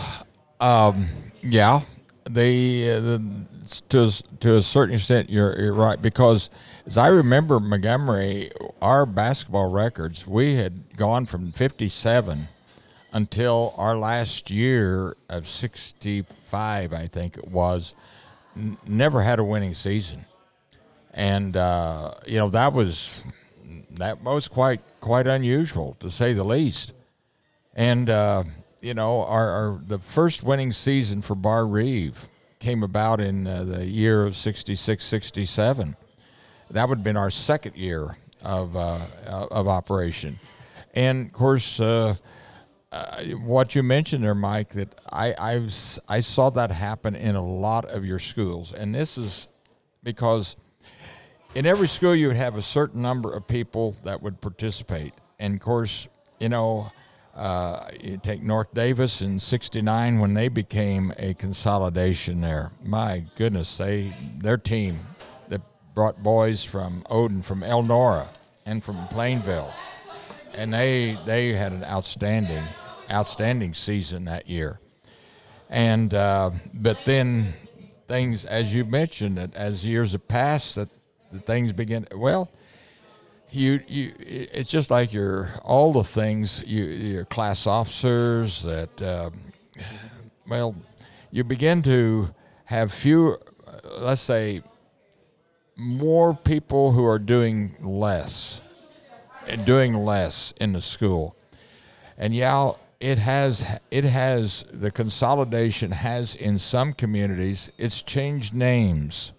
um, 0.61 1.09
yeah, 1.43 1.81
they 2.25 2.93
uh, 2.93 3.01
the, 3.01 3.25
to 3.89 4.11
to 4.41 4.57
a 4.57 4.63
certain 4.63 4.95
extent 4.95 5.31
you're, 5.31 5.59
you're 5.61 5.73
right 5.73 6.01
because 6.01 6.51
as 6.87 6.97
I 6.97 7.09
remember 7.09 7.61
Montgomery, 7.61 8.51
our 8.81 9.05
basketball 9.05 9.71
records 9.71 10.27
we 10.27 10.55
had 10.55 10.97
gone 10.97 11.27
from 11.27 11.53
57 11.53 12.49
until 13.13 13.75
our 13.77 13.97
last 13.97 14.51
year 14.51 15.15
of 15.29 15.47
65, 15.49 16.93
I 16.93 17.07
think 17.07 17.37
it 17.37 17.49
was, 17.49 17.95
n- 18.57 18.77
never 18.87 19.23
had 19.23 19.39
a 19.39 19.45
winning 19.45 19.75
season, 19.75 20.25
and 21.15 21.57
uh, 21.57 22.15
you 22.27 22.39
know 22.39 22.49
that 22.51 22.73
was 22.73 23.23
that 23.93 24.23
was 24.23 24.49
quite 24.49 24.81
quite 25.01 25.27
unusual 25.27 25.97
to 26.01 26.11
say 26.11 26.33
the 26.33 26.45
least. 26.45 26.93
And 27.75 28.11
uh, 28.11 28.45
you 28.81 28.95
know, 28.95 29.25
our, 29.25 29.51
our 29.51 29.81
the 29.87 29.99
first 29.99 30.43
winning 30.43 30.73
season 30.73 31.23
for 31.23 31.35
Bar 31.35 31.67
Reeve 31.67 32.27
came 32.59 32.83
about 32.83 33.21
in 33.21 33.47
uh, 33.47 33.65
the 33.65 33.85
year 33.87 34.25
of 34.25 34.37
66, 34.37 35.05
67. 35.05 35.97
That 36.71 36.89
would 36.89 36.99
have 36.99 37.05
been 37.05 37.17
our 37.17 37.31
second 37.31 37.77
year 37.77 38.17
of, 38.45 38.77
uh, 38.77 38.99
of 39.27 39.69
operation. 39.69 40.39
And 40.95 41.27
of 41.27 41.33
course, 41.33 41.81
uh, 41.81 42.15
uh, 42.91 43.23
what 43.43 43.75
you 43.75 43.83
mentioned 43.83 44.25
there, 44.25 44.35
Mike, 44.35 44.71
that 44.71 45.01
I, 45.13 45.33
I, 45.33 45.59
was, 45.59 46.01
I 46.09 46.21
saw 46.21 46.51
that 46.51 46.71
happen 46.71 47.15
in 47.15 47.37
a 47.37 47.45
lot 47.45 47.85
of 47.85 48.05
your 48.05 48.19
schools. 48.19 48.73
And 48.73 48.95
this 48.95 49.19
is 49.19 49.49
because 50.03 50.57
in 51.55 51.67
every 51.67 51.89
school 51.89 52.15
you 52.15 52.29
would 52.29 52.37
have 52.37 52.57
a 52.57 52.63
certain 52.63 53.03
number 53.03 53.33
of 53.33 53.47
people 53.47 53.97
that 54.05 54.23
would 54.23 54.41
participate. 54.41 55.15
And 55.39 55.55
of 55.55 55.61
course, 55.61 56.09
you 56.41 56.49
know, 56.49 56.91
uh, 57.39 57.89
you 58.03 58.19
take 58.21 58.43
North 58.43 58.75
Daviess 58.75 59.23
in 59.23 59.39
'69 59.39 60.19
when 60.19 60.35
they 60.35 60.49
became 60.49 61.13
a 61.19 61.35
consolidation 61.35 62.41
there. 62.41 62.73
My 62.85 63.25
goodness, 63.37 63.79
they 63.79 64.13
their 64.39 64.57
team 64.57 64.99
that 65.49 65.63
brought 65.95 66.21
boys 66.23 66.65
from 66.65 67.05
Odon, 67.09 67.43
from 67.43 67.63
Elnora, 67.63 68.29
and 68.67 68.83
from 68.83 69.07
Plainville, 69.09 69.73
and 70.55 70.75
they 70.75 71.17
they 71.27 71.53
had 71.53 71.73
an 71.73 71.85
outstanding 71.85 72.65
outstanding 73.11 73.73
season 73.73 74.25
that 74.25 74.49
year. 74.49 74.81
And 75.71 76.13
uh, 76.15 76.51
but 76.75 76.99
then 77.05 77.55
things, 78.09 78.47
as 78.47 78.75
you 78.75 78.85
mentioned, 78.85 79.39
that 79.39 79.55
as 79.55 79.87
years 79.87 80.13
have 80.13 80.27
passed, 80.27 80.75
that 80.75 80.89
the 81.31 81.39
things 81.39 81.73
begin. 81.73 82.07
Well, 82.13 82.51
you 83.51 83.81
you 83.87 84.13
it's 84.19 84.71
just 84.71 84.91
like 84.91 85.13
your 85.13 85.51
all 85.65 85.93
the 85.93 86.05
things 86.05 86.63
you 86.67 86.85
your 86.85 87.25
class 87.25 87.67
officers 87.67 88.63
that 88.63 89.03
um, 89.03 89.53
well 90.49 90.75
you 91.31 91.45
begin 91.45 91.83
to 91.83 92.35
have 92.65 92.93
fewer 92.93 93.41
let's 93.99 94.21
say 94.21 94.63
more 95.77 96.35
people 96.35 96.93
who 96.93 97.05
are 97.05 97.19
doing 97.19 97.75
less 97.81 98.61
doing 99.57 99.95
less 99.95 100.53
in 100.61 100.73
the 100.73 100.81
school. 100.81 101.35
And 102.17 102.35
yeah 102.35 102.73
it 103.01 103.19
has 103.19 103.79
it 103.91 104.05
has 104.05 104.65
the 104.73 104.91
consolidation 104.91 105.93
has 105.93 106.35
in 106.35 106.59
some 106.59 106.93
communities 106.93 107.71
it's 107.79 108.03
changed 108.03 108.55
names. 108.55 109.33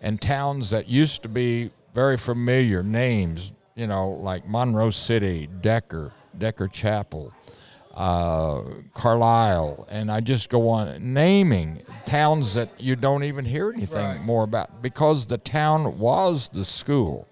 And 0.00 0.20
towns 0.20 0.70
that 0.70 0.88
used 0.88 1.22
to 1.22 1.28
be 1.28 1.70
very 1.98 2.16
familiar 2.16 2.80
names, 2.80 3.52
you 3.74 3.88
know, 3.88 4.10
like 4.10 4.48
Monroe 4.48 4.90
City, 4.90 5.48
Decker, 5.60 6.12
Decker 6.38 6.68
Chapel, 6.68 7.32
uh, 7.92 8.62
Carlisle, 8.94 9.84
and 9.90 10.08
I 10.08 10.20
just 10.20 10.48
go 10.48 10.68
on 10.68 11.12
naming 11.12 11.82
towns 12.06 12.54
that 12.54 12.68
you 12.78 12.94
don't 12.94 13.24
even 13.24 13.44
hear 13.44 13.72
anything 13.72 14.04
right. 14.04 14.22
more 14.22 14.44
about 14.44 14.80
because 14.80 15.26
the 15.26 15.38
town 15.38 15.98
was 15.98 16.48
the 16.50 16.64
school. 16.64 17.26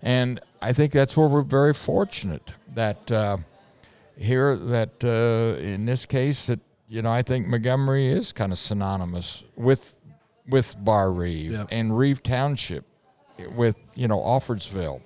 And 0.00 0.38
I 0.60 0.72
think 0.72 0.92
that's 0.92 1.16
where 1.16 1.26
we're 1.26 1.42
very 1.42 1.74
fortunate 1.74 2.52
that 2.76 3.10
uh, 3.10 3.38
here, 4.16 4.54
that 4.54 5.02
uh, 5.02 5.60
in 5.60 5.86
this 5.86 6.06
case, 6.06 6.46
that 6.46 6.60
you 6.88 7.02
know, 7.02 7.10
I 7.10 7.22
think 7.22 7.48
Montgomery 7.48 8.06
is 8.06 8.30
kind 8.32 8.52
of 8.52 8.60
synonymous 8.60 9.42
with 9.56 9.96
with 10.48 10.76
Barr 10.84 11.10
Reeve 11.10 11.50
yep. 11.50 11.68
and 11.72 11.98
Reeve 11.98 12.22
Township 12.22 12.84
with 13.48 13.76
you 13.94 14.08
know 14.08 14.18
Alfordsville, 14.18 15.00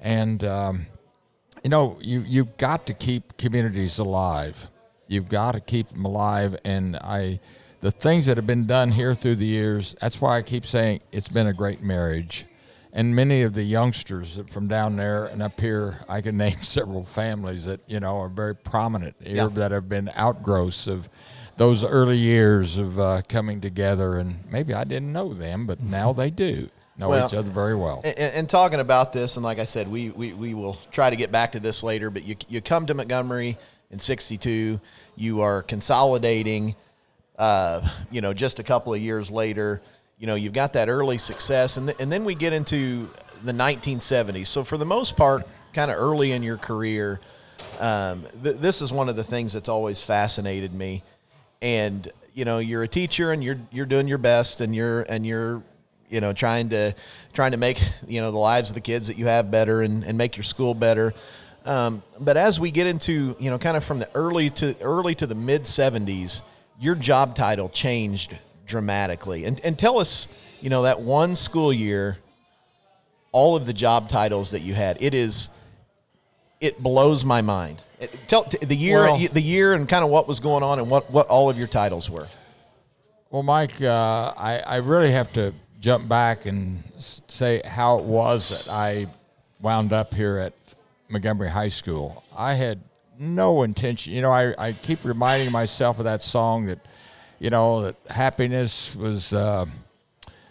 and 0.00 0.42
um, 0.44 0.86
you 1.62 1.70
know 1.70 1.98
you 2.00 2.24
you've 2.26 2.56
got 2.56 2.86
to 2.86 2.94
keep 2.94 3.36
communities 3.36 3.98
alive. 3.98 4.66
You've 5.08 5.28
got 5.28 5.52
to 5.52 5.60
keep 5.60 5.88
them 5.88 6.04
alive, 6.04 6.56
and 6.64 6.96
I 6.96 7.40
the 7.80 7.90
things 7.90 8.26
that 8.26 8.36
have 8.36 8.46
been 8.46 8.66
done 8.66 8.90
here 8.90 9.14
through 9.14 9.36
the 9.36 9.46
years. 9.46 9.96
That's 10.00 10.20
why 10.20 10.36
I 10.36 10.42
keep 10.42 10.66
saying 10.66 11.00
it's 11.12 11.28
been 11.28 11.46
a 11.46 11.52
great 11.52 11.82
marriage. 11.82 12.46
And 12.92 13.14
many 13.14 13.42
of 13.42 13.54
the 13.54 13.62
youngsters 13.62 14.40
from 14.48 14.66
down 14.66 14.96
there 14.96 15.26
and 15.26 15.42
up 15.42 15.60
here, 15.60 16.04
I 16.08 16.20
can 16.20 16.36
name 16.46 16.62
several 16.62 17.04
families 17.04 17.66
that 17.66 17.80
you 17.86 18.00
know 18.00 18.18
are 18.18 18.28
very 18.28 18.54
prominent 18.54 19.16
here 19.20 19.36
yeah. 19.36 19.48
that 19.48 19.72
have 19.72 19.88
been 19.88 20.10
outgrowths 20.14 20.86
of 20.86 21.08
those 21.56 21.84
early 21.84 22.16
years 22.16 22.78
of 22.78 22.98
uh, 22.98 23.22
coming 23.28 23.60
together. 23.60 24.18
And 24.18 24.50
maybe 24.50 24.74
I 24.74 24.84
didn't 24.84 25.12
know 25.12 25.34
them, 25.34 25.66
but 25.66 25.80
now 25.80 26.12
they 26.20 26.30
do 26.30 26.68
know 27.00 27.08
well, 27.08 27.26
each 27.26 27.34
other 27.34 27.50
very 27.50 27.74
well. 27.74 28.02
And, 28.04 28.18
and, 28.18 28.48
talking 28.48 28.78
about 28.78 29.12
this, 29.12 29.36
and 29.36 29.44
like 29.44 29.58
I 29.58 29.64
said, 29.64 29.88
we, 29.88 30.10
we, 30.10 30.32
we 30.34 30.54
will 30.54 30.74
try 30.92 31.10
to 31.10 31.16
get 31.16 31.32
back 31.32 31.52
to 31.52 31.60
this 31.60 31.82
later, 31.82 32.10
but 32.10 32.24
you, 32.24 32.36
you 32.48 32.60
come 32.60 32.86
to 32.86 32.94
Montgomery 32.94 33.56
in 33.90 33.98
62, 33.98 34.80
you 35.16 35.40
are 35.40 35.62
consolidating, 35.62 36.76
uh, 37.38 37.80
you 38.10 38.20
know, 38.20 38.32
just 38.32 38.60
a 38.60 38.62
couple 38.62 38.94
of 38.94 39.00
years 39.00 39.30
later, 39.30 39.80
you 40.18 40.26
know, 40.26 40.34
you've 40.34 40.52
got 40.52 40.74
that 40.74 40.88
early 40.88 41.18
success. 41.18 41.78
And, 41.78 41.88
th- 41.88 41.98
and 42.00 42.12
then 42.12 42.24
we 42.24 42.34
get 42.34 42.52
into 42.52 43.08
the 43.42 43.52
1970s. 43.52 44.46
So 44.46 44.62
for 44.62 44.76
the 44.76 44.84
most 44.84 45.16
part, 45.16 45.48
kind 45.72 45.90
of 45.90 45.96
early 45.96 46.32
in 46.32 46.42
your 46.42 46.58
career, 46.58 47.20
um, 47.80 48.24
th- 48.42 48.56
this 48.56 48.82
is 48.82 48.92
one 48.92 49.08
of 49.08 49.16
the 49.16 49.24
things 49.24 49.54
that's 49.54 49.68
always 49.68 50.02
fascinated 50.02 50.74
me. 50.74 51.02
And 51.62 52.08
you 52.34 52.44
know, 52.44 52.58
you're 52.58 52.82
a 52.82 52.88
teacher 52.88 53.32
and 53.32 53.42
you're 53.42 53.58
you're 53.70 53.86
doing 53.86 54.08
your 54.08 54.18
best 54.18 54.60
and 54.60 54.74
you're 54.74 55.02
and 55.02 55.26
you're 55.26 55.62
you 56.10 56.20
know 56.20 56.32
trying 56.32 56.68
to 56.70 56.94
trying 57.32 57.52
to 57.52 57.56
make 57.56 57.80
you 58.06 58.20
know 58.20 58.30
the 58.30 58.38
lives 58.38 58.70
of 58.70 58.74
the 58.74 58.80
kids 58.80 59.06
that 59.06 59.16
you 59.16 59.26
have 59.26 59.50
better 59.50 59.82
and, 59.82 60.04
and 60.04 60.18
make 60.18 60.36
your 60.36 60.44
school 60.44 60.74
better. 60.74 61.14
Um, 61.64 62.02
but 62.18 62.36
as 62.36 62.58
we 62.58 62.70
get 62.70 62.86
into 62.86 63.36
you 63.38 63.50
know 63.50 63.58
kind 63.58 63.76
of 63.76 63.84
from 63.84 63.98
the 63.98 64.10
early 64.14 64.50
to 64.50 64.76
early 64.80 65.14
to 65.16 65.26
the 65.26 65.34
mid 65.34 65.62
70s 65.62 66.42
your 66.80 66.94
job 66.94 67.36
title 67.36 67.68
changed 67.68 68.36
dramatically. 68.66 69.44
And, 69.44 69.60
and 69.64 69.78
tell 69.78 69.98
us 69.98 70.28
you 70.60 70.70
know 70.70 70.82
that 70.82 71.00
one 71.00 71.36
school 71.36 71.72
year 71.72 72.18
all 73.32 73.54
of 73.54 73.66
the 73.66 73.72
job 73.72 74.08
titles 74.08 74.50
that 74.50 74.62
you 74.62 74.74
had. 74.74 75.00
It 75.00 75.14
is 75.14 75.50
it 76.60 76.82
blows 76.82 77.24
my 77.24 77.40
mind. 77.40 77.82
It, 78.00 78.18
tell 78.26 78.44
the 78.44 78.76
year 78.76 79.00
well, 79.00 79.18
the 79.18 79.40
year 79.40 79.74
and 79.74 79.88
kind 79.88 80.04
of 80.04 80.10
what 80.10 80.26
was 80.26 80.40
going 80.40 80.62
on 80.62 80.78
and 80.78 80.90
what 80.90 81.10
what 81.10 81.28
all 81.28 81.50
of 81.50 81.58
your 81.58 81.68
titles 81.68 82.08
were. 82.10 82.26
Well 83.30 83.42
mike 83.42 83.80
uh, 83.82 84.32
I, 84.36 84.58
I 84.58 84.76
really 84.76 85.12
have 85.12 85.32
to 85.34 85.52
jump 85.80 86.06
back 86.08 86.46
and 86.46 86.84
say 86.98 87.62
how 87.64 87.98
it 87.98 88.04
was 88.04 88.50
that 88.50 88.68
I 88.70 89.06
wound 89.60 89.92
up 89.92 90.14
here 90.14 90.38
at 90.38 90.52
Montgomery 91.08 91.48
High 91.48 91.68
School. 91.68 92.22
I 92.36 92.54
had 92.54 92.80
no 93.18 93.62
intention. 93.62 94.12
You 94.12 94.20
know, 94.20 94.30
I, 94.30 94.54
I 94.58 94.72
keep 94.74 95.04
reminding 95.04 95.50
myself 95.50 95.98
of 95.98 96.04
that 96.04 96.22
song 96.22 96.66
that, 96.66 96.78
you 97.38 97.50
know, 97.50 97.82
that 97.82 97.96
happiness 98.10 98.94
was 98.94 99.32
uh, 99.32 99.64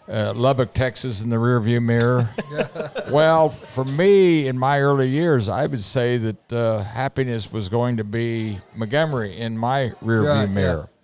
uh, 0.08 0.32
Lubbock, 0.34 0.74
Texas 0.74 1.22
in 1.22 1.30
the 1.30 1.36
rearview 1.36 1.80
mirror. 1.80 2.28
well, 3.10 3.50
for 3.50 3.84
me, 3.84 4.48
in 4.48 4.58
my 4.58 4.80
early 4.80 5.08
years, 5.08 5.48
I 5.48 5.66
would 5.66 5.80
say 5.80 6.16
that 6.16 6.52
uh, 6.52 6.82
happiness 6.82 7.52
was 7.52 7.68
going 7.68 7.98
to 7.98 8.04
be 8.04 8.58
Montgomery 8.74 9.38
in 9.38 9.56
my 9.56 9.92
rearview 10.02 10.40
right, 10.40 10.50
mirror. 10.50 10.88
Yeah 10.90 10.96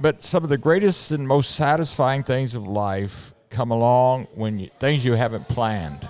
but 0.00 0.22
some 0.22 0.42
of 0.42 0.50
the 0.50 0.58
greatest 0.58 1.10
and 1.10 1.26
most 1.26 1.54
satisfying 1.54 2.22
things 2.22 2.54
of 2.54 2.66
life 2.66 3.32
come 3.50 3.70
along 3.70 4.26
when 4.34 4.58
you, 4.58 4.70
things 4.78 5.04
you 5.04 5.12
haven't 5.12 5.48
planned. 5.48 6.08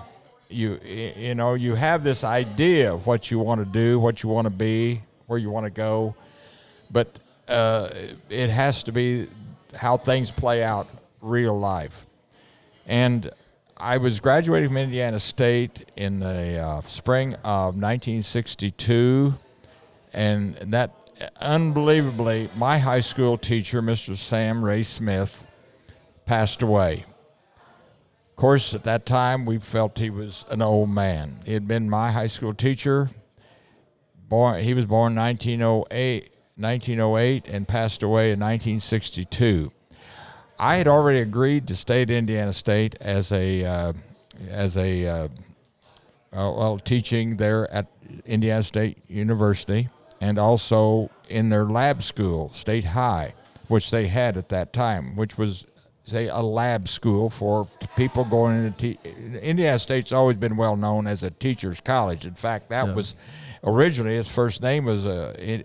You 0.48 0.78
you 0.84 1.34
know 1.34 1.54
you 1.54 1.74
have 1.74 2.04
this 2.04 2.22
idea 2.22 2.94
of 2.94 3.06
what 3.06 3.30
you 3.30 3.38
want 3.40 3.64
to 3.64 3.70
do, 3.70 3.98
what 3.98 4.22
you 4.22 4.28
want 4.28 4.46
to 4.46 4.50
be, 4.50 5.02
where 5.26 5.38
you 5.38 5.50
want 5.50 5.66
to 5.66 5.70
go, 5.70 6.14
but 6.90 7.18
uh, 7.48 7.90
it 8.30 8.50
has 8.50 8.84
to 8.84 8.92
be 8.92 9.28
how 9.74 9.96
things 9.96 10.30
play 10.30 10.62
out 10.62 10.88
real 11.20 11.58
life. 11.58 12.06
And 12.86 13.30
I 13.76 13.98
was 13.98 14.20
graduating 14.20 14.68
from 14.68 14.78
Indiana 14.78 15.18
State 15.18 15.90
in 15.96 16.20
the 16.20 16.58
uh, 16.58 16.80
spring 16.82 17.34
of 17.44 17.74
1962, 17.74 19.34
and 20.12 20.54
that 20.54 20.92
unbelievably, 21.40 22.50
my 22.56 22.78
high 22.78 23.00
school 23.00 23.38
teacher, 23.38 23.82
Mr. 23.82 24.16
Sam 24.16 24.64
Ray 24.64 24.82
Smith, 24.82 25.46
passed 26.24 26.62
away. 26.62 27.04
Of 28.30 28.36
course, 28.36 28.74
at 28.74 28.84
that 28.84 29.06
time, 29.06 29.46
we 29.46 29.58
felt 29.58 29.98
he 29.98 30.10
was 30.10 30.44
an 30.50 30.60
old 30.60 30.90
man. 30.90 31.40
He 31.46 31.54
had 31.54 31.66
been 31.66 31.88
my 31.88 32.10
high 32.10 32.26
school 32.26 32.52
teacher. 32.52 33.08
Born, 34.28 34.62
he 34.62 34.74
was 34.74 34.86
born 34.86 35.14
1908, 35.14 36.30
1908 36.56 37.48
and 37.48 37.68
passed 37.68 38.02
away 38.02 38.32
in 38.32 38.40
1962. 38.40 39.72
I 40.58 40.76
had 40.76 40.88
already 40.88 41.20
agreed 41.20 41.68
to 41.68 41.76
stay 41.76 42.02
at 42.02 42.10
Indiana 42.10 42.52
State 42.52 42.96
as 43.00 43.30
a 43.30 43.64
uh, 43.64 43.92
as 44.48 44.76
a 44.76 45.06
uh, 45.06 45.28
well 46.32 46.78
teaching 46.78 47.36
there 47.36 47.70
at 47.72 47.86
Indiana 48.24 48.62
State 48.62 48.98
University 49.06 49.88
and 50.20 50.38
also 50.38 51.10
in 51.28 51.48
their 51.48 51.64
lab 51.64 52.02
school, 52.02 52.52
State 52.52 52.84
High, 52.84 53.34
which 53.68 53.90
they 53.90 54.06
had 54.06 54.36
at 54.36 54.48
that 54.50 54.72
time, 54.72 55.16
which 55.16 55.36
was 55.36 55.66
say 56.06 56.28
a 56.28 56.40
lab 56.40 56.86
school 56.86 57.28
for 57.28 57.66
people 57.96 58.24
going 58.24 58.64
into 58.64 58.94
te- 58.94 59.38
Indiana 59.40 59.78
State's 59.78 60.12
always 60.12 60.36
been 60.36 60.56
well 60.56 60.76
known 60.76 61.06
as 61.06 61.22
a 61.22 61.30
teachers 61.30 61.80
college. 61.80 62.24
In 62.24 62.34
fact, 62.34 62.68
that 62.70 62.86
yeah. 62.86 62.94
was 62.94 63.16
originally 63.64 64.14
its 64.14 64.32
first 64.32 64.62
name 64.62 64.84
was 64.84 65.04
uh, 65.04 65.34
a, 65.38 65.64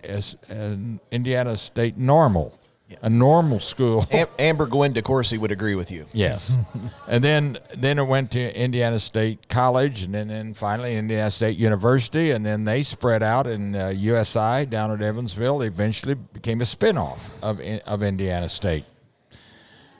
a, 0.50 0.98
Indiana 1.12 1.56
State 1.56 1.96
Normal. 1.96 2.58
A 3.00 3.08
normal 3.08 3.58
school. 3.58 4.06
Am- 4.10 4.26
Amber 4.38 4.66
Gwen 4.66 4.92
DeCoursey 4.92 5.38
would 5.38 5.50
agree 5.50 5.74
with 5.74 5.90
you. 5.90 6.06
Yes, 6.12 6.56
and 7.08 7.22
then 7.24 7.58
then 7.76 7.98
it 7.98 8.06
went 8.06 8.32
to 8.32 8.60
Indiana 8.60 8.98
State 8.98 9.48
College, 9.48 10.02
and 10.02 10.14
then, 10.14 10.28
then 10.28 10.54
finally 10.54 10.96
Indiana 10.96 11.30
State 11.30 11.56
University, 11.56 12.32
and 12.32 12.44
then 12.44 12.64
they 12.64 12.82
spread 12.82 13.22
out 13.22 13.46
in 13.46 13.74
uh, 13.74 13.88
USI 13.88 14.66
down 14.66 14.90
at 14.90 15.00
Evansville. 15.00 15.62
Eventually 15.62 16.14
became 16.14 16.60
a 16.60 16.64
spinoff 16.64 17.20
of 17.42 17.60
of 17.60 18.02
Indiana 18.02 18.48
State. 18.48 18.84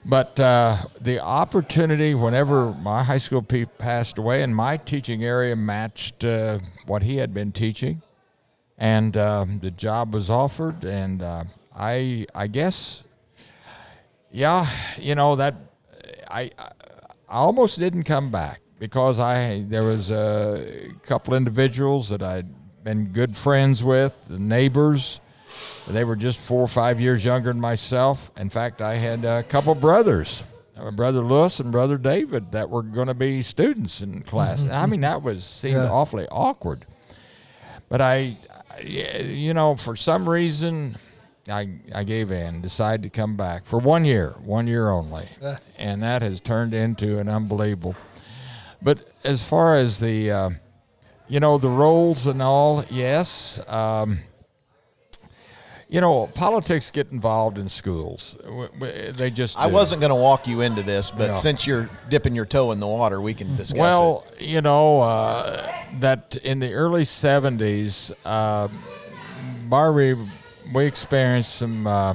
But 0.05 0.39
uh, 0.41 0.79
the 1.01 1.21
opportunity, 1.21 2.15
whenever 2.15 2.73
my 2.73 3.05
high 3.05 3.19
school 3.19 3.43
pe- 3.43 3.67
passed 3.67 4.19
away, 4.19 4.43
and 4.43 4.55
my 4.55 4.77
teaching 4.77 5.23
area 5.23 5.55
matched 5.55 6.25
uh, 6.25 6.59
what 6.87 7.03
he 7.05 7.19
had 7.19 7.33
been 7.33 7.53
teaching, 7.53 8.03
and 8.79 9.17
um, 9.17 9.61
the 9.61 9.71
job 9.71 10.13
was 10.13 10.29
offered, 10.29 10.83
and 10.83 11.23
uh, 11.23 11.45
I 11.77 12.27
I 12.35 12.47
guess 12.47 13.05
yeah, 14.31 14.67
you 14.99 15.15
know 15.15 15.37
that 15.37 15.55
I 16.31 16.51
I 16.59 16.71
almost 17.37 17.79
didn't 17.79 18.05
come 18.05 18.31
back 18.31 18.61
because 18.79 19.21
I 19.21 19.65
there 19.69 19.85
was 19.85 20.11
a 20.11 20.91
couple 21.03 21.35
individuals 21.35 22.09
that 22.11 22.23
I'd 22.23 22.49
been 22.85 23.07
good 23.13 23.37
friends 23.37 23.85
with, 23.85 24.15
the 24.29 24.39
neighbors. 24.39 25.21
They 25.87 26.05
were 26.05 26.17
just 26.17 26.41
four 26.41 26.63
or 26.63 26.69
five 26.69 27.01
years 27.01 27.25
younger 27.25 27.51
than 27.53 27.61
myself. 27.61 28.31
In 28.39 28.49
fact, 28.51 28.81
I 28.83 28.95
had 28.95 29.25
a 29.25 29.43
couple 29.43 29.75
brothers, 29.75 30.43
uh, 30.77 30.91
brother 30.91 31.21
Lewis 31.21 31.61
and 31.61 31.71
brother 31.71 31.99
David, 31.99 32.53
that 32.53 32.71
were 32.71 32.83
going 32.83 33.09
to 33.09 33.15
be 33.15 33.43
students 33.43 34.01
in 34.03 34.23
class. 34.23 34.67
I 34.69 34.87
mean, 34.87 35.03
that 35.03 35.23
was 35.23 35.45
seemed 35.45 35.77
Yeah. 35.77 35.91
awfully 35.91 36.27
awkward. 36.33 36.87
But 37.89 38.01
I, 38.01 38.37
I- 38.75 38.81
you 39.21 39.53
know, 39.55 39.77
for 39.77 39.95
some 39.95 40.27
reason, 40.29 40.97
I 41.53 41.69
I 41.95 42.05
gave 42.05 42.31
in, 42.33 42.61
decided 42.61 43.03
to 43.05 43.11
come 43.11 43.37
back 43.37 43.67
for 43.67 43.79
one 43.79 44.05
year, 44.05 44.35
one 44.45 44.67
year 44.67 44.91
only, 44.91 45.29
and 45.79 46.03
that 46.03 46.23
has 46.23 46.41
turned 46.41 46.75
into 46.75 47.19
an 47.19 47.29
unbelievable. 47.29 47.95
But 48.81 48.99
as 49.25 49.43
far 49.43 49.77
as 49.77 50.01
the, 50.01 50.31
uh, 50.31 50.51
you 51.29 51.39
know, 51.39 51.59
the 51.59 51.69
roles 51.69 52.27
and 52.27 52.43
all, 52.43 52.85
yes. 52.91 53.61
Um, 53.69 54.19
you 55.89 56.01
know, 56.01 56.27
politics 56.35 56.91
get 56.91 57.13
involved 57.13 57.59
in 57.59 57.69
schools. 57.69 58.35
They 58.81 59.31
just. 59.31 59.59
I 59.59 59.69
do. 59.69 59.75
wasn't 59.75 60.01
going 60.01 60.11
to 60.11 60.15
walk 60.17 60.49
you 60.49 60.63
into 60.63 60.83
this, 60.83 61.11
but 61.11 61.29
No. 61.29 61.37
since 61.37 61.67
you're 61.67 61.91
dipping 62.09 62.35
your 62.35 62.47
toe 62.47 62.73
in 62.73 62.81
the 62.81 62.87
water, 62.87 63.21
we 63.21 63.35
can 63.35 63.55
discuss 63.57 63.79
Well, 63.79 64.25
you 64.39 64.63
know 64.63 65.03
uh, 65.03 65.71
that 66.01 66.37
in 66.37 66.61
the 66.61 66.73
early 66.73 67.03
'70s, 67.03 68.11
uh, 68.25 68.69
Barr 69.69 69.93
Reeve, 69.93 70.27
we 70.73 70.87
experienced 70.87 71.55
some 71.55 71.87
uh, 71.87 72.15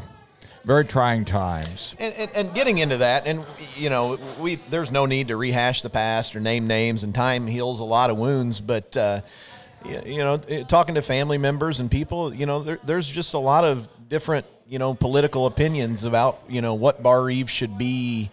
very 0.68 0.86
trying 0.86 1.24
times. 1.24 1.96
And, 1.98 2.14
and, 2.16 2.32
and 2.36 2.54
getting 2.54 2.78
into 2.78 2.98
that, 2.98 3.26
and 3.26 3.44
you 3.76 3.90
know, 3.90 4.20
we 4.40 4.56
there's 4.70 4.92
no 4.92 5.06
need 5.06 5.30
to 5.30 5.38
rehash 5.38 5.82
the 5.82 5.90
past 5.90 6.36
or 6.36 6.40
name 6.40 6.68
names, 6.68 7.04
and 7.04 7.16
time 7.16 7.48
heals 7.48 7.80
a 7.80 7.86
lot 7.86 8.10
of 8.10 8.18
wounds. 8.18 8.60
But 8.60 8.96
uh, 8.98 9.22
you, 9.86 10.18
know, 10.18 10.38
talking 10.38 10.96
to 10.96 11.02
family 11.02 11.38
members 11.38 11.80
and 11.80 11.90
people, 11.90 12.34
you 12.34 12.46
know, 12.46 12.62
there, 12.62 12.80
there's 12.84 13.10
just 13.10 13.34
a 13.34 13.40
lot 13.40 13.64
of 13.64 13.88
different, 14.10 14.46
you 14.68 14.78
know, 14.78 14.94
political 14.94 15.46
opinions 15.46 16.04
about 16.04 16.42
you 16.50 16.62
know 16.62 16.74
what 16.74 17.02
Barr 17.02 17.24
Reeve 17.24 17.50
should 17.50 17.78
be. 17.78 18.30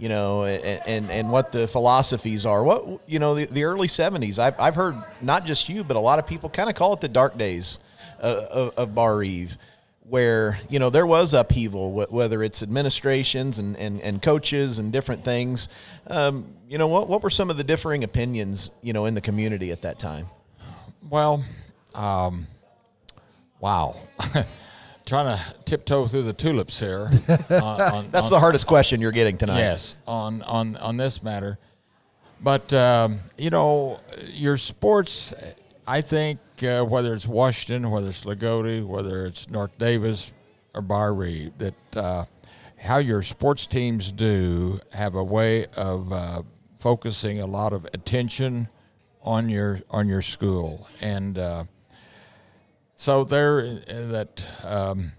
You 0.00 0.08
know, 0.08 0.44
and, 0.44 0.80
and, 0.86 1.10
and 1.10 1.32
what 1.32 1.50
the 1.50 1.66
philosophies 1.66 2.46
are. 2.46 2.62
What 2.62 3.00
you 3.08 3.18
know, 3.18 3.34
the, 3.34 3.46
the 3.46 3.64
early 3.64 3.88
'70s. 3.88 4.38
I've, 4.38 4.54
I've 4.60 4.76
heard 4.76 4.94
not 5.20 5.44
just 5.44 5.68
you, 5.68 5.82
but 5.82 5.96
a 5.96 6.00
lot 6.00 6.20
of 6.20 6.26
people 6.28 6.48
kind 6.48 6.70
of 6.70 6.76
call 6.76 6.92
it 6.92 7.00
the 7.00 7.08
dark 7.08 7.36
days 7.36 7.80
of, 8.20 8.74
of, 8.76 8.94
Barr 8.94 9.18
Reeve. 9.18 9.56
where 10.02 10.58
you 10.68 10.78
know 10.78 10.90
there 10.90 11.06
was 11.06 11.34
upheaval, 11.34 11.92
whether 12.10 12.42
it's 12.42 12.62
administrations 12.62 13.58
and, 13.58 13.76
and, 13.76 14.00
and 14.00 14.22
coaches 14.22 14.78
and 14.78 14.92
different 14.92 15.24
things. 15.24 15.68
Um, 16.06 16.46
you 16.68 16.78
know, 16.78 16.88
what 16.88 17.08
what 17.08 17.22
were 17.22 17.30
some 17.30 17.50
of 17.50 17.56
the 17.56 17.64
differing 17.64 18.04
opinions 18.04 18.70
you 18.82 18.92
know 18.92 19.06
in 19.06 19.14
the 19.14 19.20
community 19.20 19.70
at 19.70 19.82
that 19.82 19.98
time? 19.98 20.26
Well, 21.08 21.44
um, 21.94 22.46
wow. 23.60 23.96
Trying 25.06 25.38
to 25.38 25.54
tiptoe 25.64 26.06
through 26.06 26.24
the 26.24 26.34
tulips 26.34 26.78
here. 26.78 27.08
on, 27.50 27.80
on, 27.80 28.10
That's 28.10 28.26
on- 28.26 28.30
the 28.30 28.40
hardest 28.40 28.66
question 28.66 29.00
you're 29.00 29.10
getting 29.12 29.38
tonight. 29.38 29.58
Yes, 29.58 29.96
on 30.06 30.42
on 30.42 30.76
on 30.76 30.98
this 30.98 31.22
matter, 31.22 31.58
but 32.42 32.70
um, 32.74 33.20
you 33.38 33.48
know 33.48 34.00
your 34.32 34.58
sports. 34.58 35.32
I 35.86 36.02
think 36.02 36.40
uh, 36.62 36.84
whether 36.84 37.14
it's 37.14 37.26
Washington, 37.26 37.90
whether 37.90 38.08
it's 38.08 38.24
Loogootee, 38.24 38.86
whether 38.86 39.26
it's 39.26 39.48
North 39.48 39.76
Daviess 39.78 40.32
or 40.74 40.82
Barr 40.82 41.14
Reeve, 41.14 41.52
that 41.58 41.96
uh, 41.96 42.24
how 42.76 42.98
your 42.98 43.22
sports 43.22 43.66
teams 43.66 44.12
do 44.12 44.80
have 44.92 45.14
a 45.14 45.24
way 45.24 45.66
of 45.76 46.12
uh, 46.12 46.42
focusing 46.78 47.40
a 47.40 47.46
lot 47.46 47.72
of 47.72 47.84
attention 47.86 48.68
on 49.22 49.48
your 49.48 49.80
on 49.90 50.08
your 50.08 50.22
school 50.22 50.88
and. 51.00 51.38
Uh, 51.38 51.64
so 53.00 53.22
there, 53.22 53.60
uh, 53.88 54.06
that 54.08 54.44
um, 54.64 55.12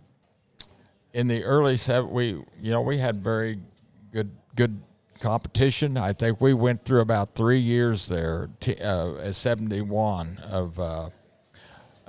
in 1.13 1.29
the 1.29 1.45
early 1.45 1.77
seven, 1.77 2.11
we 2.11 2.25
you 2.61 2.71
know 2.71 2.81
we 2.81 2.97
had 2.97 3.23
very 3.23 3.57
good 4.11 4.31
good 4.57 4.81
competition. 5.21 5.95
I 5.95 6.11
think 6.11 6.41
we 6.41 6.53
went 6.53 6.83
through 6.83 6.99
about 6.99 7.35
three 7.35 7.61
years 7.61 8.09
there, 8.09 8.49
t- 8.59 8.75
uh, 8.75 9.13
at 9.19 9.35
seventy 9.35 9.79
one 9.79 10.39
of 10.51 10.77
uh, 10.77 11.09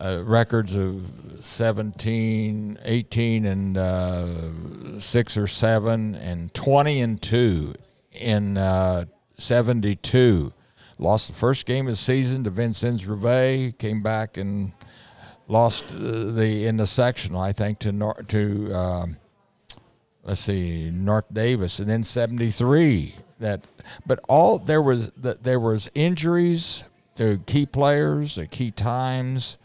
uh, 0.00 0.22
records 0.24 0.74
of 0.74 1.10
17, 1.42 2.78
18, 2.82 3.46
and 3.46 3.76
uh, 3.76 4.26
six 4.98 5.36
or 5.36 5.46
seven, 5.46 6.14
and 6.14 6.52
twenty 6.54 7.00
and 7.00 7.20
two 7.20 7.74
in 8.12 8.56
uh, 8.56 9.04
seventy 9.38 9.96
two. 9.96 10.52
Lost 10.98 11.28
the 11.28 11.34
first 11.34 11.66
game 11.66 11.86
of 11.86 11.92
the 11.92 11.96
season 11.96 12.44
to 12.44 12.50
Vincennes 12.50 13.06
Rivet. 13.06 13.78
Came 13.78 14.02
back 14.02 14.36
and 14.36 14.72
lost 15.48 15.92
uh, 15.94 15.98
the 15.98 16.66
in 16.66 16.76
the 16.76 16.86
sectional, 16.86 17.40
I 17.40 17.52
think, 17.52 17.78
to 17.80 17.92
Nor- 17.92 18.22
to 18.28 18.74
um, 18.74 19.16
let's 20.22 20.40
see, 20.40 20.90
North 20.90 21.32
Daviess, 21.32 21.80
and 21.80 21.88
then 21.88 22.04
seventy 22.04 22.50
three. 22.50 23.16
That, 23.38 23.64
but 24.06 24.20
all 24.28 24.58
there 24.58 24.82
was 24.82 25.10
that 25.16 25.42
there 25.42 25.60
was 25.60 25.90
injuries 25.94 26.84
to 27.16 27.38
key 27.46 27.66
players 27.66 28.38
at 28.38 28.50
key 28.50 28.70
times, 28.70 29.58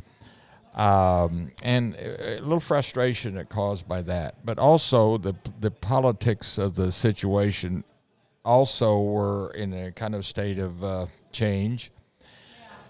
um, 0.76 1.52
and 1.64 1.96
a 1.96 2.40
little 2.42 2.60
frustration 2.60 3.44
caused 3.50 3.88
by 3.88 4.02
that. 4.04 4.46
But 4.46 4.60
also 4.60 5.18
the 5.18 5.36
the 5.60 5.72
politics 5.72 6.58
of 6.58 6.76
the 6.76 6.92
situation 6.92 7.84
also 8.44 9.02
were 9.02 9.52
in 9.56 9.74
a 9.74 9.92
kind 9.92 10.14
of 10.14 10.26
state 10.26 10.60
of 10.60 10.84
uh, 10.84 11.06
change. 11.32 11.92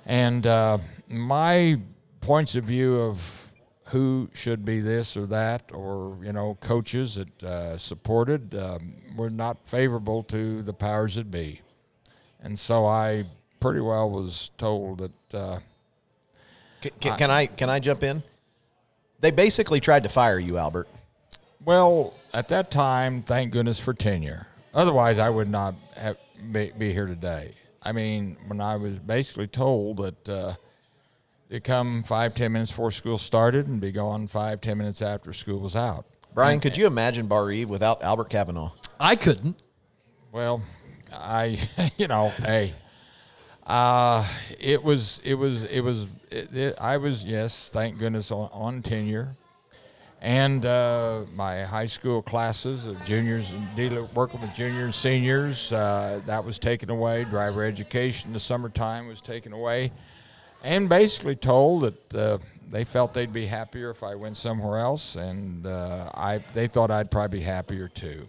And 0.05 0.45
uh, 0.45 0.79
my 1.07 1.79
points 2.21 2.55
of 2.55 2.65
view 2.65 2.99
of 2.99 3.51
who 3.85 4.29
should 4.33 4.65
be 4.65 4.79
this 4.79 5.15
or 5.15 5.27
that, 5.27 5.71
or 5.71 6.17
you 6.23 6.33
know, 6.33 6.57
coaches 6.59 7.15
that 7.15 7.43
uh, 7.43 7.77
supported, 7.77 8.55
um, 8.55 8.95
were 9.15 9.29
not 9.29 9.65
favorable 9.65 10.23
to 10.23 10.63
the 10.63 10.73
powers 10.73 11.15
that 11.15 11.29
be, 11.29 11.61
and 12.41 12.57
so 12.57 12.87
I 12.87 13.25
pretty 13.59 13.81
well 13.81 14.09
was 14.09 14.49
told 14.57 15.11
that. 15.29 15.61
Can, 16.99 17.17
can 17.17 17.31
I 17.31 17.45
can 17.45 17.69
I 17.69 17.79
jump 17.79 18.03
in? 18.03 18.23
They 19.19 19.31
basically 19.31 19.79
tried 19.79 20.03
to 20.03 20.09
fire 20.09 20.39
you, 20.39 20.57
Albert. 20.57 20.87
well, 21.63 22.13
at 22.33 22.49
that 22.49 22.69
time, 22.69 23.23
thank 23.23 23.51
goodness 23.51 23.79
for 23.79 23.93
tenure. 23.93 24.47
Otherwise, 24.73 25.19
I 25.19 25.29
would 25.29 25.49
not 25.49 25.73
have 25.95 26.17
be, 26.51 26.71
be 26.77 26.91
here 26.91 27.05
today. 27.07 27.55
I 27.81 27.91
mean, 27.91 28.37
when 28.47 28.59
I 28.59 28.75
was 28.75 28.99
basically 28.99 29.47
told 29.47 29.97
that 29.97 30.29
uh, 30.29 30.55
you 31.49 31.61
come 31.61 32.03
five 32.03 32.35
ten 32.35 32.51
minutes 32.51 32.71
before 32.71 32.91
school 32.91 33.17
started 33.17 33.67
and 33.67 33.79
be 33.79 33.91
gone 33.91 34.27
five 34.27 34.61
ten 34.61 34.77
minutes 34.77 35.01
after 35.01 35.31
school 35.33 35.59
was 35.59 35.75
out. 35.75 36.05
Brian, 36.33 36.59
could 36.59 36.75
you 36.75 36.85
imagine 36.85 37.27
Barr 37.27 37.45
Reeve 37.45 37.69
without 37.69 38.03
Albert 38.03 38.29
Kavanaugh? 38.29 38.71
I 38.99 39.15
couldn't. 39.15 39.55
Well, 40.33 40.61
I, 41.13 41.57
you 41.97 42.07
know, 42.09 42.29
hey, 42.29 42.73
uh, 43.65 44.27
it 44.59 44.83
was, 44.83 45.21
it 45.23 45.33
was, 45.35 45.63
it 45.65 45.81
was, 45.81 46.07
it, 46.31 46.55
it, 46.55 46.75
I 46.79 46.97
was, 46.97 47.25
yes, 47.25 47.69
thank 47.71 47.97
goodness, 47.97 48.31
on, 48.31 48.49
on 48.53 48.81
tenure. 48.81 49.35
And 50.21 50.65
uh, 50.65 51.21
my 51.35 51.63
high 51.63 51.85
school 51.85 52.21
classes 52.21 52.87
of 52.87 53.03
juniors 53.05 53.51
and 53.51 53.67
dealing, 53.75 54.07
working 54.15 54.41
with 54.41 54.55
juniors 54.55 54.83
and 54.85 54.95
seniors, 54.95 55.71
uh, 55.71 56.21
that 56.25 56.43
was 56.43 56.57
taken 56.57 56.89
away. 56.89 57.25
Driver 57.25 57.63
education 57.63 58.29
in 58.29 58.33
the 58.33 58.39
summertime 58.39 59.07
was 59.07 59.21
taken 59.21 59.53
away. 59.53 59.91
And 60.63 60.89
basically 60.89 61.35
told 61.35 61.83
that 61.83 62.15
uh, 62.15 62.37
they 62.71 62.85
felt 62.85 63.13
they'd 63.13 63.31
be 63.31 63.45
happier 63.45 63.91
if 63.91 64.01
I 64.01 64.15
went 64.15 64.35
somewhere 64.35 64.79
else. 64.79 65.15
And 65.15 65.67
uh, 65.67 66.09
I, 66.15 66.39
they 66.53 66.65
thought 66.65 66.89
I'd 66.89 67.11
probably 67.11 67.39
be 67.39 67.43
happier 67.43 67.87
too. 67.87 68.27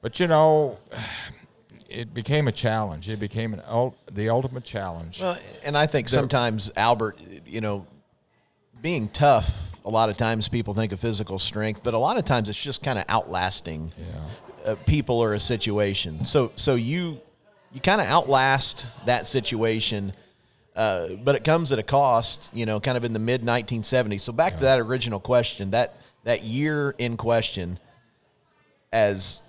But 0.00 0.20
you 0.20 0.26
know, 0.26 0.78
it 1.94 2.12
became 2.12 2.48
a 2.48 2.52
challenge. 2.52 3.08
It 3.08 3.20
became 3.20 3.54
an 3.54 3.62
ul- 3.66 3.94
the 4.12 4.28
ultimate 4.28 4.64
challenge. 4.64 5.22
Well, 5.22 5.38
and 5.64 5.76
I 5.78 5.86
think 5.86 6.08
sometimes 6.08 6.70
Albert, 6.76 7.18
you 7.46 7.60
know, 7.60 7.86
being 8.82 9.08
tough 9.08 9.70
A 9.86 9.90
lot 9.90 10.08
of 10.08 10.16
times 10.16 10.48
people 10.48 10.72
think 10.74 10.92
of 10.92 11.00
physical 11.00 11.38
strength, 11.38 11.82
but 11.82 11.92
a 11.94 11.98
lot 11.98 12.16
of 12.16 12.24
times 12.24 12.48
it's 12.48 12.62
just 12.62 12.82
kind 12.82 12.98
of 12.98 13.04
outlasting 13.08 13.92
uh, 14.66 14.74
people 14.86 15.20
or 15.20 15.34
a 15.34 15.40
situation. 15.40 16.24
So 16.24 16.52
so 16.56 16.74
you 16.74 17.20
you 17.72 17.80
kind 17.80 18.00
of 18.00 18.06
outlast 18.06 18.86
that 19.06 19.26
situation. 19.26 20.12
Uh, 20.74 21.10
but 21.22 21.36
it 21.36 21.44
comes 21.44 21.70
at 21.70 21.78
a 21.78 21.82
cost, 21.84 22.50
you 22.52 22.66
know, 22.66 22.80
kind 22.80 22.96
of 22.96 23.04
in 23.04 23.12
the 23.12 23.18
mid 23.20 23.42
1970s. 23.42 24.22
So 24.22 24.32
back 24.32 24.54
to 24.54 24.60
that 24.62 24.80
original 24.80 25.20
question, 25.20 25.70
that 25.70 25.96
that 26.24 26.42
year 26.42 26.94
in 26.98 27.16
question, 27.16 27.78
as 28.92 29.42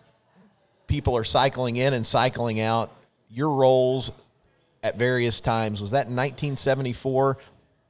people 0.95 1.17
are 1.17 1.25
cycling 1.25 1.75
in 1.75 1.93
and 1.93 2.05
cycling 2.05 2.61
out, 2.61 2.89
your 3.29 3.49
roles 3.49 4.13
at 4.81 4.97
various 4.97 5.41
times 5.41 5.81
was 5.81 5.91
that 5.91 6.07
in 6.07 6.15
1974 6.15 7.37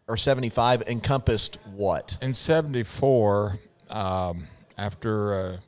or 0.07 0.17
75 0.17 0.81
encompassed 0.87 1.59
what? 1.75 2.17
In 2.23 2.33
'74, 2.33 3.59
um, 3.91 4.47
after 4.79 5.39
a 5.39 5.59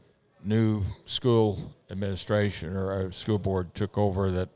new 0.43 0.81
school 1.05 1.75
administration 1.91 2.75
or 2.75 3.01
a 3.01 3.13
school 3.13 3.37
board 3.37 3.71
took 3.75 3.99
over, 3.99 4.31
that 4.31 4.49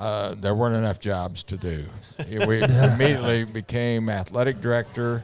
uh, 0.00 0.34
there 0.40 0.56
weren't 0.56 0.74
enough 0.74 0.98
jobs 0.98 1.44
to 1.44 1.56
do. 1.56 1.84
we 2.48 2.64
immediately 2.64 3.44
became 3.44 4.08
athletic 4.08 4.60
director, 4.60 5.22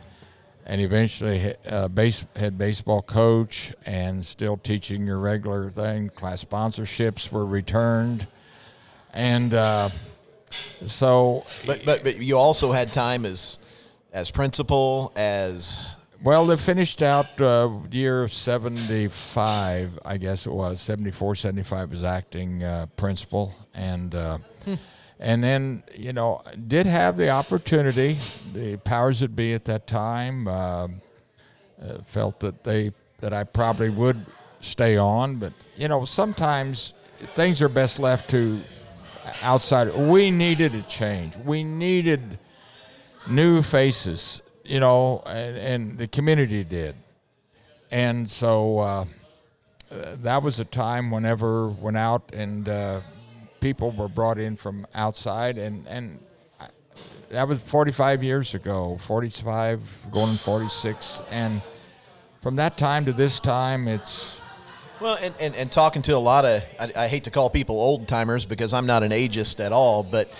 and 0.68 0.80
eventually 0.80 1.54
uh, 1.70 1.88
base, 1.88 2.24
head 2.36 2.58
baseball 2.58 3.02
coach, 3.02 3.72
and 3.86 4.24
still 4.24 4.56
teaching 4.58 5.06
your 5.06 5.18
regular 5.18 5.70
thing. 5.70 6.10
Class 6.10 6.44
sponsorships 6.44 7.32
were 7.32 7.46
returned, 7.46 8.26
and 9.12 9.54
uh, 9.54 9.88
so 10.50 11.44
But 11.66 11.84
but 11.84 12.04
but 12.04 12.18
you 12.18 12.36
also 12.36 12.70
had 12.70 12.92
time 12.92 13.24
as 13.24 13.58
as 14.12 14.30
principal 14.30 15.12
as 15.16 15.96
Well, 16.22 16.46
they 16.46 16.56
finished 16.56 17.00
out 17.00 17.40
uh, 17.40 17.70
year 17.90 18.26
75, 18.28 19.98
I 20.04 20.16
guess 20.16 20.46
it 20.46 20.52
was. 20.52 20.80
74, 20.80 21.36
75 21.36 21.90
was 21.90 22.04
acting 22.04 22.64
uh, 22.64 22.86
principal. 22.96 23.54
And, 23.72 24.14
uh, 24.14 24.38
and 25.20 25.42
then, 25.42 25.82
you 25.94 26.12
know, 26.12 26.42
did 26.68 26.86
have 26.86 27.16
the 27.16 27.30
opportunity. 27.30 28.18
The 28.52 28.76
powers 28.76 29.20
that 29.20 29.34
be 29.34 29.52
at 29.52 29.64
that 29.64 29.86
time 29.86 30.46
uh, 30.46 30.52
uh, 30.52 30.88
felt 32.06 32.40
that 32.40 32.62
they 32.64 32.92
that 33.20 33.32
I 33.32 33.44
probably 33.44 33.90
would 33.90 34.24
stay 34.60 34.96
on. 34.96 35.36
But, 35.36 35.52
you 35.76 35.88
know, 35.88 36.04
sometimes 36.04 36.94
things 37.34 37.60
are 37.62 37.68
best 37.68 37.98
left 37.98 38.30
to 38.30 38.60
outside. 39.42 39.94
We 39.94 40.30
needed 40.30 40.74
a 40.74 40.82
change. 40.82 41.36
We 41.36 41.64
needed 41.64 42.38
new 43.26 43.62
faces, 43.62 44.40
you 44.64 44.78
know, 44.78 45.22
and, 45.26 45.56
and 45.56 45.98
the 45.98 46.06
community 46.06 46.62
did. 46.62 46.94
And 47.90 48.28
so 48.30 48.78
uh, 48.78 49.04
uh, 49.90 50.16
that 50.22 50.42
was 50.42 50.60
a 50.60 50.64
time 50.64 51.10
whenever 51.10 51.68
went 51.68 51.96
out 51.96 52.32
and 52.32 52.68
uh, 52.68 53.00
people 53.60 53.90
were 53.90 54.08
brought 54.08 54.38
in 54.38 54.56
from 54.56 54.86
outside, 54.94 55.58
and 55.58 55.86
and 55.88 56.20
I- 56.60 56.68
that 57.30 57.48
was 57.48 57.60
45 57.62 58.22
years 58.22 58.54
ago, 58.54 58.96
45 59.00 59.80
going 60.10 60.36
46, 60.36 61.22
and 61.30 61.60
from 62.40 62.56
that 62.56 62.76
time 62.76 63.04
to 63.06 63.12
this 63.12 63.40
time, 63.40 63.88
it's 63.88 64.40
Well, 65.00 65.18
and, 65.22 65.34
and, 65.40 65.54
and 65.54 65.70
talking 65.70 66.02
to 66.02 66.12
a 66.12 66.18
lot 66.18 66.44
of, 66.44 66.62
I, 66.80 66.92
I 67.04 67.08
hate 67.08 67.24
to 67.24 67.30
call 67.30 67.50
people 67.50 67.76
old 67.80 68.08
timers 68.08 68.44
because 68.44 68.72
I'm 68.74 68.86
not 68.86 69.02
an 69.02 69.10
ageist 69.12 69.64
at 69.64 69.72
all, 69.72 70.02
but 70.02 70.30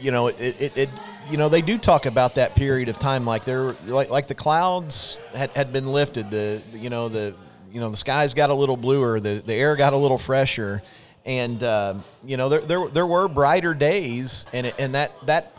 you 0.00 0.10
know, 0.10 0.28
it, 0.28 0.40
it, 0.40 0.76
it, 0.76 0.90
you 1.30 1.36
know, 1.36 1.48
they 1.48 1.62
do 1.62 1.78
talk 1.78 2.06
about 2.06 2.34
that 2.36 2.56
period 2.56 2.88
of 2.88 2.98
time, 2.98 3.24
like 3.24 3.44
they're 3.44 3.72
like, 3.86 4.10
like 4.10 4.26
the 4.26 4.34
clouds 4.34 5.18
had, 5.34 5.50
had 5.50 5.72
been 5.72 5.86
lifted, 5.92 6.30
the, 6.30 6.60
you 6.72 6.90
know, 6.90 7.08
the, 7.08 7.34
you 7.72 7.80
know, 7.80 7.90
the 7.90 7.96
skies 7.96 8.34
got 8.34 8.50
a 8.50 8.54
little 8.54 8.76
bluer, 8.76 9.20
the, 9.20 9.42
the 9.44 9.54
air 9.54 9.76
got 9.76 9.92
a 9.92 9.96
little 9.96 10.18
fresher. 10.18 10.82
And, 11.26 11.62
um, 11.64 12.04
you 12.24 12.36
know, 12.36 12.48
there, 12.48 12.60
there, 12.60 12.88
there 12.88 13.06
were 13.06 13.28
brighter 13.28 13.74
days 13.74 14.46
and, 14.52 14.72
and 14.78 14.94
that, 14.94 15.12
that, 15.26 15.52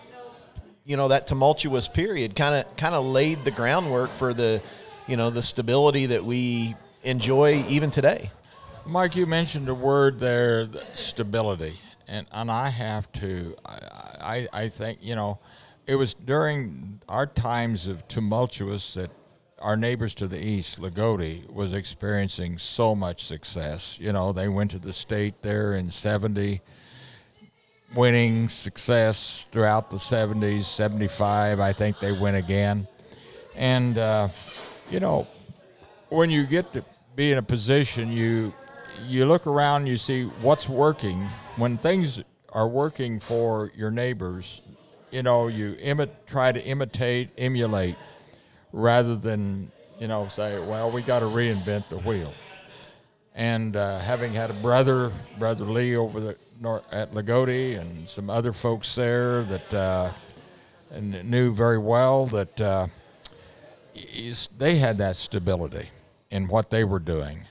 you 0.85 0.97
know, 0.97 1.09
that 1.09 1.27
tumultuous 1.27 1.87
period 1.87 2.35
kind 2.35 2.55
of, 2.55 2.77
kind 2.77 2.95
of 2.95 3.05
laid 3.05 3.43
the 3.43 3.51
groundwork 3.51 4.09
for 4.11 4.33
the, 4.33 4.61
you 5.07 5.17
know, 5.17 5.29
the 5.29 5.43
stability 5.43 6.05
that 6.07 6.23
we 6.23 6.75
enjoy 7.03 7.65
even 7.67 7.91
today. 7.91 8.31
Mike, 8.85 9.17
you 9.17 9.25
mentioned 9.25 9.67
a 9.67 9.73
word 9.73 10.17
there, 10.17 10.69
stability, 10.93 11.77
and 12.07 12.25
and 12.31 12.49
I 12.49 12.69
have 12.69 13.11
to. 13.13 13.53
I, 13.65 13.77
I 14.21 14.47
I 14.53 14.69
think 14.69 14.99
you 15.01 15.13
know, 15.15 15.39
it 15.87 15.95
was 15.95 16.13
during 16.13 17.01
our 17.09 17.25
times 17.25 17.87
of 17.87 18.07
tumultuous 18.07 18.93
that 18.93 19.11
our 19.59 19.75
neighbors 19.75 20.13
to 20.15 20.27
the 20.27 20.43
east, 20.43 20.79
Loogootee, 20.79 21.51
was 21.51 21.73
experiencing 21.73 22.57
so 22.57 22.93
much 22.93 23.23
success. 23.23 23.99
You 23.99 24.13
know, 24.13 24.31
they 24.31 24.47
went 24.49 24.71
to 24.71 24.79
the 24.79 24.93
state 24.93 25.41
there 25.41 25.73
in 25.73 25.89
'70, 25.89 26.61
winning 27.95 28.49
success 28.49 29.47
throughout 29.51 29.89
the 29.89 29.97
'70s. 29.97 30.65
'75, 30.65 31.59
I 31.59 31.73
think 31.73 31.99
they 31.99 32.11
win 32.11 32.35
again, 32.35 32.87
and 33.55 33.97
uh, 33.97 34.29
you 34.91 34.99
know, 34.99 35.27
when 36.09 36.29
you 36.29 36.45
get 36.45 36.73
to 36.73 36.85
be 37.15 37.31
in 37.31 37.37
a 37.37 37.43
position, 37.43 38.11
you 38.11 38.53
you 39.05 39.25
look 39.25 39.47
around, 39.47 39.87
you 39.87 39.97
see 39.97 40.23
what's 40.41 40.69
working. 40.69 41.27
When 41.55 41.77
things 41.77 42.23
are 42.53 42.67
working 42.67 43.19
for 43.19 43.71
your 43.75 43.91
neighbors, 43.91 44.61
you 45.11 45.23
know, 45.23 45.47
you 45.47 45.73
imi- 45.83 46.09
try 46.25 46.51
to 46.51 46.63
imitate, 46.63 47.29
emulate, 47.37 47.95
rather 48.71 49.15
than 49.15 49.71
you 49.99 50.07
know 50.07 50.27
say, 50.27 50.59
well, 50.59 50.91
we 50.91 51.01
got 51.01 51.19
to 51.19 51.25
reinvent 51.25 51.89
the 51.89 51.99
wheel. 51.99 52.33
And 53.35 53.75
uh, 53.75 53.99
having 53.99 54.33
had 54.33 54.49
a 54.49 54.53
brother, 54.53 55.11
brother 55.37 55.65
Lee, 55.65 55.95
over 55.95 56.19
the 56.19 56.37
at 56.91 57.11
Loogootee, 57.13 57.79
and 57.79 58.09
some 58.09 58.29
other 58.29 58.51
folks 58.51 58.95
there 58.95 59.43
that 59.43 59.73
uh, 59.73 60.11
knew 60.99 61.53
very 61.53 61.77
well 61.77 62.25
that. 62.27 62.61
Uh, 62.61 62.87
they 64.57 64.77
had 64.77 64.97
that 64.99 65.15
stability 65.15 65.89
in 66.31 66.47
what 66.47 66.69
they 66.69 66.83
were 66.83 66.99
doing. 66.99 67.45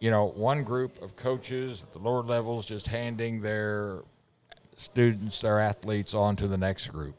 You 0.00 0.10
know, 0.10 0.26
one 0.26 0.64
group 0.64 1.00
of 1.02 1.16
coaches 1.16 1.82
at 1.82 1.92
the 1.92 1.98
lower 1.98 2.22
levels 2.22 2.66
just 2.66 2.86
handing 2.86 3.40
their 3.40 4.02
students, 4.76 5.40
their 5.40 5.60
athletes, 5.60 6.14
on 6.14 6.36
to 6.36 6.48
the 6.48 6.58
next 6.58 6.88
group. 6.88 7.14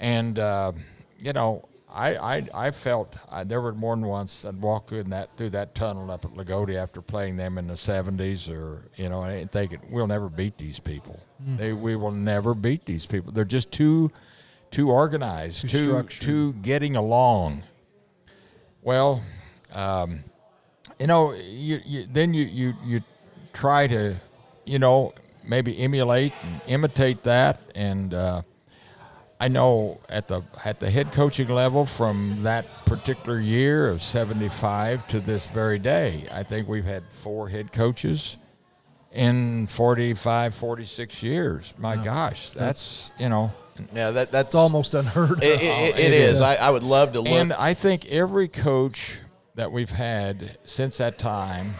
And, 0.00 0.38
uh, 0.38 0.72
you 1.18 1.32
know, 1.32 1.68
I, 1.94 2.36
I, 2.36 2.48
I 2.54 2.70
felt 2.70 3.16
I, 3.30 3.44
there 3.44 3.60
were 3.60 3.72
more 3.74 3.94
than 3.94 4.06
once 4.06 4.44
I'd 4.44 4.60
walk 4.60 4.92
in 4.92 5.10
that 5.10 5.36
through 5.36 5.50
that 5.50 5.74
tunnel 5.74 6.10
up 6.10 6.24
at 6.24 6.32
Loogootee 6.32 6.76
after 6.76 7.02
playing 7.02 7.36
them 7.36 7.58
in 7.58 7.66
the 7.66 7.74
70s, 7.74 8.50
or 8.50 8.84
you 8.96 9.08
know, 9.08 9.22
and 9.22 9.50
thinking 9.50 9.80
we'll 9.90 10.06
never 10.06 10.28
beat 10.28 10.56
these 10.58 10.78
people. 10.78 11.20
They, 11.56 11.72
we 11.72 11.96
will 11.96 12.12
never 12.12 12.54
beat 12.54 12.84
these 12.86 13.04
people. 13.04 13.32
They're 13.32 13.44
just 13.44 13.72
too, 13.72 14.10
too 14.70 14.90
organized, 14.90 15.68
Too 15.68 15.78
too, 15.78 16.02
too 16.02 16.52
getting 16.54 16.96
along. 16.96 17.62
Well, 18.82 19.22
um, 19.72 20.24
you 20.98 21.06
know, 21.06 21.32
you, 21.34 21.80
you 21.84 22.06
then 22.10 22.32
you, 22.32 22.44
you 22.44 22.74
you 22.84 23.00
try 23.52 23.86
to, 23.88 24.14
you 24.64 24.78
know, 24.78 25.12
maybe 25.44 25.78
emulate 25.78 26.32
and 26.42 26.60
imitate 26.66 27.22
that. 27.24 27.60
And 27.74 28.14
uh, 28.14 28.42
I 29.42 29.48
know 29.48 29.98
at 30.08 30.28
the 30.28 30.42
at 30.64 30.78
the 30.78 30.88
head 30.88 31.10
coaching 31.10 31.48
level, 31.48 31.84
from 31.84 32.44
that 32.44 32.64
particular 32.86 33.40
year 33.40 33.88
of 33.88 34.00
'75 34.00 35.08
to 35.08 35.18
this 35.18 35.46
very 35.46 35.80
day, 35.80 36.28
I 36.30 36.44
think 36.44 36.68
we've 36.68 36.84
had 36.84 37.02
four 37.10 37.48
head 37.48 37.72
coaches 37.72 38.38
in 39.10 39.66
45, 39.66 40.54
46 40.54 41.24
years. 41.24 41.74
My 41.76 41.96
gosh, 41.96 42.50
that's 42.50 43.10
you 43.18 43.28
know. 43.28 43.50
Yeah, 43.92 44.12
that 44.12 44.30
that's 44.30 44.50
It's 44.50 44.54
almost 44.54 44.94
unheard 44.94 45.32
of. 45.32 45.42
It, 45.42 45.60
it, 45.60 45.98
it 45.98 46.12
is. 46.12 46.40
I, 46.40 46.54
I 46.54 46.70
would 46.70 46.84
love 46.84 47.12
to 47.14 47.20
look. 47.22 47.32
And 47.32 47.52
I 47.52 47.74
think 47.74 48.06
every 48.06 48.46
coach 48.46 49.18
that 49.56 49.72
we've 49.72 49.90
had 49.90 50.56
since 50.62 50.98
that 50.98 51.18
time, 51.18 51.74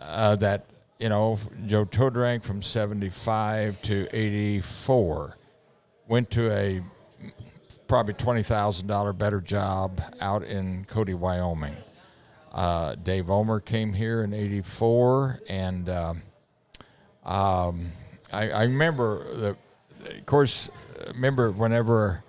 uh, 0.00 0.34
that 0.34 0.66
you 0.98 1.08
know, 1.08 1.38
Joe 1.64 1.84
Todrang 1.84 2.42
from 2.42 2.60
'75 2.60 3.80
to 3.82 4.08
'84, 4.10 5.36
went 6.08 6.30
to 6.32 6.50
a 6.50 6.82
probably 7.88 8.14
twenty 8.14 8.42
thousand 8.42 8.86
dollar 8.86 9.12
better 9.12 9.40
job 9.40 10.02
out 10.20 10.42
in 10.42 10.84
Cody, 10.86 11.14
Wyoming. 11.14 11.76
Uh, 12.52 12.94
Dave 12.96 13.30
Omer 13.30 13.60
came 13.60 13.92
here 13.92 14.22
in 14.22 14.34
'84, 14.34 15.40
and 15.48 15.88
um, 15.88 16.22
um, 17.24 17.92
I, 18.32 18.50
I 18.50 18.62
remember 18.64 19.34
the, 19.34 19.56
of 20.18 20.26
course, 20.26 20.70
remember 21.08 21.50
whenever 21.50 22.22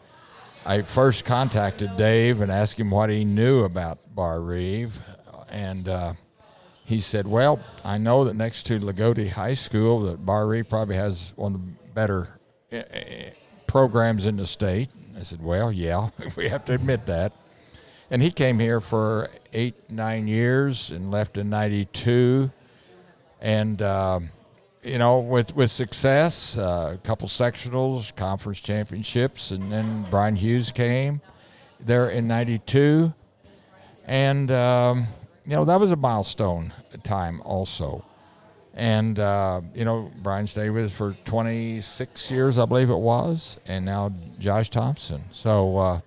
I 0.66 0.82
first 0.84 1.26
contacted 1.26 1.98
Dave 1.98 2.42
and 2.42 2.52
asked 2.52 2.80
him 2.80 2.90
what 2.90 3.10
he 3.10 3.26
knew 3.26 3.64
about 3.64 4.00
Barr 4.16 4.42
Reeve, 4.42 5.02
and 5.50 5.88
uh, 5.90 6.14
he 6.86 7.00
said, 7.00 7.28
"Well, 7.28 7.60
I 7.84 7.98
know 7.98 8.26
that 8.26 8.36
next 8.36 8.64
to 8.68 8.80
Loogootee 8.80 9.30
High 9.30 9.54
School, 9.54 10.02
that 10.02 10.26
Barr 10.26 10.48
Reeve 10.48 10.70
probably 10.70 10.96
has 10.96 11.34
one 11.36 11.56
of 11.56 11.62
the 11.62 11.74
better 11.94 12.40
eh, 12.72 12.84
eh, 12.92 13.30
programs 13.74 14.26
in 14.26 14.38
the 14.38 14.48
state." 14.48 14.90
I 15.20 15.24
said, 15.24 15.44
"Well, 15.44 15.72
yeah, 15.72 16.10
we 16.38 16.48
have 16.48 16.64
to 16.66 16.74
admit 16.74 17.08
that." 17.08 17.34
and 18.14 18.22
he 18.22 18.30
came 18.30 18.60
here 18.60 18.80
for 18.80 19.28
eight, 19.54 19.74
nine 19.90 20.28
years 20.28 20.92
and 20.92 21.10
left 21.10 21.36
in 21.36 21.50
'92, 21.50 22.52
and 23.42 23.82
um, 23.82 24.30
you 24.84 25.00
know, 25.00 25.20
with 25.20 25.56
with 25.56 25.72
success, 25.72 26.56
uh, 26.56 26.92
a 26.94 26.98
couple 27.00 27.28
sectionals, 27.28 28.16
conference 28.16 28.60
championships, 28.60 29.50
and 29.50 29.72
then 29.72 30.06
Brian 30.12 30.36
Hughes 30.36 30.72
came 30.72 31.22
there 31.80 32.12
in 32.12 32.28
'92, 32.28 33.12
and 34.06 34.52
um, 34.52 35.08
you 35.44 35.56
know 35.56 35.66
that 35.66 35.80
was 35.80 35.92
a 35.92 35.96
milestone 35.96 36.72
time 37.04 37.42
also. 37.42 38.06
And 38.76 39.20
uh, 39.20 39.62
you 39.76 39.86
know, 39.86 40.12
Brian 40.24 40.48
stayed 40.48 40.72
with 40.72 40.86
us 40.86 40.92
for 40.92 41.16
26 41.26 42.32
years, 42.32 42.58
I 42.58 42.66
believe 42.66 42.90
it 42.90 42.96
was, 42.98 43.60
and 43.68 43.86
now 43.86 44.12
Josh 44.40 44.70
Thompson. 44.70 45.24
So 45.32 45.78
uh, 45.78 46.00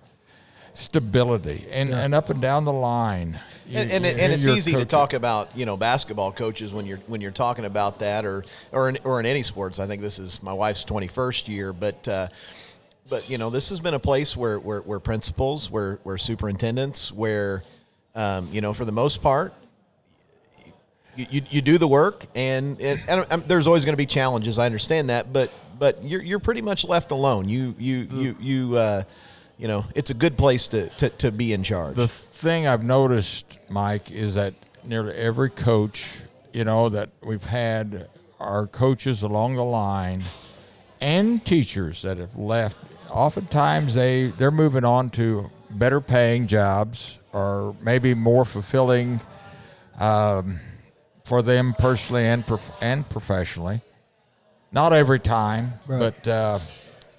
stability 0.73 1.65
and, 1.71 1.89
and 1.89 2.13
up 2.13 2.29
and 2.29 2.41
down 2.41 2.65
the 2.65 2.73
line. 2.73 3.39
You- 3.67 3.79
and, 3.79 3.91
and, 3.91 4.05
you- 4.05 4.11
and 4.11 4.33
it's 4.33 4.45
you're 4.45 4.55
easy 4.55 4.71
to 4.73 4.85
talk 4.85 5.13
about 5.13 5.49
you 5.55 5.65
know 5.65 5.75
basketball 5.77 6.31
coaches 6.31 6.73
when 6.73 6.85
you're 6.85 6.99
when 7.07 7.21
you're 7.21 7.31
talking 7.31 7.65
about 7.65 7.99
that 7.99 8.25
or 8.25 8.43
or 8.71 8.89
in, 8.89 8.97
or 9.03 9.19
in 9.19 9.25
any 9.25 9.43
sports. 9.43 9.79
I 9.79 9.87
think 9.87 10.01
this 10.01 10.19
is 10.19 10.41
my 10.43 10.53
wife's 10.53 10.85
21st 10.85 11.47
year, 11.47 11.73
but 11.73 12.07
uh, 12.07 12.27
but 13.09 13.29
you 13.29 13.37
know 13.37 13.49
this 13.49 13.69
has 13.69 13.79
been 13.79 13.93
a 13.93 13.99
place 13.99 14.35
where 14.37 14.59
where, 14.59 14.81
where 14.81 14.99
principals, 14.99 15.71
where 15.71 15.99
where 16.03 16.17
superintendents, 16.17 17.11
where 17.11 17.63
um, 18.15 18.47
you 18.51 18.61
know 18.61 18.73
for 18.73 18.85
the 18.85 18.91
most 18.91 19.21
part. 19.21 19.53
You, 21.17 21.41
you, 21.49 21.61
do 21.61 21.79
the 21.79 21.87
work, 21.87 22.27
and, 22.35 22.79
and, 22.79 23.01
and 23.09 23.25
um, 23.31 23.43
there's 23.47 23.65
always 23.65 23.85
going 23.85 23.93
to 23.93 23.97
be 23.97 24.05
challenges. 24.05 24.59
I 24.59 24.67
understand 24.67 25.09
that, 25.09 25.33
but 25.33 25.51
but 25.79 26.03
you're, 26.03 26.21
you're 26.21 26.39
pretty 26.39 26.61
much 26.61 26.83
left 26.83 27.11
alone. 27.11 27.49
You 27.49 27.73
you 27.77 28.07
you 28.11 28.35
you 28.39 28.77
uh, 28.77 29.03
you 29.57 29.67
know 29.67 29.85
it's 29.95 30.09
a 30.11 30.13
good 30.13 30.37
place 30.37 30.67
to, 30.69 30.89
to, 30.89 31.09
to 31.09 31.31
be 31.31 31.53
in 31.53 31.63
charge. 31.63 31.95
The 31.95 32.07
thing 32.07 32.67
I've 32.67 32.83
noticed, 32.83 33.59
Mike, 33.69 34.11
is 34.11 34.35
that 34.35 34.53
nearly 34.83 35.15
every 35.15 35.49
coach, 35.49 36.21
you 36.53 36.63
know, 36.63 36.89
that 36.89 37.09
we've 37.21 37.45
had 37.45 38.07
our 38.39 38.67
coaches 38.67 39.23
along 39.23 39.55
the 39.55 39.63
line 39.63 40.21
and 41.01 41.43
teachers 41.43 42.01
that 42.03 42.17
have 42.17 42.35
left. 42.35 42.77
Oftentimes 43.09 43.95
they 43.95 44.27
they're 44.27 44.51
moving 44.51 44.85
on 44.85 45.09
to 45.11 45.49
better 45.69 46.01
paying 46.01 46.47
jobs 46.47 47.19
or 47.33 47.75
maybe 47.81 48.13
more 48.13 48.45
fulfilling 48.45 49.21
um, 49.99 50.59
for 51.27 51.41
them 51.41 51.73
personally 51.77 52.25
and 52.25 52.45
prof- 52.47 52.71
and 52.81 53.07
professionally. 53.09 53.81
Not 54.71 54.93
every 54.93 55.19
time, 55.19 55.73
Right. 55.85 55.99
but 55.99 56.27
uh, 56.27 56.59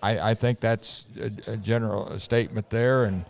I, 0.02 0.30
I 0.30 0.34
think 0.34 0.60
that's 0.60 1.06
a, 1.20 1.52
a 1.52 1.56
general 1.58 2.18
statement 2.18 2.70
there, 2.70 3.04
and 3.04 3.24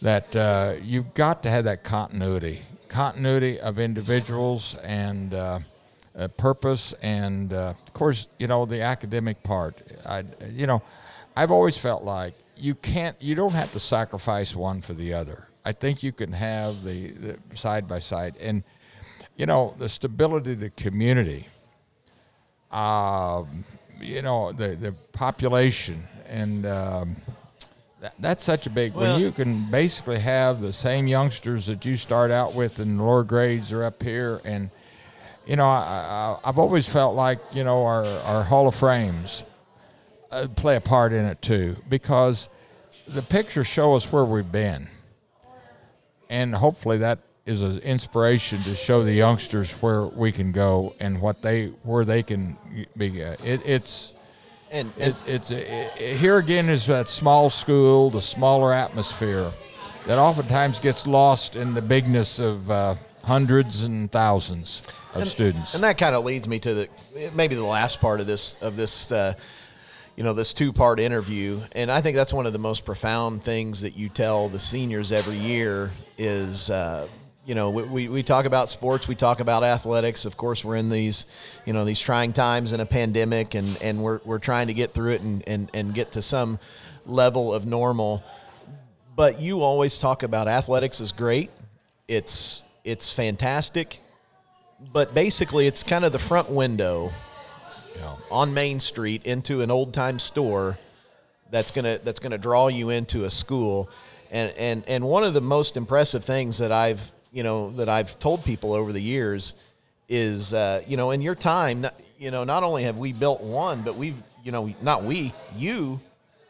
that 0.00 0.34
uh, 0.34 0.74
you've 0.82 1.12
got 1.14 1.42
to 1.42 1.50
have 1.50 1.64
that 1.64 1.84
continuity, 1.84 2.62
continuity 2.88 3.60
of 3.60 3.78
individuals 3.78 4.74
and 4.82 5.34
uh, 5.34 5.58
purpose, 6.38 6.94
and 7.02 7.52
uh, 7.52 7.74
of 7.86 7.92
course, 7.92 8.28
you 8.38 8.46
know 8.46 8.64
the 8.66 8.80
academic 8.80 9.42
part. 9.42 9.82
I, 10.06 10.24
you 10.50 10.66
know, 10.66 10.80
I've 11.36 11.50
always 11.50 11.76
felt 11.76 12.04
like 12.04 12.32
you 12.56 12.74
can't, 12.74 13.16
you 13.20 13.34
don't 13.34 13.52
have 13.52 13.70
to 13.72 13.78
sacrifice 13.78 14.56
one 14.56 14.80
for 14.80 14.94
the 14.94 15.12
other. 15.12 15.46
I 15.64 15.72
think 15.72 16.02
you 16.02 16.12
can 16.12 16.32
have 16.32 16.84
the, 16.84 17.08
the 17.10 17.38
side 17.56 17.86
by 17.86 17.98
side, 17.98 18.36
and 18.40 18.62
you 19.36 19.46
know 19.46 19.74
the 19.78 19.88
stability 19.88 20.52
of 20.52 20.60
the 20.60 20.70
community 20.70 21.46
um, 22.70 23.64
you 24.00 24.22
know 24.22 24.52
the 24.52 24.68
the 24.76 24.92
population 25.12 26.02
and 26.28 26.66
um, 26.66 27.16
that, 28.00 28.14
that's 28.18 28.44
such 28.44 28.66
a 28.66 28.70
big 28.70 28.94
Well- 28.94 29.14
when 29.14 29.22
you 29.22 29.30
can 29.30 29.70
basically 29.70 30.18
have 30.18 30.60
the 30.60 30.72
same 30.72 31.06
youngsters 31.06 31.66
that 31.66 31.84
you 31.84 31.96
start 31.96 32.30
out 32.30 32.54
with 32.54 32.80
in 32.80 32.96
the 32.96 33.02
lower 33.02 33.24
grades 33.24 33.72
are 33.72 33.84
up 33.84 34.02
here 34.02 34.40
and 34.44 34.70
you 35.46 35.56
know 35.56 35.66
I, 35.66 36.38
I, 36.44 36.48
I've 36.48 36.58
always 36.58 36.88
felt 36.88 37.14
like 37.14 37.38
you 37.52 37.64
know 37.64 37.84
our 37.84 38.04
our 38.04 38.42
Hall 38.44 38.68
of 38.68 38.74
Frames 38.74 39.44
uh, 40.32 40.48
play 40.56 40.76
a 40.76 40.80
part 40.80 41.12
in 41.12 41.24
it 41.24 41.40
too 41.40 41.76
because 41.88 42.50
the 43.06 43.22
pictures 43.22 43.66
show 43.66 43.94
us 43.94 44.10
where 44.12 44.24
we've 44.24 44.50
been. 44.50 44.88
And 46.28 46.54
hopefully 46.54 46.98
that 46.98 47.20
is 47.46 47.62
an 47.62 47.78
inspiration 47.78 48.60
to 48.62 48.74
show 48.74 49.04
the 49.04 49.12
youngsters 49.12 49.72
where 49.74 50.02
we 50.04 50.32
can 50.32 50.50
go 50.50 50.94
and 50.98 51.20
what 51.20 51.40
they 51.42 51.68
where 51.84 52.04
they 52.04 52.22
can 52.22 52.58
be. 52.96 53.20
It, 53.20 53.62
it's 53.64 54.12
and, 54.72 54.92
and 54.98 55.14
it, 55.14 55.22
it's 55.28 55.50
it, 55.52 55.96
here 55.96 56.38
again 56.38 56.68
is 56.68 56.86
that 56.86 57.08
small 57.08 57.48
school, 57.48 58.10
the 58.10 58.20
smaller 58.20 58.72
atmosphere 58.72 59.52
that 60.06 60.18
oftentimes 60.18 60.80
gets 60.80 61.06
lost 61.06 61.54
in 61.54 61.72
the 61.72 61.82
bigness 61.82 62.40
of 62.40 62.68
uh, 62.70 62.96
hundreds 63.22 63.84
and 63.84 64.10
thousands 64.10 64.82
of 65.14 65.28
students. 65.28 65.74
And 65.74 65.84
that 65.84 65.98
kind 65.98 66.14
of 66.14 66.24
leads 66.24 66.48
me 66.48 66.58
to 66.60 66.74
the 66.74 66.88
maybe 67.32 67.54
the 67.54 67.64
last 67.64 68.00
part 68.00 68.20
of 68.20 68.26
this 68.26 68.56
of 68.56 68.76
this 68.76 69.12
uh, 69.12 69.34
you 70.16 70.24
know 70.24 70.32
this 70.32 70.52
two 70.52 70.72
part 70.72 70.98
interview, 70.98 71.60
and 71.76 71.92
I 71.92 72.00
think 72.00 72.16
that's 72.16 72.32
one 72.32 72.46
of 72.46 72.52
the 72.52 72.58
most 72.58 72.84
profound 72.84 73.44
things 73.44 73.82
that 73.82 73.96
you 73.96 74.08
tell 74.08 74.48
the 74.48 74.58
seniors 74.58 75.12
every 75.12 75.36
year 75.36 75.92
is. 76.18 76.70
Uh, 76.70 77.06
you 77.46 77.54
know, 77.54 77.70
we, 77.70 77.82
we, 77.84 78.08
we 78.08 78.22
talk 78.22 78.44
about 78.44 78.68
sports, 78.68 79.08
we 79.08 79.14
talk 79.14 79.40
about 79.40 79.62
athletics. 79.62 80.24
Of 80.24 80.36
course, 80.36 80.64
we're 80.64 80.76
in 80.76 80.90
these, 80.90 81.26
you 81.64 81.72
know, 81.72 81.84
these 81.84 82.00
trying 82.00 82.32
times 82.32 82.72
in 82.72 82.80
a 82.80 82.86
pandemic, 82.86 83.54
and, 83.54 83.78
and 83.80 84.02
we're, 84.02 84.20
we're 84.24 84.38
trying 84.38 84.66
to 84.66 84.74
get 84.74 84.92
through 84.92 85.12
it 85.12 85.20
and, 85.22 85.46
and, 85.48 85.70
and 85.72 85.94
get 85.94 86.12
to 86.12 86.22
some 86.22 86.58
level 87.06 87.54
of 87.54 87.64
normal. 87.64 88.22
But 89.14 89.40
you 89.40 89.62
always 89.62 89.98
talk 89.98 90.22
about 90.22 90.48
athletics 90.48 91.00
is 91.00 91.12
great. 91.12 91.50
It's 92.08 92.62
it's 92.84 93.12
fantastic 93.12 94.00
but 94.92 95.14
basically 95.14 95.66
it's 95.66 95.82
kind 95.82 96.04
of 96.04 96.12
the 96.12 96.18
front 96.18 96.50
window 96.50 97.12
on 98.30 98.52
Main 98.52 98.80
Street 98.80 99.24
into 99.24 99.62
an 99.62 99.70
old 99.70 99.94
time 99.94 100.18
store 100.18 100.78
that's 101.50 101.70
gonna 101.70 101.98
that's 102.04 102.20
gonna 102.20 102.38
draw 102.38 102.68
you 102.68 102.90
into 102.90 103.24
a 103.24 103.30
school. 103.30 103.88
And, 104.30 104.52
and 104.58 104.84
and 104.88 105.04
one 105.04 105.24
of 105.24 105.34
the 105.34 105.40
most 105.40 105.76
impressive 105.76 106.24
things 106.24 106.58
that 106.58 106.72
I've 106.72 107.12
you 107.36 107.42
know 107.42 107.70
that 107.72 107.90
I've 107.90 108.18
told 108.18 108.44
people 108.44 108.72
over 108.72 108.94
the 108.94 109.00
years 109.00 109.52
is 110.08 110.54
uh, 110.54 110.82
you 110.88 110.96
know 110.96 111.10
in 111.10 111.20
your 111.20 111.34
time 111.34 111.86
you 112.18 112.30
know 112.30 112.44
not 112.44 112.62
only 112.62 112.84
have 112.84 112.96
we 112.96 113.12
built 113.12 113.42
one 113.42 113.82
but 113.82 113.96
we've 113.96 114.16
you 114.42 114.52
know 114.52 114.74
not 114.80 115.04
we 115.04 115.34
you 115.54 116.00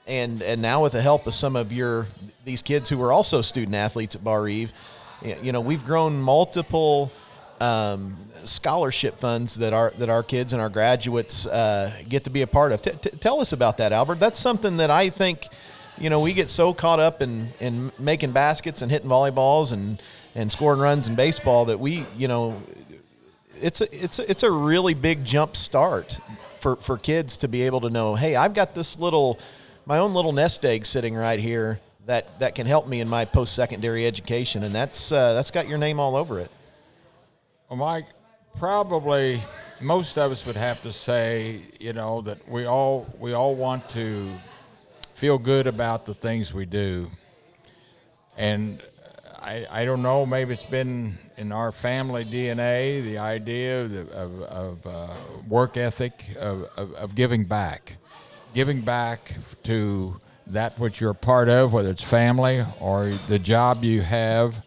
and 0.07 0.41
and 0.43 0.63
now 0.63 0.85
with 0.85 0.93
the 0.93 1.03
help 1.03 1.27
of 1.27 1.35
some 1.35 1.57
of 1.57 1.73
your 1.73 2.07
these 2.45 2.63
kids 2.63 2.89
who 2.89 3.03
are 3.03 3.11
also 3.11 3.41
student 3.41 3.75
athletes 3.75 4.15
at 4.15 4.23
Barr 4.23 4.45
Reeve, 4.45 4.73
you 5.43 5.51
know 5.51 5.61
we've 5.61 5.85
grown 5.85 6.23
multiple 6.23 7.11
um, 7.61 8.17
scholarship 8.45 9.19
funds 9.19 9.57
that 9.57 9.73
our 9.73 9.91
that 9.99 10.09
our 10.09 10.23
kids 10.23 10.53
and 10.53 10.63
our 10.63 10.69
graduates 10.69 11.47
uh, 11.47 11.91
get 12.09 12.23
to 12.25 12.31
be 12.31 12.43
a 12.43 12.47
part 12.47 12.71
of. 12.71 12.81
T- 12.83 12.93
t- 12.93 13.11
tell 13.19 13.41
us 13.41 13.53
about 13.53 13.79
that, 13.79 13.91
Albert. 13.91 14.21
That's 14.21 14.39
something 14.39 14.77
that 14.77 14.91
I 14.91 15.11
think 15.11 15.49
you 15.99 16.11
know 16.11 16.21
we 16.21 16.33
get 16.33 16.49
so 16.49 16.73
caught 16.73 17.01
up 17.01 17.23
in 17.23 17.49
in 17.59 17.91
making 17.99 18.31
baskets 18.31 18.83
and 18.83 18.93
hitting 18.93 19.09
volleyballs 19.09 19.73
and 19.73 20.01
and 20.37 20.53
scoring 20.53 20.79
runs 20.79 21.09
in 21.09 21.17
baseball 21.17 21.65
that 21.65 21.81
we 21.81 22.07
you 22.17 22.29
know 22.29 22.63
it's 23.61 23.81
a, 23.81 24.05
it's 24.05 24.19
a, 24.19 24.31
it's 24.31 24.43
a 24.43 24.51
really 24.51 24.95
big 24.95 25.25
jump 25.25 25.57
start 25.57 26.21
for, 26.59 26.77
for 26.77 26.99
kids 26.99 27.37
to 27.39 27.49
be 27.49 27.63
able 27.63 27.81
to 27.83 27.91
know, 27.91 28.15
hey, 28.15 28.37
I've 28.37 28.55
got 28.55 28.75
this 28.75 28.99
little, 28.99 29.39
my 29.85 29.99
own 29.99 30.15
little 30.15 30.33
nest 30.33 30.65
egg 30.65 30.85
sitting 30.87 31.15
right 31.15 31.39
here 31.39 31.81
that, 32.07 32.39
that 32.41 32.55
can 32.55 32.67
help 32.67 32.87
me 32.87 33.01
in 33.01 33.09
my 33.09 33.25
post 33.25 33.55
secondary 33.55 34.07
education, 34.07 34.63
and 34.63 34.75
that's 34.75 35.11
uh, 35.11 35.35
that's 35.35 35.51
got 35.51 35.69
your 35.69 35.79
name 35.79 35.99
all 35.99 36.17
over 36.17 36.39
it. 36.39 36.51
Well, 37.69 37.79
Mike, 37.79 38.07
probably 38.59 39.41
most 39.81 40.17
of 40.17 40.31
us 40.31 40.47
would 40.47 40.57
have 40.57 40.81
to 40.83 40.93
say, 40.93 41.63
you 41.81 41.93
know, 41.93 42.21
that 42.23 42.49
we 42.49 42.67
all 42.67 43.13
we 43.19 43.33
all 43.33 43.57
want 43.57 43.89
to 43.91 44.31
feel 45.15 45.37
good 45.39 45.67
about 45.67 46.07
the 46.07 46.15
things 46.15 46.55
we 46.55 46.65
do, 46.65 47.11
and 48.37 48.81
I, 49.47 49.65
I 49.71 49.85
don't 49.85 50.03
know, 50.03 50.27
maybe 50.27 50.53
it's 50.55 50.65
been 50.65 51.19
in 51.37 51.53
our 51.53 51.71
family 51.71 52.25
DNA 52.25 53.01
the 53.05 53.19
idea 53.19 53.85
of, 53.85 53.95
of, 54.11 54.43
of 54.43 54.87
uh, 54.87 55.07
work 55.47 55.77
ethic 55.77 56.25
of, 56.37 56.65
of, 56.77 56.93
of 56.95 57.15
giving 57.15 57.45
back, 57.45 57.97
giving 58.55 58.81
back 58.81 59.37
to 59.63 60.19
that 60.49 60.77
which 60.81 61.01
you're 61.01 61.15
part 61.15 61.49
of, 61.49 61.73
whether 61.73 61.91
it's 61.91 62.03
family 62.03 62.65
or 62.81 63.11
the 63.29 63.39
job 63.39 63.85
you 63.85 64.03
have, 64.03 64.65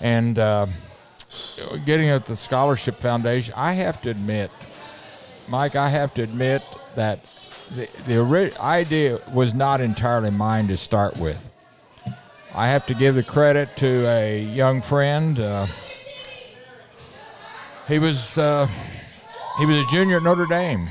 and. 0.00 0.38
Uh, 0.38 0.66
getting 1.84 2.08
at 2.10 2.26
the 2.26 2.36
scholarship 2.36 3.00
foundation, 3.00 3.52
I 3.56 3.72
have 3.72 4.00
to 4.02 4.10
admit, 4.10 4.52
Mike, 5.48 5.74
I 5.74 5.88
have 5.88 6.14
to 6.14 6.22
admit 6.22 6.62
that 6.94 7.28
the, 7.74 7.88
the 8.06 8.56
idea 8.60 9.18
was 9.32 9.52
not 9.52 9.80
entirely 9.80 10.30
mine 10.30 10.68
to 10.68 10.76
start 10.76 11.16
with. 11.18 11.50
I 12.54 12.68
have 12.68 12.86
to 12.86 12.94
give 12.94 13.16
the 13.16 13.22
credit 13.24 13.76
to 13.78 14.06
a 14.06 14.40
young 14.42 14.80
friend. 14.80 15.40
Uh, 15.40 15.66
he 17.88 17.98
was 17.98 18.38
uh, 18.38 18.68
he 19.58 19.66
was 19.66 19.78
a 19.78 19.86
junior 19.86 20.18
at 20.18 20.22
Notre 20.22 20.46
Dame 20.46 20.88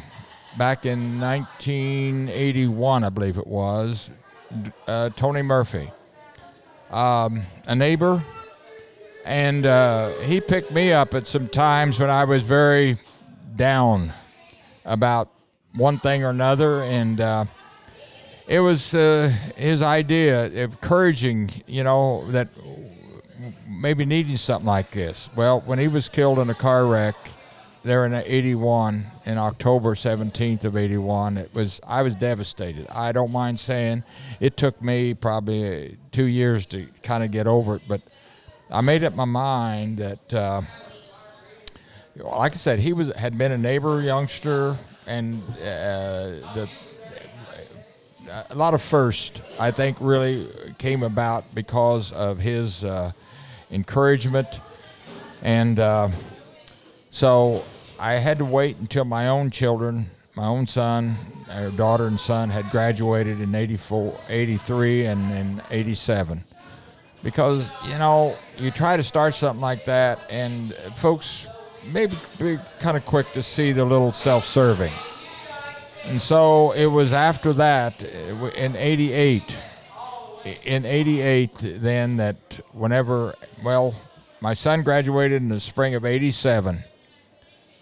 back 0.57 0.85
in 0.85 1.19
1981, 1.19 3.03
I 3.03 3.09
believe 3.09 3.37
it 3.37 3.47
was. 3.47 4.09
Uh, 4.87 5.09
Tony 5.15 5.41
Murphy 5.41 5.89
um, 6.93 7.41
a 7.65 7.75
neighbor, 7.75 8.23
and 9.25 9.65
uh, 9.65 10.09
he 10.19 10.39
picked 10.39 10.71
me 10.71 10.91
up 10.91 11.13
at 11.15 11.25
some 11.25 11.47
times 11.49 11.99
when 11.99 12.09
I 12.09 12.23
was 12.23 12.43
very 12.43 12.97
down 13.55 14.13
about 14.85 15.29
one 15.75 15.97
thing 15.99 16.23
or 16.23 16.29
another, 16.29 16.83
and 16.83 17.19
uh, 17.19 17.45
it 18.47 18.59
was 18.59 18.93
uh, 18.93 19.31
his 19.55 19.81
idea, 19.81 20.47
encouraging, 20.47 21.51
you 21.65 21.83
know, 21.83 22.29
that 22.31 22.49
maybe 23.67 24.05
needing 24.05 24.37
something 24.37 24.67
like 24.67 24.91
this. 24.91 25.29
Well, 25.35 25.61
when 25.61 25.79
he 25.79 25.87
was 25.87 26.09
killed 26.09 26.39
in 26.39 26.49
a 26.49 26.55
car 26.55 26.85
wreck 26.85 27.15
there 27.83 28.05
in 28.05 28.13
81 28.13 29.05
in 29.25 29.37
October 29.37 29.93
17th 29.93 30.63
of 30.63 30.77
81 30.77 31.37
it 31.37 31.53
was 31.53 31.81
I 31.85 32.01
was 32.01 32.15
devastated. 32.15 32.87
I 32.89 33.11
don't 33.11 33.31
mind 33.31 33.59
saying 33.59 34.03
it 34.39 34.55
took 34.55 34.81
me 34.81 35.13
probably 35.13 35.97
2 36.13 36.23
years 36.23 36.65
to 36.67 36.87
kind 37.03 37.25
of 37.25 37.31
get 37.31 37.45
over 37.45 37.75
it, 37.75 37.81
but 37.87 38.01
I 38.71 38.79
made 38.79 39.03
up 39.03 39.15
my 39.15 39.25
mind 39.25 39.97
that 39.97 40.33
uh, 40.33 40.61
like 42.15 42.53
I 42.53 42.55
said, 42.55 42.79
he 42.79 42.93
was 42.93 43.13
had 43.15 43.37
been 43.37 43.51
a 43.51 43.57
neighbor 43.57 44.01
youngster 44.01 44.77
and 45.05 45.43
uh, 45.59 46.39
the 46.55 46.69
a 48.49 48.55
lot 48.55 48.73
of 48.73 48.81
first 48.81 49.41
I 49.59 49.71
think 49.71 49.97
really 49.99 50.47
came 50.77 51.03
about 51.03 51.53
because 51.53 52.11
of 52.11 52.39
his 52.39 52.83
uh, 52.83 53.11
encouragement 53.71 54.59
and 55.41 55.79
uh, 55.79 56.09
so 57.09 57.63
I 57.99 58.13
had 58.13 58.39
to 58.39 58.45
wait 58.45 58.77
until 58.77 59.05
my 59.05 59.27
own 59.27 59.51
children, 59.51 60.09
my 60.35 60.45
own 60.45 60.65
son, 60.65 61.15
our 61.49 61.69
daughter 61.69 62.07
and 62.07 62.19
son 62.19 62.49
had 62.49 62.69
graduated 62.71 63.39
in 63.39 63.53
84, 63.53 64.19
83 64.29 65.05
and 65.05 65.31
in 65.31 65.61
87. 65.69 66.43
Because, 67.23 67.71
you 67.85 67.97
know, 67.97 68.35
you 68.57 68.71
try 68.71 68.97
to 68.97 69.03
start 69.03 69.35
something 69.35 69.61
like 69.61 69.85
that 69.85 70.19
and 70.29 70.73
folks 70.95 71.47
maybe 71.91 72.15
be 72.39 72.57
kind 72.79 72.97
of 72.97 73.05
quick 73.05 73.31
to 73.33 73.43
see 73.43 73.71
the 73.71 73.85
little 73.85 74.11
self-serving. 74.11 74.91
And 76.05 76.21
so 76.21 76.71
it 76.73 76.85
was 76.85 77.13
after 77.13 77.53
that 77.53 78.03
in 78.03 78.75
88 78.75 79.59
in 80.65 80.85
88 80.85 81.51
then 81.61 82.17
that 82.17 82.59
whenever 82.73 83.33
well 83.63 83.95
my 84.41 84.53
son 84.53 84.83
graduated 84.83 85.41
in 85.41 85.47
the 85.47 85.59
spring 85.59 85.95
of 85.95 86.03
87 86.03 86.83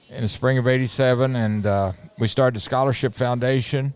in 0.10 0.22
the 0.22 0.28
spring 0.28 0.60
of 0.60 0.68
87 0.68 1.36
and 1.36 1.66
uh, 1.66 1.92
we 2.20 2.28
started 2.28 2.56
the 2.56 2.60
scholarship 2.62 3.16
foundation 3.16 3.96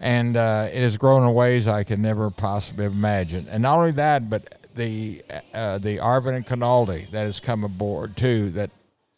and 0.00 0.36
uh, 0.36 0.68
it 0.70 0.82
has 0.82 0.98
grown 0.98 1.26
in 1.26 1.32
ways 1.32 1.66
i 1.66 1.82
could 1.82 1.98
never 1.98 2.30
possibly 2.30 2.84
imagine. 2.84 3.48
And 3.50 3.62
not 3.62 3.78
only 3.78 3.92
that 3.92 4.28
but 4.28 4.68
the 4.74 5.22
uh, 5.54 5.78
the 5.78 5.96
arvin 5.96 6.36
and 6.36 6.46
Kinaldi 6.46 7.10
that 7.10 7.24
has 7.24 7.40
come 7.40 7.64
aboard 7.64 8.16
too 8.18 8.50
that 8.50 8.70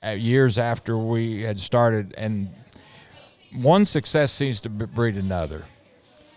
uh, 0.05 0.11
years 0.11 0.57
after 0.57 0.97
we 0.97 1.43
had 1.43 1.59
started 1.59 2.15
and 2.17 2.49
one 3.55 3.85
success 3.85 4.33
seems 4.33 4.61
to 4.61 4.69
breed 4.69 5.17
another 5.17 5.65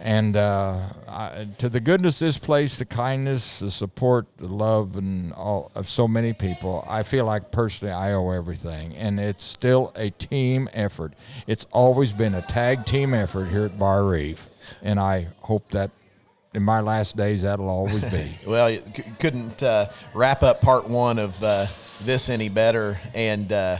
and 0.03 0.35
uh, 0.35 0.79
I, 1.07 1.47
to 1.59 1.69
the 1.69 1.79
goodness 1.79 2.21
of 2.21 2.25
this 2.27 2.37
place, 2.37 2.77
the 2.77 2.83
kindness, 2.85 3.59
the 3.59 3.71
support, 3.71 4.25
the 4.35 4.47
love, 4.47 4.97
and 4.97 5.31
all 5.31 5.71
of 5.75 5.87
so 5.87 6.09
many 6.09 6.33
people, 6.33 6.85
I 6.89 7.03
feel 7.03 7.23
like 7.23 7.53
personally 7.53 7.93
I 7.93 8.11
owe 8.11 8.31
everything. 8.31 8.97
And 8.97 9.17
it's 9.17 9.45
still 9.45 9.93
a 9.95 10.09
team 10.09 10.67
effort. 10.73 11.13
It's 11.47 11.65
always 11.71 12.11
been 12.11 12.35
a 12.35 12.41
tag 12.41 12.85
team 12.85 13.13
effort 13.13 13.45
here 13.45 13.63
at 13.63 13.79
Barr 13.79 14.05
Reeve. 14.05 14.45
and 14.81 14.99
I 14.99 15.27
hope 15.39 15.71
that 15.71 15.89
in 16.53 16.63
my 16.63 16.81
last 16.81 17.15
days 17.15 17.43
that'll 17.43 17.69
always 17.69 18.03
be. 18.03 18.35
well, 18.45 18.69
you 18.69 18.81
c- 18.93 19.03
couldn't 19.19 19.63
uh, 19.63 19.89
wrap 20.13 20.43
up 20.43 20.59
part 20.59 20.89
one 20.89 21.17
of 21.17 21.41
uh, 21.41 21.65
this 22.01 22.27
any 22.29 22.49
better, 22.49 22.99
and 23.15 23.53
uh, 23.53 23.77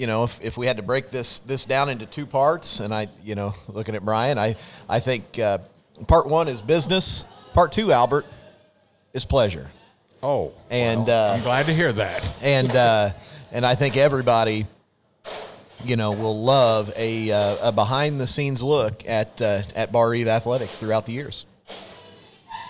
you 0.00 0.06
know, 0.06 0.24
if, 0.24 0.40
if 0.40 0.56
we 0.56 0.64
had 0.64 0.78
to 0.78 0.82
break 0.82 1.10
this 1.10 1.40
this 1.40 1.66
down 1.66 1.90
into 1.90 2.06
two 2.06 2.24
parts, 2.24 2.80
and 2.80 2.94
I, 2.94 3.08
you 3.22 3.34
know, 3.34 3.54
looking 3.68 3.94
at 3.94 4.02
Brian, 4.02 4.38
I 4.38 4.56
I 4.88 4.98
think 4.98 5.38
uh, 5.38 5.58
part 6.08 6.26
one 6.26 6.48
is 6.48 6.62
business. 6.62 7.26
Part 7.52 7.72
two, 7.72 7.92
Albert, 7.92 8.24
is 9.12 9.26
pleasure. 9.26 9.70
Oh, 10.22 10.54
and 10.70 11.06
well, 11.06 11.32
uh, 11.32 11.36
I'm 11.36 11.42
glad 11.42 11.66
to 11.66 11.74
hear 11.74 11.92
that. 11.92 12.34
And 12.42 12.74
uh, 12.74 13.10
and 13.52 13.66
I 13.66 13.74
think 13.74 13.98
everybody, 13.98 14.66
you 15.84 15.96
know, 15.96 16.12
will 16.12 16.42
love 16.42 16.90
a, 16.96 17.30
uh, 17.30 17.68
a 17.68 17.72
behind 17.72 18.18
the 18.18 18.26
scenes 18.26 18.62
look 18.62 19.06
at 19.06 19.42
uh, 19.42 19.62
at 19.76 19.92
Barr 19.92 20.08
Reeve 20.08 20.28
athletics 20.28 20.78
throughout 20.78 21.04
the 21.04 21.12
years. 21.12 21.44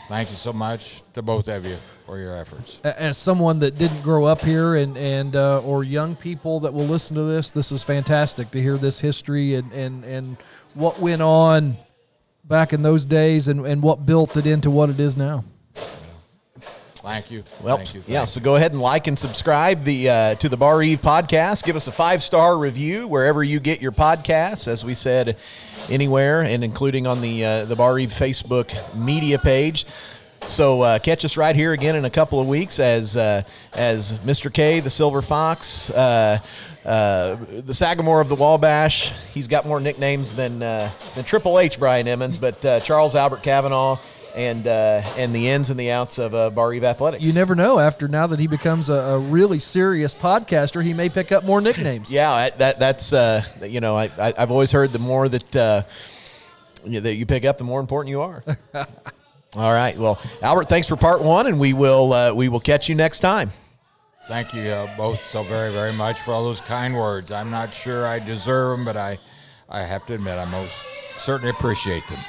Thank 0.09 0.31
you 0.31 0.37
so 0.37 0.53
much 0.53 1.03
to 1.15 1.23
both 1.23 1.47
of 1.47 1.65
you 1.65 1.77
for 2.11 2.19
your 2.19 2.35
efforts. 2.35 2.81
As 2.83 3.17
someone 3.17 3.61
that 3.61 3.77
didn't 3.77 4.03
grow 4.03 4.25
up 4.25 4.41
here, 4.41 4.75
and 4.75 4.97
and 4.97 5.37
uh, 5.37 5.61
or 5.61 5.85
young 5.85 6.17
people 6.17 6.59
that 6.61 6.75
will 6.75 6.85
listen 6.85 7.15
to 7.15 7.23
this, 7.23 7.53
this 7.53 7.71
is 7.71 7.85
fantastic 7.85 8.51
to 8.51 8.61
hear 8.61 8.77
this 8.77 8.99
history 8.99 9.55
and 9.55 9.71
and 9.73 10.03
and 10.05 10.37
what 10.75 10.99
went 10.99 11.23
on 11.23 11.77
back 12.43 12.73
in 12.73 12.83
those 12.83 13.05
days, 13.05 13.47
and 13.47 13.65
and 13.65 13.81
what 13.81 14.07
built 14.07 14.37
it 14.37 14.45
into 14.45 14.73
what 14.73 14.91
it 14.91 14.99
is 14.99 15.17
now. 15.17 15.45
Thank 16.57 17.31
you. 17.31 17.45
Well, 17.63 17.77
Thank 17.77 17.95
you. 17.95 18.01
Thank 18.01 18.13
yeah. 18.13 18.25
So 18.25 18.41
go 18.41 18.57
ahead 18.57 18.73
and 18.73 18.81
like 18.81 19.07
and 19.07 19.17
subscribe 19.17 19.85
the 19.85 20.11
uh, 20.11 20.35
to 20.35 20.49
the 20.49 20.57
Barr 20.57 20.79
Reeve 20.79 21.01
podcast. 21.01 21.63
Give 21.63 21.77
us 21.77 21.87
a 21.87 21.93
five 21.93 22.25
star 22.25 22.59
review 22.59 23.07
wherever 23.07 23.45
you 23.45 23.61
get 23.61 23.81
your 23.81 23.93
podcasts. 23.93 24.67
As 24.67 24.85
we 24.85 24.97
said, 24.97 25.39
anywhere 25.89 26.43
and 26.43 26.65
including 26.65 27.07
on 27.07 27.21
the 27.21 27.45
uh, 27.45 27.65
the 27.67 27.77
Barr 27.77 27.95
Reeve 27.95 28.11
Facebook 28.11 28.75
media 28.97 29.39
page. 29.39 29.87
So 30.47 30.83
uh, 30.83 30.99
catch 30.99 31.25
us 31.25 31.37
right 31.37 31.55
here 31.55 31.73
again 31.73 31.97
in 31.97 32.05
a 32.05 32.11
couple 32.11 32.41
of 32.41 32.49
weeks 32.49 32.81
as 32.81 33.17
uh, 33.17 33.43
as 33.75 34.15
Mr. 34.21 34.53
K, 34.53 34.81
the 34.81 34.91
Silver 34.91 35.23
Fox, 35.23 35.91
uh, 35.91 36.39
uh, 36.85 37.37
the 37.51 37.75
Sagamore 37.75 38.21
of 38.21 38.29
the 38.29 38.35
Wabash. 38.35 39.13
He's 39.33 39.47
got 39.47 39.67
more 39.67 39.81
nicknames 39.81 40.35
than 40.35 40.63
uh, 40.63 40.91
than 41.15 41.25
Triple 41.25 41.59
H, 41.59 41.79
Brian 41.79 42.09
Emmons, 42.09 42.39
but 42.39 42.65
uh, 42.65 42.81
Charles 42.81 43.15
Albert 43.15 43.43
Kavanaugh. 43.43 43.99
And 44.33 44.69
uh, 44.69 45.03
and 45.19 45.35
the 45.35 45.49
ins 45.49 45.71
and 45.71 45.81
the 45.81 45.91
outs 45.91 46.19
of 46.19 46.37
uh, 46.37 46.51
Barr 46.51 46.69
Reeve 46.69 46.85
athletics. 46.85 47.25
You 47.25 47.33
never 47.33 47.57
know. 47.57 47.81
After 47.81 48.07
now 48.07 48.29
that 48.29 48.39
he 48.39 48.47
becomes 48.47 48.89
a, 48.89 48.95
a 48.95 49.19
really 49.19 49.59
serious 49.59 50.15
podcaster, 50.15 50.85
he 50.85 50.95
may 50.95 51.09
pick 51.09 51.33
up 51.33 51.43
more 51.43 51.61
nicknames. 51.61 52.13
yeah, 52.13 52.49
that 52.51 52.79
that's 52.79 53.13
uh, 53.13 53.43
you 53.61 53.81
know 53.81 53.97
I, 53.97 54.09
I 54.17 54.33
have 54.39 54.53
always 54.53 54.71
heard 54.71 54.93
the 54.93 55.01
more 55.01 55.29
that 55.29 55.57
uh, 55.57 55.83
that 56.87 57.15
you 57.17 57.27
pick 57.27 57.45
up, 57.45 57.59
the 57.59 57.65
more 57.65 57.81
important 57.81 58.11
you 58.11 58.21
are. 58.21 58.45
All 59.57 59.73
right. 59.73 59.99
Well, 59.99 60.21
Albert, 60.43 60.69
thanks 60.69 60.87
for 60.87 60.97
part 60.97 61.23
one, 61.23 61.47
and 61.47 61.59
we 61.59 61.73
will 61.73 62.13
uh, 62.13 62.33
we 62.33 62.49
will 62.49 62.61
catch 62.61 62.89
you 62.89 62.95
next 62.95 63.19
time. 63.21 63.51
Thank 64.29 64.55
you 64.55 64.63
uh, 64.63 64.97
both 64.97 65.25
so 65.25 65.43
very 65.43 65.73
very 65.73 65.93
much 65.93 66.21
for 66.21 66.33
all 66.33 66.45
those 66.45 66.61
kind 66.61 66.95
words. 66.95 67.33
I'm 67.33 67.51
not 67.51 67.75
sure 67.75 68.07
I 68.07 68.21
deserve 68.21 68.79
them, 68.79 68.85
but 68.85 68.97
I 68.97 69.19
I 69.69 69.83
have 69.83 70.07
to 70.07 70.15
admit 70.15 70.39
I 70.39 70.45
most 70.45 70.85
certainly 71.17 71.51
appreciate 71.51 72.07
them. 72.09 72.21